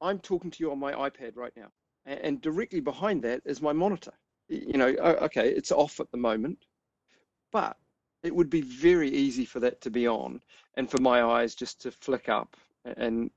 I'm 0.00 0.18
talking 0.18 0.50
to 0.50 0.64
you 0.64 0.72
on 0.72 0.78
my 0.78 0.92
iPad 0.92 1.36
right 1.36 1.52
now, 1.56 1.68
and 2.06 2.40
directly 2.40 2.80
behind 2.80 3.22
that 3.22 3.42
is 3.44 3.60
my 3.60 3.72
monitor. 3.72 4.12
You 4.48 4.78
know, 4.78 4.88
okay, 4.88 5.48
it's 5.48 5.72
off 5.72 6.00
at 6.00 6.10
the 6.10 6.18
moment, 6.18 6.58
but 7.52 7.76
it 8.22 8.34
would 8.34 8.50
be 8.50 8.60
very 8.60 9.10
easy 9.10 9.44
for 9.44 9.60
that 9.60 9.80
to 9.82 9.90
be 9.90 10.06
on 10.08 10.40
and 10.74 10.90
for 10.90 11.00
my 11.00 11.22
eyes 11.22 11.54
just 11.54 11.80
to 11.82 11.90
flick 11.90 12.28
up. 12.28 12.56
And 12.96 13.30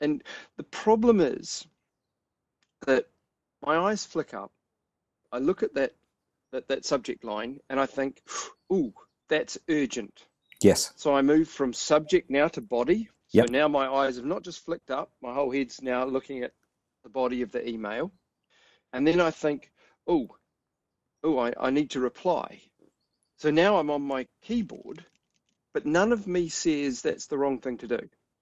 and 0.00 0.22
the 0.56 0.64
problem 0.64 1.20
is 1.20 1.66
that 2.86 3.06
my 3.64 3.76
eyes 3.76 4.04
flick 4.04 4.34
up. 4.34 4.52
I 5.32 5.38
look 5.38 5.62
at 5.62 5.74
that 5.74 5.94
that, 6.52 6.68
that 6.68 6.84
subject 6.84 7.24
line 7.24 7.60
and 7.70 7.80
I 7.80 7.86
think, 7.86 8.22
ooh, 8.72 8.92
that's 9.28 9.58
urgent. 9.68 10.26
Yes. 10.62 10.92
So 10.96 11.14
I 11.14 11.22
move 11.22 11.48
from 11.48 11.72
subject 11.72 12.30
now 12.30 12.48
to 12.48 12.60
body. 12.60 13.08
So 13.28 13.40
yep. 13.40 13.50
now 13.50 13.68
my 13.68 13.86
eyes 13.88 14.16
have 14.16 14.24
not 14.24 14.42
just 14.42 14.64
flicked 14.64 14.90
up, 14.90 15.10
my 15.20 15.34
whole 15.34 15.50
head's 15.50 15.82
now 15.82 16.04
looking 16.04 16.42
at 16.42 16.52
the 17.02 17.10
body 17.10 17.42
of 17.42 17.50
the 17.50 17.68
email. 17.68 18.12
And 18.92 19.06
then 19.06 19.20
I 19.20 19.30
think, 19.30 19.72
oh, 20.06 20.28
oh, 21.24 21.38
I, 21.38 21.52
I 21.58 21.70
need 21.70 21.90
to 21.90 22.00
reply. 22.00 22.62
So 23.36 23.50
now 23.50 23.76
I'm 23.76 23.90
on 23.90 24.02
my 24.02 24.26
keyboard, 24.42 25.04
but 25.74 25.84
none 25.84 26.12
of 26.12 26.26
me 26.26 26.48
says 26.48 27.02
that's 27.02 27.26
the 27.26 27.36
wrong 27.36 27.58
thing 27.58 27.78
to 27.78 27.88
do 27.88 27.98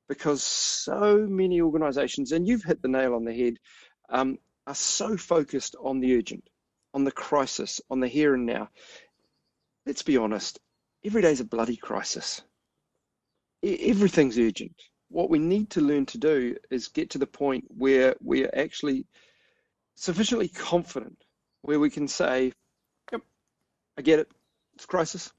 because 0.09 0.43
so 0.43 1.27
many 1.29 1.61
organizations, 1.61 2.33
and 2.33 2.47
you've 2.47 2.63
hit 2.63 2.83
the 2.83 2.89
nail 2.89 3.15
on 3.15 3.25
the 3.25 3.35
head, 3.35 3.55
um, 4.11 4.39
are 4.67 4.75
so 4.75 5.17
focused 5.17 5.77
on 5.81 6.01
the 6.01 6.17
urgent, 6.17 6.45
on 6.93 7.05
the 7.05 7.13
crisis, 7.13 7.81
on 7.91 8.01
the 8.01 8.09
here 8.09 8.35
and 8.35 8.47
now. 8.47 8.69
Let's 9.87 10.03
be 10.03 10.17
honest, 10.17 10.59
every 11.05 11.23
day 11.23 11.33
is 11.33 11.41
a 11.41 11.45
bloody 11.45 11.77
crisis. 11.77 12.43
Everything's 13.63 14.39
urgent. 14.39 14.75
What 15.09 15.31
we 15.31 15.39
need 15.39 15.71
to 15.71 15.81
learn 15.81 16.07
to 16.07 16.19
do 16.19 16.57
is 16.71 16.89
get 16.89 17.11
to 17.11 17.19
the 17.19 17.27
point 17.27 17.65
where 17.69 18.15
we're 18.21 18.51
actually 18.55 19.07
sufficiently 19.95 20.49
confident 20.49 21.17
where 21.63 21.81
we 21.81 21.89
can 21.89 22.09
say, 22.09 22.53
yep, 23.11 23.23
I 23.97 24.03
get 24.03 24.19
it. 24.19 24.29
It's 24.75 24.85
a 24.85 24.89
crisis. 24.89 25.33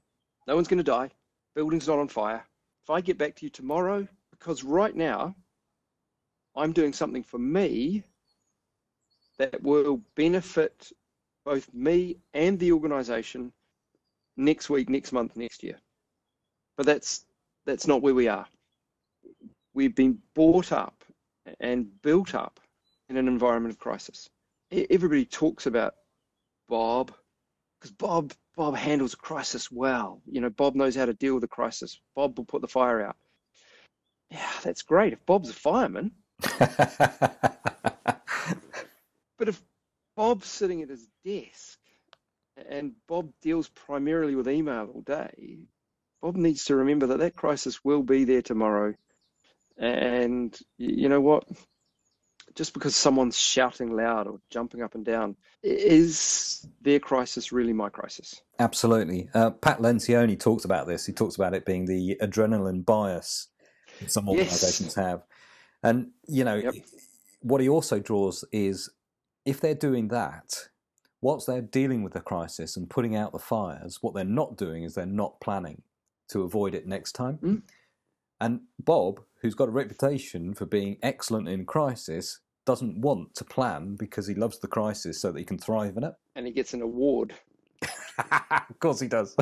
No 0.46 0.54
one's 0.54 0.68
going 0.68 0.78
to 0.78 0.84
die. 0.84 1.10
Building's 1.54 1.88
not 1.88 1.98
on 1.98 2.08
fire. 2.08 2.44
If 2.84 2.90
I 2.90 3.00
get 3.00 3.18
back 3.18 3.34
to 3.36 3.46
you 3.46 3.50
tomorrow, 3.50 4.06
because 4.30 4.62
right 4.62 4.94
now 4.94 5.34
I'm 6.54 6.72
doing 6.72 6.92
something 6.92 7.22
for 7.22 7.38
me 7.38 8.04
that 9.38 9.62
will 9.62 10.00
benefit 10.14 10.92
both 11.44 11.72
me 11.74 12.16
and 12.34 12.58
the 12.58 12.72
organization 12.72 13.52
next 14.36 14.70
week, 14.70 14.88
next 14.88 15.12
month, 15.12 15.36
next 15.36 15.62
year. 15.62 15.78
But 16.76 16.86
that's 16.86 17.24
that's 17.64 17.86
not 17.86 18.02
where 18.02 18.14
we 18.14 18.28
are. 18.28 18.46
We've 19.74 19.94
been 19.94 20.18
bought 20.34 20.72
up 20.72 21.04
and 21.60 21.90
built 22.02 22.34
up 22.34 22.60
in 23.08 23.16
an 23.16 23.28
environment 23.28 23.72
of 23.74 23.78
crisis. 23.78 24.28
Everybody 24.70 25.24
talks 25.24 25.66
about 25.66 25.94
Bob 26.68 27.12
because 27.78 27.92
Bob 27.92 28.32
Bob 28.56 28.76
handles 28.76 29.14
a 29.14 29.18
crisis 29.18 29.70
well. 29.70 30.22
You 30.26 30.40
know, 30.40 30.50
Bob 30.50 30.74
knows 30.74 30.96
how 30.96 31.06
to 31.06 31.14
deal 31.14 31.34
with 31.34 31.44
a 31.44 31.48
crisis. 31.48 32.00
Bob 32.14 32.38
will 32.38 32.46
put 32.46 32.62
the 32.62 32.68
fire 32.68 33.02
out. 33.04 33.16
Yeah, 34.30 34.50
that's 34.62 34.82
great. 34.82 35.12
If 35.12 35.24
Bob's 35.26 35.50
a 35.50 35.54
fireman. 35.54 36.12
but 36.58 36.68
if 39.40 39.62
Bob's 40.16 40.48
sitting 40.48 40.82
at 40.82 40.88
his 40.88 41.06
desk 41.24 41.78
and 42.68 42.92
Bob 43.06 43.30
deals 43.42 43.68
primarily 43.68 44.34
with 44.34 44.48
email 44.48 44.90
all 44.92 45.02
day, 45.02 45.58
Bob 46.22 46.36
needs 46.36 46.64
to 46.64 46.76
remember 46.76 47.08
that 47.08 47.18
that 47.18 47.36
crisis 47.36 47.84
will 47.84 48.02
be 48.02 48.24
there 48.24 48.42
tomorrow. 48.42 48.94
And 49.76 50.58
you 50.78 51.08
know 51.10 51.20
what? 51.20 51.44
Just 52.56 52.72
because 52.72 52.96
someone's 52.96 53.38
shouting 53.38 53.94
loud 53.94 54.26
or 54.26 54.40
jumping 54.50 54.82
up 54.82 54.94
and 54.94 55.04
down, 55.04 55.36
is 55.62 56.66
their 56.80 56.98
crisis 56.98 57.52
really 57.52 57.74
my 57.74 57.90
crisis? 57.90 58.40
Absolutely. 58.58 59.28
Uh, 59.34 59.50
Pat 59.50 59.78
Lencioni 59.78 60.40
talks 60.40 60.64
about 60.64 60.86
this. 60.86 61.06
He 61.06 61.12
talks 61.12 61.36
about 61.36 61.54
it 61.54 61.66
being 61.66 61.84
the 61.84 62.16
adrenaline 62.20 62.84
bias 62.84 63.48
that 64.00 64.10
some 64.10 64.28
organizations 64.28 64.94
yes. 64.96 65.06
have. 65.06 65.22
And, 65.82 66.10
you 66.26 66.44
know, 66.44 66.56
yep. 66.56 66.74
what 67.42 67.60
he 67.60 67.68
also 67.68 68.00
draws 68.00 68.44
is 68.50 68.90
if 69.44 69.60
they're 69.60 69.74
doing 69.74 70.08
that, 70.08 70.68
whilst 71.20 71.46
they're 71.46 71.60
dealing 71.60 72.02
with 72.02 72.14
the 72.14 72.20
crisis 72.20 72.76
and 72.76 72.88
putting 72.88 73.14
out 73.14 73.32
the 73.32 73.38
fires, 73.38 73.98
what 74.00 74.14
they're 74.14 74.24
not 74.24 74.56
doing 74.56 74.82
is 74.82 74.94
they're 74.94 75.06
not 75.06 75.40
planning 75.40 75.82
to 76.28 76.42
avoid 76.42 76.74
it 76.74 76.86
next 76.86 77.12
time. 77.12 77.38
Mm. 77.42 77.62
And 78.40 78.60
Bob, 78.78 79.20
who's 79.42 79.54
got 79.54 79.68
a 79.68 79.72
reputation 79.72 80.54
for 80.54 80.66
being 80.66 80.96
excellent 81.02 81.48
in 81.48 81.64
crisis, 81.66 82.40
doesn't 82.66 83.00
want 83.00 83.34
to 83.36 83.44
plan 83.44 83.96
because 83.96 84.26
he 84.26 84.34
loves 84.34 84.58
the 84.58 84.68
crisis 84.68 85.20
so 85.20 85.32
that 85.32 85.38
he 85.38 85.44
can 85.44 85.58
thrive 85.58 85.96
in 85.96 86.04
it. 86.04 86.14
And 86.34 86.46
he 86.46 86.52
gets 86.52 86.74
an 86.74 86.82
award. 86.82 87.34
of 88.18 88.78
course 88.80 89.00
he 89.00 89.08
does. 89.08 89.36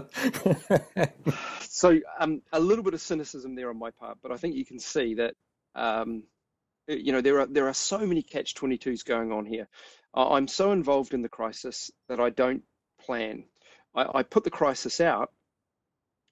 so 1.61 1.99
um, 2.21 2.43
a 2.53 2.61
little 2.61 2.85
bit 2.85 2.95
of 2.95 3.01
cynicism 3.01 3.55
there 3.55 3.71
on 3.71 3.79
my 3.79 3.91
part, 3.91 4.19
but 4.23 4.31
I 4.31 4.37
think 4.37 4.55
you 4.55 4.65
can 4.65 4.79
see 4.79 5.15
that 5.15 5.35
um, 5.75 6.25
you 6.87 7.13
know 7.13 7.21
there 7.21 7.41
are 7.41 7.47
there 7.47 7.69
are 7.69 7.75
so 7.75 7.99
many 7.99 8.23
catch 8.23 8.55
22s 8.55 9.05
going 9.05 9.33
on 9.33 9.47
here. 9.47 9.69
I'm 10.15 10.47
so 10.47 10.73
involved 10.73 11.15
in 11.15 11.23
the 11.23 11.29
crisis 11.29 11.91
that 12.09 12.21
I 12.21 12.31
don't 12.31 12.63
plan. 13.01 13.45
I, 13.95 14.19
I 14.19 14.23
put 14.23 14.45
the 14.45 14.51
crisis 14.51 15.01
out 15.01 15.33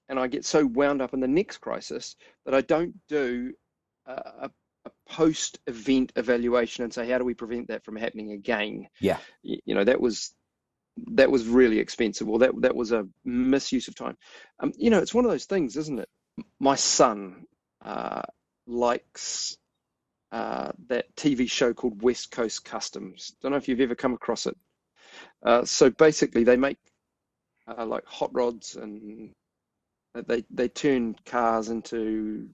and 0.09 0.19
I 0.19 0.27
get 0.27 0.45
so 0.45 0.65
wound 0.65 1.01
up 1.01 1.13
in 1.13 1.19
the 1.19 1.27
next 1.27 1.57
crisis 1.57 2.15
that 2.45 2.53
I 2.53 2.61
don't 2.61 2.95
do 3.07 3.53
a, 4.05 4.11
a 4.11 4.51
post 5.09 5.59
event 5.67 6.11
evaluation. 6.15 6.83
And 6.83 6.93
say 6.93 7.09
how 7.09 7.17
do 7.17 7.25
we 7.25 7.33
prevent 7.33 7.67
that 7.67 7.83
from 7.83 7.95
happening 7.95 8.31
again? 8.31 8.87
Yeah. 8.99 9.17
You, 9.41 9.75
know 9.75 9.83
that 9.83 9.99
was 9.99 10.33
that 11.13 11.31
was 11.31 11.47
really 11.47 11.79
expensive. 11.79 12.27
Well 12.27 12.39
that 12.39 12.61
that 12.61 12.75
was 12.75 12.91
a 12.91 13.07
misuse 13.25 13.87
of 13.87 13.95
time. 13.95 14.17
Um, 14.59 14.71
you 14.77 14.89
know 14.89 14.99
it's 14.99 15.13
one 15.13 15.25
of 15.25 15.31
those 15.31 15.45
things 15.45 15.77
isn't 15.77 15.99
it? 15.99 16.09
My 16.59 16.75
son 16.75 17.45
uh, 17.83 18.23
likes 18.65 19.57
uh, 20.31 20.71
that 20.87 21.15
TV 21.15 21.49
show 21.49 21.73
called 21.73 22.01
West 22.01 22.31
Coast 22.31 22.65
Customs. 22.65 23.35
Don't 23.41 23.51
know 23.51 23.57
if 23.57 23.67
you've 23.67 23.81
ever 23.81 23.95
come 23.95 24.13
across 24.13 24.47
it. 24.47 24.57
Uh, 25.45 25.63
so 25.63 25.91
basically, 25.91 26.43
they 26.43 26.57
make 26.57 26.77
uh, 27.67 27.85
like 27.85 28.05
hot 28.05 28.31
rods 28.33 28.75
and 28.75 29.31
they 30.27 30.43
they 30.49 30.67
turn 30.67 31.15
cars 31.25 31.69
into 31.69 32.49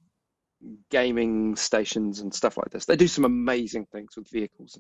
gaming 0.90 1.56
stations 1.56 2.20
and 2.20 2.34
stuff 2.34 2.58
like 2.58 2.70
this. 2.70 2.86
They 2.86 2.96
do 2.96 3.08
some 3.08 3.26
amazing 3.26 3.86
things 3.92 4.16
with 4.16 4.30
vehicles. 4.30 4.80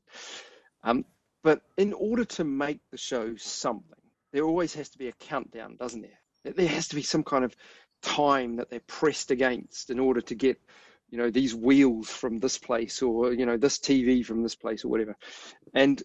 Um, 0.83 1.05
but 1.43 1.61
in 1.77 1.93
order 1.93 2.25
to 2.25 2.43
make 2.43 2.79
the 2.91 2.97
show 2.97 3.35
something, 3.37 4.01
there 4.33 4.43
always 4.43 4.73
has 4.75 4.89
to 4.89 4.97
be 4.97 5.07
a 5.07 5.13
countdown, 5.13 5.77
doesn't 5.77 6.01
there? 6.01 6.53
There 6.53 6.67
has 6.67 6.87
to 6.89 6.95
be 6.95 7.01
some 7.01 7.23
kind 7.23 7.43
of 7.43 7.55
time 8.01 8.55
that 8.57 8.69
they're 8.69 8.81
pressed 8.87 9.31
against 9.31 9.89
in 9.89 9.99
order 9.99 10.21
to 10.21 10.35
get, 10.35 10.59
you 11.09 11.17
know, 11.17 11.29
these 11.29 11.55
wheels 11.55 12.09
from 12.09 12.39
this 12.39 12.57
place 12.57 13.01
or, 13.01 13.33
you 13.33 13.45
know, 13.45 13.57
this 13.57 13.77
TV 13.77 14.25
from 14.25 14.43
this 14.43 14.55
place 14.55 14.83
or 14.85 14.89
whatever. 14.89 15.15
And 15.73 16.01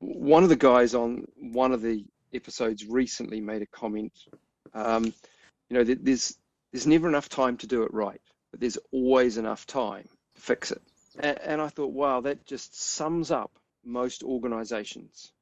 one 0.00 0.42
of 0.42 0.48
the 0.48 0.56
guys 0.56 0.94
on 0.94 1.24
one 1.36 1.72
of 1.72 1.80
the 1.82 2.04
episodes 2.34 2.86
recently 2.86 3.40
made 3.40 3.62
a 3.62 3.66
comment. 3.66 4.12
Um, 4.74 5.04
you 5.68 5.76
know, 5.76 5.84
there's 5.84 6.36
there's 6.72 6.86
never 6.86 7.08
enough 7.08 7.28
time 7.28 7.56
to 7.58 7.66
do 7.66 7.82
it 7.82 7.92
right, 7.92 8.20
but 8.52 8.60
there's 8.60 8.78
always 8.92 9.38
enough 9.38 9.66
time 9.66 10.08
to 10.36 10.40
fix 10.40 10.70
it. 10.70 10.82
And, 11.18 11.38
and 11.40 11.60
I 11.60 11.68
thought, 11.68 11.92
wow, 11.92 12.20
that 12.20 12.46
just 12.46 12.80
sums 12.80 13.32
up 13.32 13.50
most 13.84 14.22
organizations. 14.22 15.32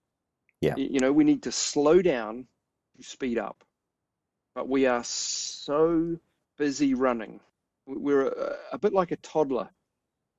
Yeah. 0.63 0.77
You 0.77 1.01
know, 1.01 1.13
we 1.13 1.25
need 1.25 1.43
to 1.43 1.53
slow 1.53 2.01
down 2.01 2.47
to 2.97 3.03
speed 3.03 3.39
up, 3.39 3.65
but 4.55 4.69
we 4.69 4.87
are 4.87 5.05
so 5.05 6.19
busy 6.59 6.95
running. 6.95 7.41
We're 7.87 8.29
a, 8.29 8.57
a 8.73 8.79
bit 8.79 8.93
like 8.93 9.11
a 9.11 9.17
toddler. 9.17 9.71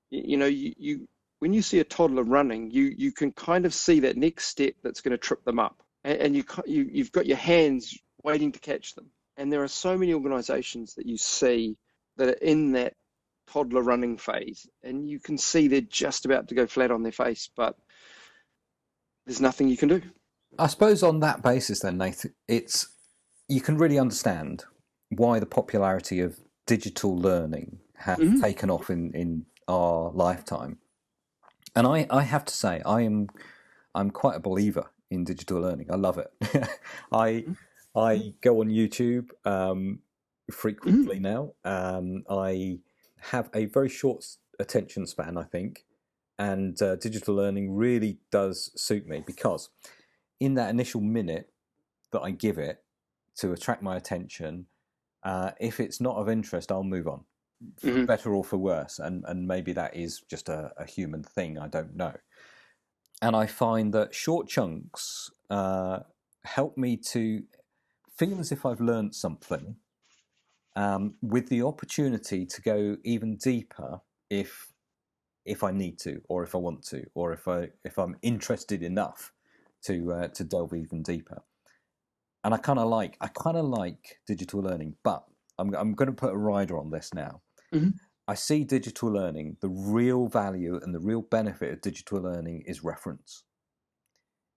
You, 0.09 0.23
you 0.25 0.37
know, 0.37 0.45
you, 0.45 0.73
you 0.77 1.07
when 1.39 1.53
you 1.53 1.63
see 1.63 1.79
a 1.79 1.83
toddler 1.83 2.23
running, 2.23 2.69
you 2.69 2.93
you 2.95 3.11
can 3.11 3.31
kind 3.31 3.65
of 3.65 3.73
see 3.73 4.01
that 4.01 4.15
next 4.15 4.45
step 4.45 4.75
that's 4.83 5.01
going 5.01 5.11
to 5.11 5.17
trip 5.17 5.43
them 5.43 5.57
up, 5.57 5.81
and, 6.03 6.19
and 6.19 6.35
you, 6.35 6.43
you 6.67 6.89
you've 6.91 7.11
got 7.11 7.25
your 7.25 7.37
hands 7.37 7.97
waiting 8.23 8.51
to 8.51 8.59
catch 8.59 8.93
them. 8.93 9.07
And 9.37 9.51
there 9.51 9.63
are 9.63 9.67
so 9.67 9.97
many 9.97 10.13
organizations 10.13 10.93
that 10.95 11.07
you 11.07 11.17
see 11.17 11.77
that 12.21 12.29
are 12.29 12.45
in 12.45 12.73
that 12.73 12.93
toddler 13.47 13.81
running 13.81 14.17
phase, 14.17 14.67
and 14.83 15.09
you 15.09 15.19
can 15.19 15.37
see 15.37 15.67
they're 15.67 15.81
just 15.81 16.25
about 16.25 16.47
to 16.49 16.55
go 16.55 16.67
flat 16.67 16.91
on 16.91 17.01
their 17.01 17.11
face, 17.11 17.49
but 17.55 17.75
there's 19.25 19.41
nothing 19.41 19.67
you 19.67 19.77
can 19.77 19.89
do. 19.89 20.01
I 20.59 20.67
suppose 20.67 21.01
on 21.01 21.19
that 21.21 21.41
basis, 21.41 21.79
then, 21.79 21.97
Nathan, 21.97 22.35
it's 22.47 22.89
you 23.47 23.59
can 23.59 23.77
really 23.77 23.97
understand 23.97 24.65
why 25.09 25.39
the 25.39 25.45
popularity 25.45 26.19
of 26.19 26.39
digital 26.67 27.17
learning 27.17 27.79
has 27.95 28.19
mm-hmm. 28.19 28.39
taken 28.39 28.69
off 28.69 28.89
in, 28.89 29.11
in 29.13 29.45
our 29.67 30.11
lifetime. 30.11 30.77
And 31.75 31.87
I, 31.87 32.05
I 32.09 32.21
have 32.21 32.45
to 32.45 32.53
say, 32.53 32.81
I 32.85 33.01
am 33.01 33.29
I'm 33.95 34.11
quite 34.11 34.35
a 34.35 34.39
believer 34.39 34.91
in 35.09 35.23
digital 35.23 35.59
learning. 35.59 35.87
I 35.89 35.95
love 35.95 36.17
it. 36.19 36.31
I 37.11 37.29
mm-hmm. 37.29 37.53
I 37.97 38.33
go 38.41 38.61
on 38.61 38.69
YouTube 38.69 39.29
um, 39.43 39.99
frequently 40.49 41.19
mm-hmm. 41.19 41.23
now. 41.23 41.53
Um, 41.63 42.23
I 42.29 42.79
have 43.19 43.49
a 43.53 43.65
very 43.65 43.89
short 43.89 44.25
attention 44.59 45.05
span, 45.05 45.37
I 45.37 45.43
think, 45.43 45.85
and 46.39 46.81
uh, 46.81 46.95
digital 46.95 47.35
learning 47.35 47.75
really 47.75 48.19
does 48.31 48.71
suit 48.75 49.07
me 49.07 49.23
because 49.25 49.69
in 50.39 50.55
that 50.55 50.69
initial 50.69 51.01
minute 51.01 51.51
that 52.11 52.21
I 52.21 52.31
give 52.31 52.57
it 52.57 52.83
to 53.37 53.53
attract 53.53 53.83
my 53.83 53.95
attention, 53.95 54.65
uh, 55.23 55.51
if 55.59 55.79
it's 55.79 56.01
not 56.01 56.15
of 56.15 56.29
interest, 56.29 56.71
I'll 56.71 56.83
move 56.83 57.07
on, 57.07 57.25
mm-hmm. 57.83 58.05
better 58.05 58.33
or 58.33 58.43
for 58.43 58.57
worse, 58.57 58.99
and 58.99 59.23
and 59.27 59.47
maybe 59.47 59.71
that 59.73 59.95
is 59.95 60.21
just 60.29 60.49
a, 60.49 60.71
a, 60.77 60.85
human 60.85 61.23
thing. 61.23 61.59
I 61.59 61.67
don't 61.67 61.95
know, 61.95 62.13
and 63.21 63.35
I 63.35 63.45
find 63.45 63.93
that 63.93 64.15
short 64.15 64.47
chunks 64.47 65.29
uh, 65.51 65.99
help 66.43 66.75
me 66.77 66.97
to 66.97 67.43
feel 68.17 68.39
as 68.39 68.51
if 68.51 68.65
I've 68.65 68.81
learned 68.81 69.13
something, 69.13 69.75
um, 70.75 71.15
with 71.21 71.49
the 71.49 71.63
opportunity 71.63 72.45
to 72.45 72.61
go 72.61 72.97
even 73.03 73.37
deeper 73.37 74.01
if 74.29 74.67
if 75.43 75.63
I 75.63 75.71
need 75.71 75.97
to, 75.99 76.21
or 76.29 76.43
if 76.43 76.53
I 76.53 76.59
want 76.59 76.83
to, 76.87 77.03
or 77.15 77.33
if 77.33 77.47
I 77.47 77.69
if 77.83 77.97
I'm 77.97 78.15
interested 78.21 78.83
enough 78.83 79.33
to 79.83 80.13
uh, 80.13 80.27
to 80.29 80.43
delve 80.43 80.73
even 80.73 81.03
deeper. 81.03 81.41
And 82.43 82.53
I 82.53 82.57
kind 82.57 82.79
of 82.79 82.87
like 82.87 83.17
I 83.21 83.27
kind 83.27 83.57
of 83.57 83.65
like 83.65 84.19
digital 84.27 84.61
learning, 84.61 84.95
but 85.03 85.23
I'm 85.57 85.73
I'm 85.73 85.93
going 85.93 86.07
to 86.07 86.15
put 86.15 86.33
a 86.33 86.37
rider 86.37 86.77
on 86.77 86.91
this 86.91 87.13
now. 87.13 87.41
Mm-hmm. 87.73 87.89
I 88.27 88.35
see 88.35 88.63
digital 88.63 89.09
learning. 89.11 89.57
The 89.61 89.69
real 89.69 90.27
value 90.27 90.79
and 90.81 90.93
the 90.93 90.99
real 90.99 91.21
benefit 91.21 91.73
of 91.73 91.81
digital 91.81 92.21
learning 92.21 92.63
is 92.65 92.83
reference. 92.83 93.43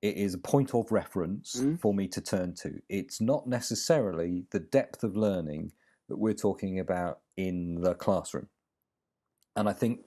It 0.03 0.17
is 0.17 0.35
a 0.35 0.39
point 0.39 0.75
of 0.75 0.93
reference 0.93 1.57
mm-hmm. 1.57 1.77
for 1.77 1.95
me 1.95 2.07
to 2.09 2.21
turn 2.21 2.55
to. 2.57 2.79
It's 2.89 3.21
not 3.21 3.49
necessarily 3.49 4.45
the 4.51 4.61
depth 4.61 5.03
of 5.03 5.17
learning 5.17 5.73
that 6.09 6.19
we're 6.19 6.35
talking 6.35 6.79
about 6.79 7.21
in 7.37 7.81
the 7.81 7.95
classroom. 7.95 8.49
And 9.57 9.69
I 9.69 9.73
think 9.73 10.01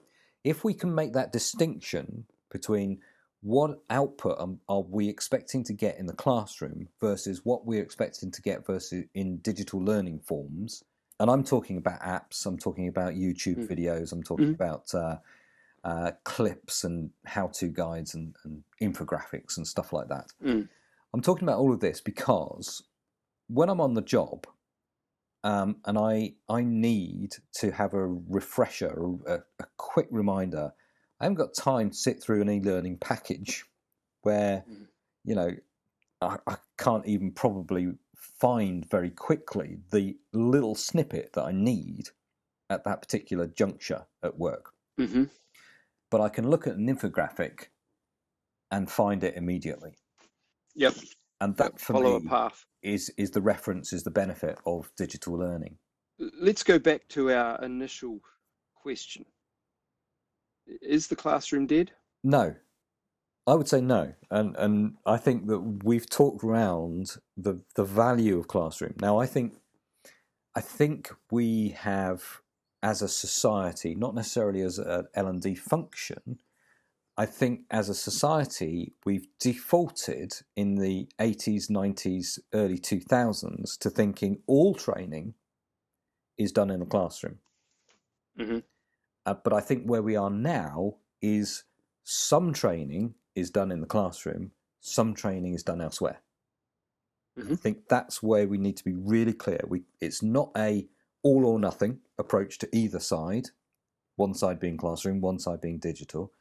if 0.44 0.64
we 0.64 0.74
can 0.74 0.94
make 0.94 1.12
that 1.14 1.32
distinction 1.32 2.26
between 2.50 3.00
what 3.40 3.78
output 3.88 4.38
are 4.68 4.80
we 4.80 5.08
expecting 5.08 5.62
to 5.64 5.72
get 5.72 5.98
in 5.98 6.06
the 6.06 6.12
classroom 6.12 6.88
versus 7.00 7.42
what 7.44 7.64
we're 7.64 7.82
expecting 7.82 8.30
to 8.32 8.42
get 8.42 8.66
versus 8.66 9.04
in 9.14 9.36
digital 9.38 9.80
learning 9.80 10.18
forms 10.18 10.82
and 11.20 11.30
i'm 11.30 11.44
talking 11.44 11.76
about 11.76 12.00
apps 12.00 12.44
i'm 12.46 12.58
talking 12.58 12.88
about 12.88 13.14
youtube 13.14 13.58
mm. 13.58 13.68
videos 13.68 14.12
i'm 14.12 14.24
talking 14.24 14.48
mm. 14.48 14.54
about 14.54 14.92
uh, 14.92 15.16
uh, 15.84 16.10
clips 16.24 16.82
and 16.82 17.10
how-to 17.24 17.68
guides 17.68 18.14
and, 18.14 18.34
and, 18.44 18.64
infographics 18.82 19.56
and 19.56 19.66
stuff 19.66 19.92
like 19.92 20.08
that 20.08 20.26
mm. 20.44 20.68
i'm 21.14 21.22
talking 21.22 21.46
about 21.46 21.58
all 21.58 21.72
of 21.72 21.78
this 21.78 22.00
because 22.00 22.82
when 23.46 23.68
i'm 23.68 23.80
on 23.80 23.94
the 23.94 24.02
job 24.02 24.46
um, 25.44 25.76
and 25.84 25.98
I 25.98 26.34
I 26.48 26.62
need 26.62 27.30
to 27.56 27.70
have 27.70 27.94
a 27.94 28.06
refresher, 28.06 28.98
a, 29.26 29.34
a, 29.60 29.66
quick 29.76 30.08
reminder. 30.10 30.72
I 31.20 31.24
haven't 31.24 31.36
got 31.36 31.54
time 31.54 31.90
to 31.90 31.96
sit 31.96 32.22
through 32.22 32.42
an 32.42 32.50
e-learning 32.50 32.98
package 32.98 33.64
where 34.22 34.64
mm. 34.70 34.86
you 35.24 35.34
know 35.34 35.50
I, 36.20 36.38
I 36.46 36.56
can't 36.76 37.06
even 37.06 37.32
probably 37.32 37.92
find 38.16 38.88
very 38.90 39.10
quickly 39.10 39.78
the 39.90 40.16
little 40.32 40.74
snippet 40.74 41.32
that 41.34 41.44
I 41.44 41.52
need 41.52 42.08
at 42.70 42.84
that 42.84 43.00
particular 43.00 43.46
juncture 43.46 44.06
at 44.22 44.38
work. 44.38 44.72
Mm-hmm. 45.00 45.24
But 46.10 46.20
I 46.20 46.28
can 46.28 46.50
look 46.50 46.66
at 46.66 46.76
an 46.76 46.88
infographic 46.88 47.66
and 48.70 48.90
find 48.90 49.22
it 49.22 49.36
immediately. 49.36 49.94
Yep. 50.74 50.94
And 51.40 51.56
that 51.56 51.80
for 51.80 51.94
follow 51.94 52.18
me, 52.18 52.26
a 52.26 52.28
path 52.28 52.64
is 52.82 53.10
is 53.16 53.30
the 53.30 53.40
reference 53.40 53.92
is 53.92 54.02
the 54.02 54.10
benefit 54.10 54.58
of 54.66 54.90
digital 54.96 55.34
learning. 55.34 55.76
Let's 56.18 56.62
go 56.62 56.78
back 56.78 57.08
to 57.10 57.30
our 57.32 57.62
initial 57.64 58.20
question. 58.74 59.24
Is 60.82 61.06
the 61.06 61.16
classroom 61.16 61.66
dead? 61.66 61.92
No. 62.22 62.54
I 63.46 63.54
would 63.54 63.68
say 63.68 63.80
no. 63.80 64.12
And 64.30 64.56
and 64.56 64.94
I 65.06 65.16
think 65.16 65.46
that 65.46 65.60
we've 65.82 66.08
talked 66.08 66.44
around 66.44 67.16
the 67.36 67.60
the 67.74 67.84
value 67.84 68.38
of 68.38 68.48
classroom. 68.48 68.94
Now 69.00 69.18
I 69.18 69.26
think 69.26 69.54
I 70.54 70.60
think 70.60 71.10
we 71.30 71.70
have 71.70 72.40
as 72.82 73.02
a 73.02 73.08
society, 73.08 73.94
not 73.94 74.14
necessarily 74.14 74.60
as 74.60 74.78
an 74.78 75.08
L 75.14 75.26
and 75.26 75.40
D 75.40 75.54
function, 75.54 76.38
I 77.18 77.26
think 77.26 77.62
as 77.72 77.88
a 77.88 77.94
society, 77.94 78.92
we've 79.04 79.26
defaulted 79.40 80.34
in 80.54 80.76
the 80.76 81.08
80s, 81.18 81.68
90s, 81.68 82.38
early 82.54 82.78
2000s 82.78 83.76
to 83.78 83.90
thinking 83.90 84.38
all 84.46 84.72
training 84.72 85.34
is 86.38 86.52
done 86.52 86.70
in 86.70 86.80
a 86.80 86.86
classroom. 86.86 87.38
Mm-hmm. 88.38 88.58
Uh, 89.26 89.34
but 89.34 89.52
I 89.52 89.58
think 89.58 89.82
where 89.84 90.00
we 90.00 90.14
are 90.14 90.30
now 90.30 90.98
is 91.20 91.64
some 92.04 92.52
training 92.52 93.14
is 93.34 93.50
done 93.50 93.72
in 93.72 93.80
the 93.80 93.86
classroom, 93.88 94.52
some 94.78 95.12
training 95.12 95.54
is 95.54 95.64
done 95.64 95.80
elsewhere. 95.80 96.20
Mm-hmm. 97.36 97.52
I 97.52 97.56
think 97.56 97.88
that's 97.88 98.22
where 98.22 98.46
we 98.46 98.58
need 98.58 98.76
to 98.76 98.84
be 98.84 98.94
really 98.94 99.32
clear. 99.32 99.60
We, 99.66 99.82
it's 100.00 100.22
not 100.22 100.52
a 100.56 100.86
all 101.24 101.44
or 101.44 101.58
nothing 101.58 101.98
approach 102.16 102.58
to 102.58 102.68
either 102.72 103.00
side, 103.00 103.48
one 104.14 104.34
side 104.34 104.60
being 104.60 104.76
classroom, 104.76 105.20
one 105.20 105.40
side 105.40 105.60
being 105.60 105.78
digital 105.78 106.32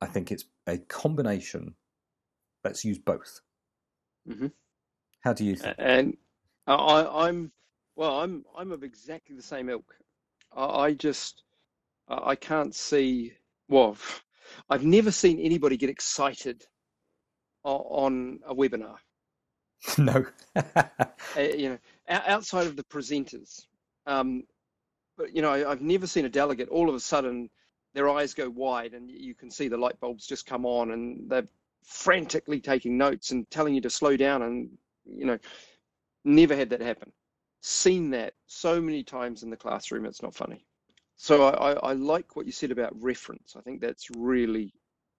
I 0.00 0.06
think 0.06 0.30
it's 0.30 0.44
a 0.66 0.78
combination. 0.78 1.74
Let's 2.64 2.84
use 2.84 2.98
both. 2.98 3.40
Mm-hmm. 4.28 4.48
How 5.20 5.32
do 5.32 5.44
you 5.44 5.56
think? 5.56 5.76
And 5.78 6.16
I, 6.66 7.28
am 7.28 7.52
well. 7.94 8.20
I'm 8.20 8.44
I'm 8.56 8.72
of 8.72 8.82
exactly 8.82 9.36
the 9.36 9.42
same 9.42 9.68
ilk. 9.68 9.94
I, 10.54 10.64
I 10.64 10.92
just 10.94 11.42
I 12.08 12.34
can't 12.34 12.74
see. 12.74 13.32
Well, 13.68 13.96
I've 14.70 14.84
never 14.84 15.10
seen 15.10 15.40
anybody 15.40 15.76
get 15.76 15.90
excited 15.90 16.64
on 17.64 18.40
a 18.46 18.54
webinar. 18.54 18.96
No. 19.98 20.24
uh, 20.56 20.62
you 21.36 21.68
know, 21.68 21.78
outside 22.08 22.66
of 22.66 22.76
the 22.76 22.82
presenters. 22.84 23.66
Um, 24.06 24.44
but 25.16 25.34
you 25.34 25.42
know, 25.42 25.52
I've 25.52 25.82
never 25.82 26.06
seen 26.06 26.24
a 26.24 26.30
delegate 26.30 26.68
all 26.68 26.88
of 26.88 26.94
a 26.94 27.00
sudden 27.00 27.50
their 27.96 28.10
eyes 28.10 28.34
go 28.34 28.50
wide 28.50 28.92
and 28.92 29.10
you 29.10 29.34
can 29.34 29.50
see 29.50 29.68
the 29.68 29.76
light 29.76 29.98
bulbs 30.00 30.26
just 30.26 30.44
come 30.44 30.66
on 30.66 30.90
and 30.90 31.30
they're 31.30 31.48
frantically 31.82 32.60
taking 32.60 32.98
notes 32.98 33.30
and 33.30 33.50
telling 33.50 33.74
you 33.74 33.80
to 33.80 33.88
slow 33.88 34.18
down 34.18 34.42
and 34.42 34.68
you 35.06 35.24
know 35.24 35.38
never 36.22 36.54
had 36.54 36.68
that 36.68 36.82
happen. 36.82 37.10
Seen 37.62 38.10
that 38.10 38.34
so 38.46 38.82
many 38.82 39.02
times 39.02 39.42
in 39.42 39.48
the 39.48 39.56
classroom 39.56 40.04
it's 40.04 40.22
not 40.22 40.34
funny. 40.34 40.66
So 41.16 41.46
I, 41.46 41.72
I, 41.72 41.92
like 41.94 42.36
what 42.36 42.44
you 42.44 42.52
said 42.52 42.70
about 42.70 42.92
reference. 43.02 43.56
I 43.56 43.62
think 43.62 43.80
that's 43.80 44.10
really 44.14 44.74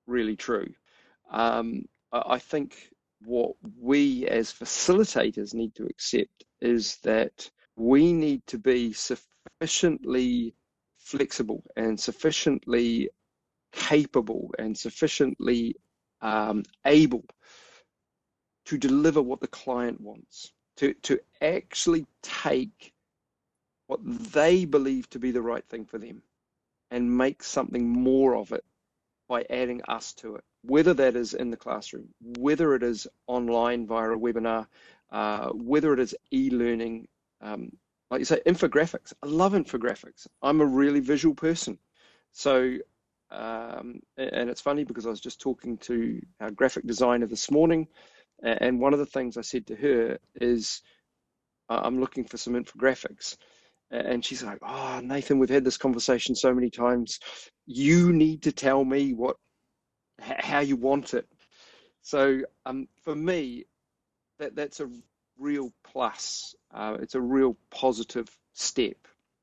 really 0.05 0.36
true. 0.36 0.67
Um, 1.32 1.86
I, 2.11 2.21
I 2.36 2.39
think 2.39 2.91
what 3.25 3.55
we 3.82 4.28
as 4.28 4.53
facilitators 4.53 5.55
need 5.55 5.73
to 5.73 5.88
accept 5.88 6.43
is 6.61 6.97
that 6.97 7.49
we 7.75 8.13
need 8.13 8.45
to 8.45 8.59
be 8.59 8.93
sufficiently 8.93 10.53
flexible 11.08 11.64
and 11.76 11.99
sufficiently 11.99 13.10
capable 13.72 14.53
and 14.60 14.78
sufficiently 14.78 15.76
um, 16.22 16.64
able 16.86 17.24
to 18.66 18.78
deliver 18.78 19.22
what 19.22 19.39
the 19.39 19.47
client 19.47 20.01
wants, 20.01 20.51
to, 20.76 20.93
to 20.95 21.20
actually 21.41 22.05
take 22.22 22.93
what 23.88 24.01
they 24.03 24.66
believe 24.66 25.10
to 25.10 25.20
be 25.20 25.32
the 25.32 25.41
right 25.41 25.66
thing 25.70 25.86
for 25.86 25.97
them 25.97 26.22
and 26.91 27.18
make 27.18 27.41
something 27.41 27.88
more 27.88 28.36
of 28.36 28.51
it 28.51 28.66
by 29.30 29.45
adding 29.49 29.82
us 29.88 30.14
to 30.14 30.36
it, 30.36 30.43
whether 30.64 30.93
that 30.93 31.16
is 31.16 31.34
in 31.34 31.49
the 31.49 31.58
classroom, 31.58 32.10
whether 32.38 32.76
it 32.76 32.84
is 32.84 33.08
online 33.28 33.88
via 33.88 34.12
a 34.12 34.20
webinar, 34.20 34.68
uh, 35.12 35.49
whether 35.49 35.93
it 35.93 35.99
is 35.99 36.16
e-learning, 36.34 37.08
um, 37.41 37.72
like 38.10 38.20
you 38.20 38.26
say, 38.26 38.41
infographics. 38.45 39.14
I 39.24 39.28
love 39.28 39.53
infographics. 39.53 40.28
I'm 40.41 40.62
a 40.62 40.66
really 40.66 40.99
visual 40.99 41.36
person. 41.36 41.78
So, 42.32 42.78
um, 43.32 44.01
and 44.18 44.49
it's 44.49 44.62
funny 44.62 44.84
because 44.84 45.05
I 45.05 45.10
was 45.10 45.20
just 45.20 45.41
talking 45.41 45.78
to 45.80 46.22
our 46.39 46.51
graphic 46.51 46.86
designer 46.86 47.28
this 47.28 47.51
morning, 47.51 47.88
and 48.43 48.80
one 48.80 48.93
of 48.93 48.99
the 48.99 49.05
things 49.05 49.38
I 49.38 49.41
said 49.41 49.68
to 49.68 49.76
her 49.76 50.20
is, 50.36 50.82
I'm 51.70 51.99
looking 51.99 52.26
for 52.26 52.38
some 52.38 52.53
infographics. 52.53 53.38
And 53.89 54.24
she's 54.24 54.43
like, 54.43 54.60
Oh, 54.62 54.99
Nathan, 55.01 55.39
we've 55.39 55.49
had 55.49 55.64
this 55.64 55.78
conversation 55.78 56.36
so 56.36 56.53
many 56.53 56.70
times. 56.70 57.20
You 57.66 58.12
need 58.14 58.43
to 58.43 58.51
tell 58.51 58.84
me 58.84 59.14
what, 59.14 59.38
how 60.20 60.60
you 60.60 60.76
want 60.76 61.14
it. 61.14 61.28
So, 62.01 62.41
um, 62.66 62.88
for 63.03 63.16
me, 63.16 63.66
that 64.39 64.55
that's 64.55 64.80
a 64.80 64.89
real 65.39 65.71
plus. 65.83 66.55
Uh, 66.73 66.97
it's 67.01 67.15
a 67.15 67.21
real 67.21 67.57
positive 67.71 68.27
step. 68.53 68.97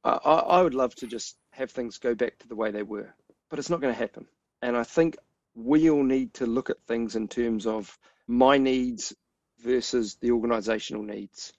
I, 0.05 0.11
I 0.16 0.62
would 0.62 0.74
love 0.74 0.95
to 0.97 1.07
just 1.07 1.36
have 1.53 1.70
things 1.70 1.99
go 1.99 2.14
back 2.14 2.38
to 2.38 2.49
the 2.49 2.57
way 2.57 2.70
they 2.70 2.82
were, 2.82 3.14
but 3.49 3.59
it's 3.59 3.70
not 3.70 3.80
going 3.80 3.95
to 3.95 3.99
happen. 3.99 4.26
And 4.61 4.76
I 4.76 4.84
think 4.84 5.16
we 5.55 5.90
all 5.90 6.03
need 6.03 6.34
to 6.34 6.47
look 6.47 6.68
at 6.70 6.82
things 6.86 7.16
in 7.16 7.28
terms 7.28 7.66
of 7.66 7.97
my 8.26 8.59
needs 8.59 9.14
versus 9.62 10.16
the 10.20 10.32
organizational 10.32 11.03
needs. 11.03 11.53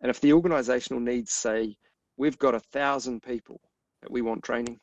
And 0.00 0.10
if 0.10 0.20
the 0.20 0.32
organizational 0.32 1.00
needs 1.00 1.32
say, 1.32 1.76
we've 2.16 2.38
got 2.38 2.54
a 2.54 2.60
thousand 2.60 3.22
people 3.22 3.60
that 4.00 4.10
we 4.10 4.22
want 4.22 4.42
training, 4.42 4.80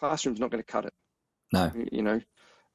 classroom's 0.00 0.40
not 0.40 0.50
going 0.50 0.62
to 0.62 0.72
cut 0.72 0.86
it. 0.86 0.94
No. 1.52 1.70
You 1.90 2.02
know, 2.02 2.20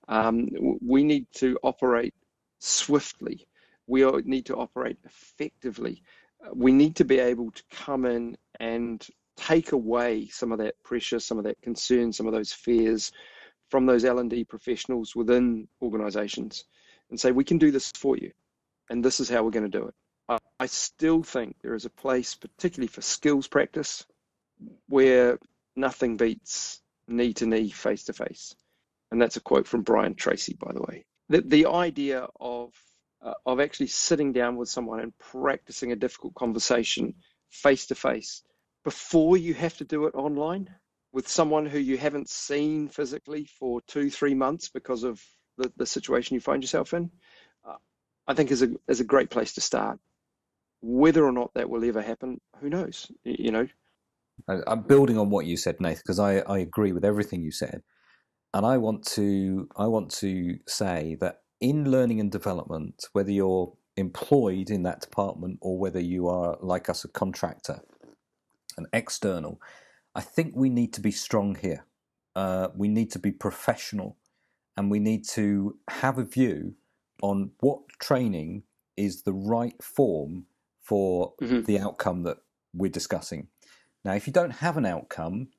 um, 0.07 0.49
we 0.85 1.03
need 1.03 1.25
to 1.35 1.57
operate 1.63 2.13
swiftly 2.59 3.47
we 3.88 4.03
need 4.23 4.45
to 4.45 4.55
operate 4.55 4.97
effectively. 5.05 6.03
Uh, 6.45 6.49
we 6.53 6.71
need 6.71 6.95
to 6.97 7.05
be 7.05 7.19
able 7.19 7.51
to 7.51 7.63
come 7.71 8.05
in 8.05 8.38
and 8.59 9.07
take 9.38 9.71
away 9.71 10.27
some 10.27 10.51
of 10.51 10.59
that 10.59 10.81
pressure, 10.83 11.19
some 11.19 11.38
of 11.38 11.45
that 11.45 11.61
concern, 11.61 12.11
some 12.11 12.27
of 12.27 12.33
those 12.33 12.51
fears 12.51 13.11
from 13.69 13.85
those 13.85 14.05
L&D 14.05 14.43
professionals 14.45 15.15
within 15.15 15.67
organizations 15.81 16.65
and 17.09 17.19
say, 17.19 17.31
we 17.31 17.43
can 17.43 17.57
do 17.57 17.71
this 17.71 17.91
for 17.91 18.17
you. 18.17 18.31
And 18.89 19.03
this 19.03 19.19
is 19.19 19.29
how 19.29 19.43
we're 19.43 19.51
going 19.51 19.69
to 19.69 19.79
do 19.79 19.88
it. 19.88 19.93
I, 20.59 20.65
still 20.65 21.23
think 21.23 21.55
there 21.61 21.75
is 21.75 21.85
a 21.85 21.89
place, 21.89 22.35
particularly 22.35 22.88
for 22.88 23.01
skills 23.01 23.47
practice, 23.47 24.05
where 24.89 25.39
nothing 25.75 26.17
beats 26.17 26.81
knee 27.07 27.33
to 27.33 27.45
knee, 27.45 27.69
face 27.69 28.05
to 28.05 28.13
face. 28.13 28.55
And 29.11 29.21
that's 29.21 29.38
a 29.38 29.41
quote 29.41 29.67
from 29.67 29.83
Brian 29.83 30.15
Tracy, 30.15 30.57
by 30.59 30.73
the 30.73 30.81
way. 30.81 31.05
The, 31.29 31.41
the 31.41 31.65
idea 31.67 32.27
of 32.39 32.73
uh, 33.28 33.34
of 33.45 33.59
actually 33.59 33.88
sitting 33.88 34.32
down 34.32 34.55
with 34.55 34.69
someone 34.69 34.99
and 35.01 35.17
practicing 35.19 35.91
a 35.91 35.95
difficult 35.95 36.34
conversation 36.36 37.13
face 37.49 37.86
to 37.88 37.95
face 37.95 38.43
before 38.84 39.36
you 39.36 39.53
have 39.53 39.75
to 39.78 39.84
do 39.84 40.05
it 40.05 40.15
online 40.15 40.69
with 41.11 41.28
someone 41.28 41.65
who 41.65 41.80
you 41.80 41.97
haven't 41.97 42.30
seen 42.30 42.88
physically 42.88 43.45
for 43.59 43.82
two, 43.82 44.09
three 44.09 44.34
months 44.34 44.69
because 44.69 45.03
of 45.03 45.21
the, 45.57 45.71
the 45.75 45.86
situation 45.86 46.36
you 46.36 46.39
find 46.39 46.63
yourself 46.63 46.93
in, 46.93 47.09
uh, 47.67 47.75
I 48.28 48.34
think 48.34 48.51
is 48.51 48.61
a, 48.61 48.69
is 48.88 49.01
a 49.01 49.03
great 49.05 49.30
place 49.30 49.53
to 49.55 49.61
start. 49.61 49.99
Whether 50.82 51.25
or 51.25 51.32
not 51.32 51.53
that 51.55 51.69
will 51.69 51.84
ever 51.84 52.01
happen, 52.01 52.39
who 52.61 52.69
knows? 52.69 53.11
You 53.23 53.51
know, 53.51 53.67
I'm 54.47 54.84
building 54.84 55.17
on 55.17 55.30
what 55.30 55.45
you 55.45 55.57
said, 55.57 55.82
Nathan, 55.82 56.03
because 56.05 56.19
I, 56.19 56.38
I 56.39 56.59
agree 56.59 56.91
with 56.91 57.03
everything 57.03 57.41
you 57.41 57.51
said, 57.51 57.82
and 58.53 58.65
I 58.65 58.78
want 58.78 59.05
to 59.07 59.67
I 59.75 59.88
want 59.88 60.11
to 60.11 60.59
say 60.67 61.17
that 61.19 61.41
in 61.60 61.89
learning 61.89 62.20
and 62.20 62.32
development, 62.32 63.05
whether 63.14 63.32
you're 63.32 63.74
employed 63.95 64.70
in 64.70 64.84
that 64.84 65.01
department 65.01 65.58
or 65.62 65.78
whether 65.78 65.99
you 65.99 66.28
are, 66.28 66.58
like 66.62 66.89
us, 66.89 67.03
a 67.03 67.08
contractor, 67.08 67.82
an 68.78 68.86
external, 68.93 69.60
I 70.14 70.22
think 70.22 70.55
we 70.55 70.70
need 70.70 70.93
to 70.93 71.01
be 71.01 71.12
strong 71.12 71.55
here. 71.55 71.86
Uh, 72.36 72.70
we 72.76 72.88
need 72.88 73.12
to 73.12 73.20
be 73.20 73.32
professional 73.32 74.18
and 74.76 74.91
we 74.91 74.99
need 74.99 75.28
to 75.30 75.78
have 75.89 76.20
a 76.20 76.24
view 76.24 76.76
on 77.24 77.51
what 77.60 77.80
training 77.99 78.64
is 78.95 79.24
the 79.24 79.34
right 79.34 79.82
form 79.82 80.45
for 80.82 81.34
mm-hmm. 81.41 81.64
the 81.64 81.80
outcome 81.80 82.24
that 82.24 82.38
we're 82.74 82.91
discussing. 82.91 83.47
Now, 84.05 84.14
if 84.14 84.28
you 84.28 84.34
don't 84.34 84.51
have 84.51 84.78
an 84.78 84.86
outcome, 84.86 85.49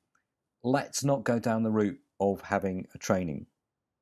let's 0.63 1.03
not 1.03 1.25
go 1.25 1.37
down 1.37 1.63
the 1.63 1.71
route 1.71 1.99
of 2.19 2.41
having 2.41 2.87
a 2.95 2.97
training 2.97 3.45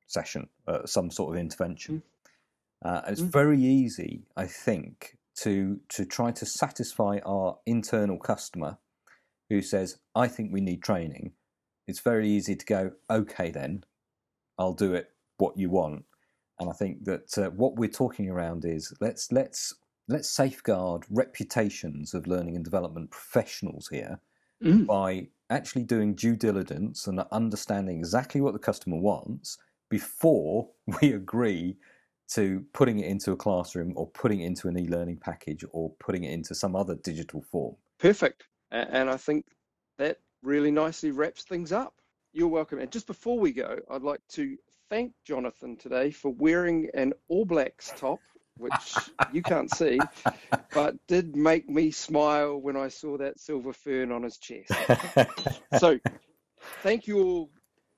session, 0.08 0.47
uh, 0.68 0.86
some 0.86 1.12
sort 1.12 1.36
of 1.36 1.39
intervention. 1.39 2.01
Mm. 2.84 2.89
Uh, 2.89 3.01
it's 3.08 3.22
mm. 3.22 3.32
very 3.32 3.62
easy, 3.62 4.24
I 4.36 4.45
think, 4.45 5.18
to 5.38 5.80
to 5.89 6.05
try 6.05 6.32
to 6.32 6.45
satisfy 6.45 7.20
our 7.26 7.60
internal 7.66 8.18
customer 8.18 8.78
who 9.49 9.62
says, 9.62 9.97
"I 10.16 10.28
think 10.28 10.51
we 10.51 10.62
need 10.62 10.82
training." 10.82 11.34
It's 11.88 11.99
very 11.99 12.28
easy 12.28 12.55
to 12.55 12.66
go, 12.66 12.91
"Okay, 13.10 13.51
then, 13.51 13.84
I'll 14.58 14.74
do 14.74 14.93
it. 14.93 15.12
What 15.38 15.58
you 15.58 15.70
want." 15.70 16.05
And 16.60 16.70
I 16.70 16.74
think 16.74 17.05
that 17.05 17.38
uh, 17.38 17.49
what 17.51 17.76
we're 17.76 17.89
talking 17.89 18.30
around 18.30 18.66
is 18.66 18.93
let's 18.99 19.32
let's 19.32 19.76
let's 20.08 20.30
safeguard 20.30 21.05
reputations 21.10 22.14
of 22.14 22.28
learning 22.28 22.55
and 22.55 22.64
development 22.64 23.12
professionals 23.12 23.89
here 23.89 24.20
mm. 24.64 24.86
by 24.86 25.28
actually 25.49 25.84
doing 25.84 26.16
due 26.16 26.36
diligence 26.36 27.08
and 27.08 27.20
understanding 27.32 27.99
exactly 27.99 28.41
what 28.41 28.53
the 28.53 28.60
customer 28.60 28.97
wants 28.97 29.58
before 29.90 30.70
we 31.02 31.14
agree 31.14 31.78
to 32.30 32.66
putting 32.74 33.00
it 33.00 33.06
into 33.08 33.32
a 33.32 33.38
classroom 33.38 33.94
or 33.96 34.08
putting 34.08 34.42
it 34.42 34.46
into 34.46 34.68
an 34.68 34.78
e-learning 34.78 35.18
package 35.18 35.64
or 35.72 35.92
putting 36.00 36.26
it 36.26 36.34
into 36.34 36.54
some 36.54 36.76
other 36.76 36.96
digital 36.96 37.42
form. 37.42 37.76
Perfect. 38.00 38.44
And 38.72 39.10
I 39.10 39.16
think 39.16 39.46
that 39.98 40.18
really 40.44 40.72
nicely 40.72 41.12
wraps 41.12 41.44
things 41.44 41.72
up. 41.72 41.94
You're 42.34 42.50
welcome. 42.50 42.80
And 42.80 42.92
just 42.92 43.08
before 43.08 43.40
we 43.40 43.54
go, 43.54 43.78
I'd 43.90 44.02
like 44.02 44.20
to 44.34 44.58
thank 44.90 45.14
Jonathan 45.26 45.78
today 45.78 46.12
for 46.12 46.34
wearing 46.34 46.90
an 46.94 47.14
All 47.30 47.46
Blacks 47.46 47.94
top, 47.96 48.20
which 48.58 48.96
you 49.32 49.42
can't 49.42 49.74
see, 49.74 50.00
but 50.74 50.96
did 51.08 51.36
make 51.36 51.70
me 51.70 51.92
smile 51.92 52.58
when 52.58 52.76
I 52.76 52.90
saw 52.90 53.18
that 53.18 53.40
silver 53.40 53.72
fern 53.72 54.12
on 54.12 54.24
his 54.24 54.38
chest. 54.38 54.72
so 55.80 55.98
thank 56.84 57.08
you 57.08 57.24
all 57.24 57.50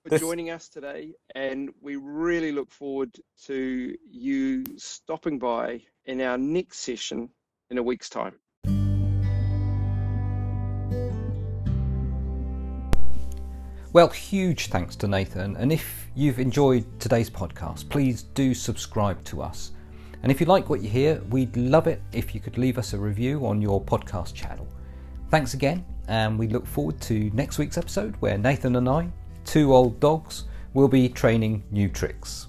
for 0.04 0.10
this... 0.10 0.22
joining 0.22 0.50
us 0.50 0.70
today, 0.70 1.14
and 1.36 1.70
we 1.82 1.96
really 1.96 2.52
look 2.52 2.72
forward 2.72 3.12
to 3.46 3.96
you 4.10 4.64
stopping 4.78 5.40
by 5.40 5.82
in 6.06 6.22
our 6.22 6.38
next 6.38 6.80
session 6.80 7.30
in 7.70 7.78
a 7.78 7.84
week's 7.84 8.10
time. 8.10 8.36
Well, 13.92 14.10
huge 14.10 14.68
thanks 14.68 14.96
to 14.98 15.08
Nathan. 15.08 15.58
And 15.58 15.72
if 15.72 16.08
you've 16.16 16.40
enjoyed 16.40 16.86
today's 17.00 17.30
podcast, 17.30 17.90
please 17.90 18.22
do 18.22 18.54
subscribe 18.54 19.24
to 19.26 19.42
us. 19.42 19.72
And 20.22 20.32
if 20.32 20.40
you 20.40 20.46
like 20.46 20.70
what 20.70 20.82
you 20.82 20.90
hear, 20.90 21.22
we'd 21.32 21.58
love 21.58 21.88
it 21.88 22.00
if 22.12 22.36
you 22.36 22.40
could 22.40 22.58
leave 22.60 22.78
us 22.78 22.94
a 22.94 23.00
review 23.00 23.48
on 23.48 23.62
your 23.62 23.84
podcast 23.84 24.36
channel. 24.36 24.68
Thanks 25.30 25.56
again, 25.56 25.86
and 26.08 26.38
we 26.38 26.48
look 26.48 26.68
forward 26.68 27.02
to 27.02 27.32
next 27.34 27.58
week's 27.58 27.78
episode 27.80 28.16
where 28.20 28.38
Nathan 28.38 28.76
and 28.76 28.88
I 28.88 29.12
two 29.50 29.74
old 29.74 30.00
dogs 30.00 30.44
will 30.76 30.88
be 30.88 31.10
training 31.10 31.64
new 31.72 31.90
tricks. 31.90 32.49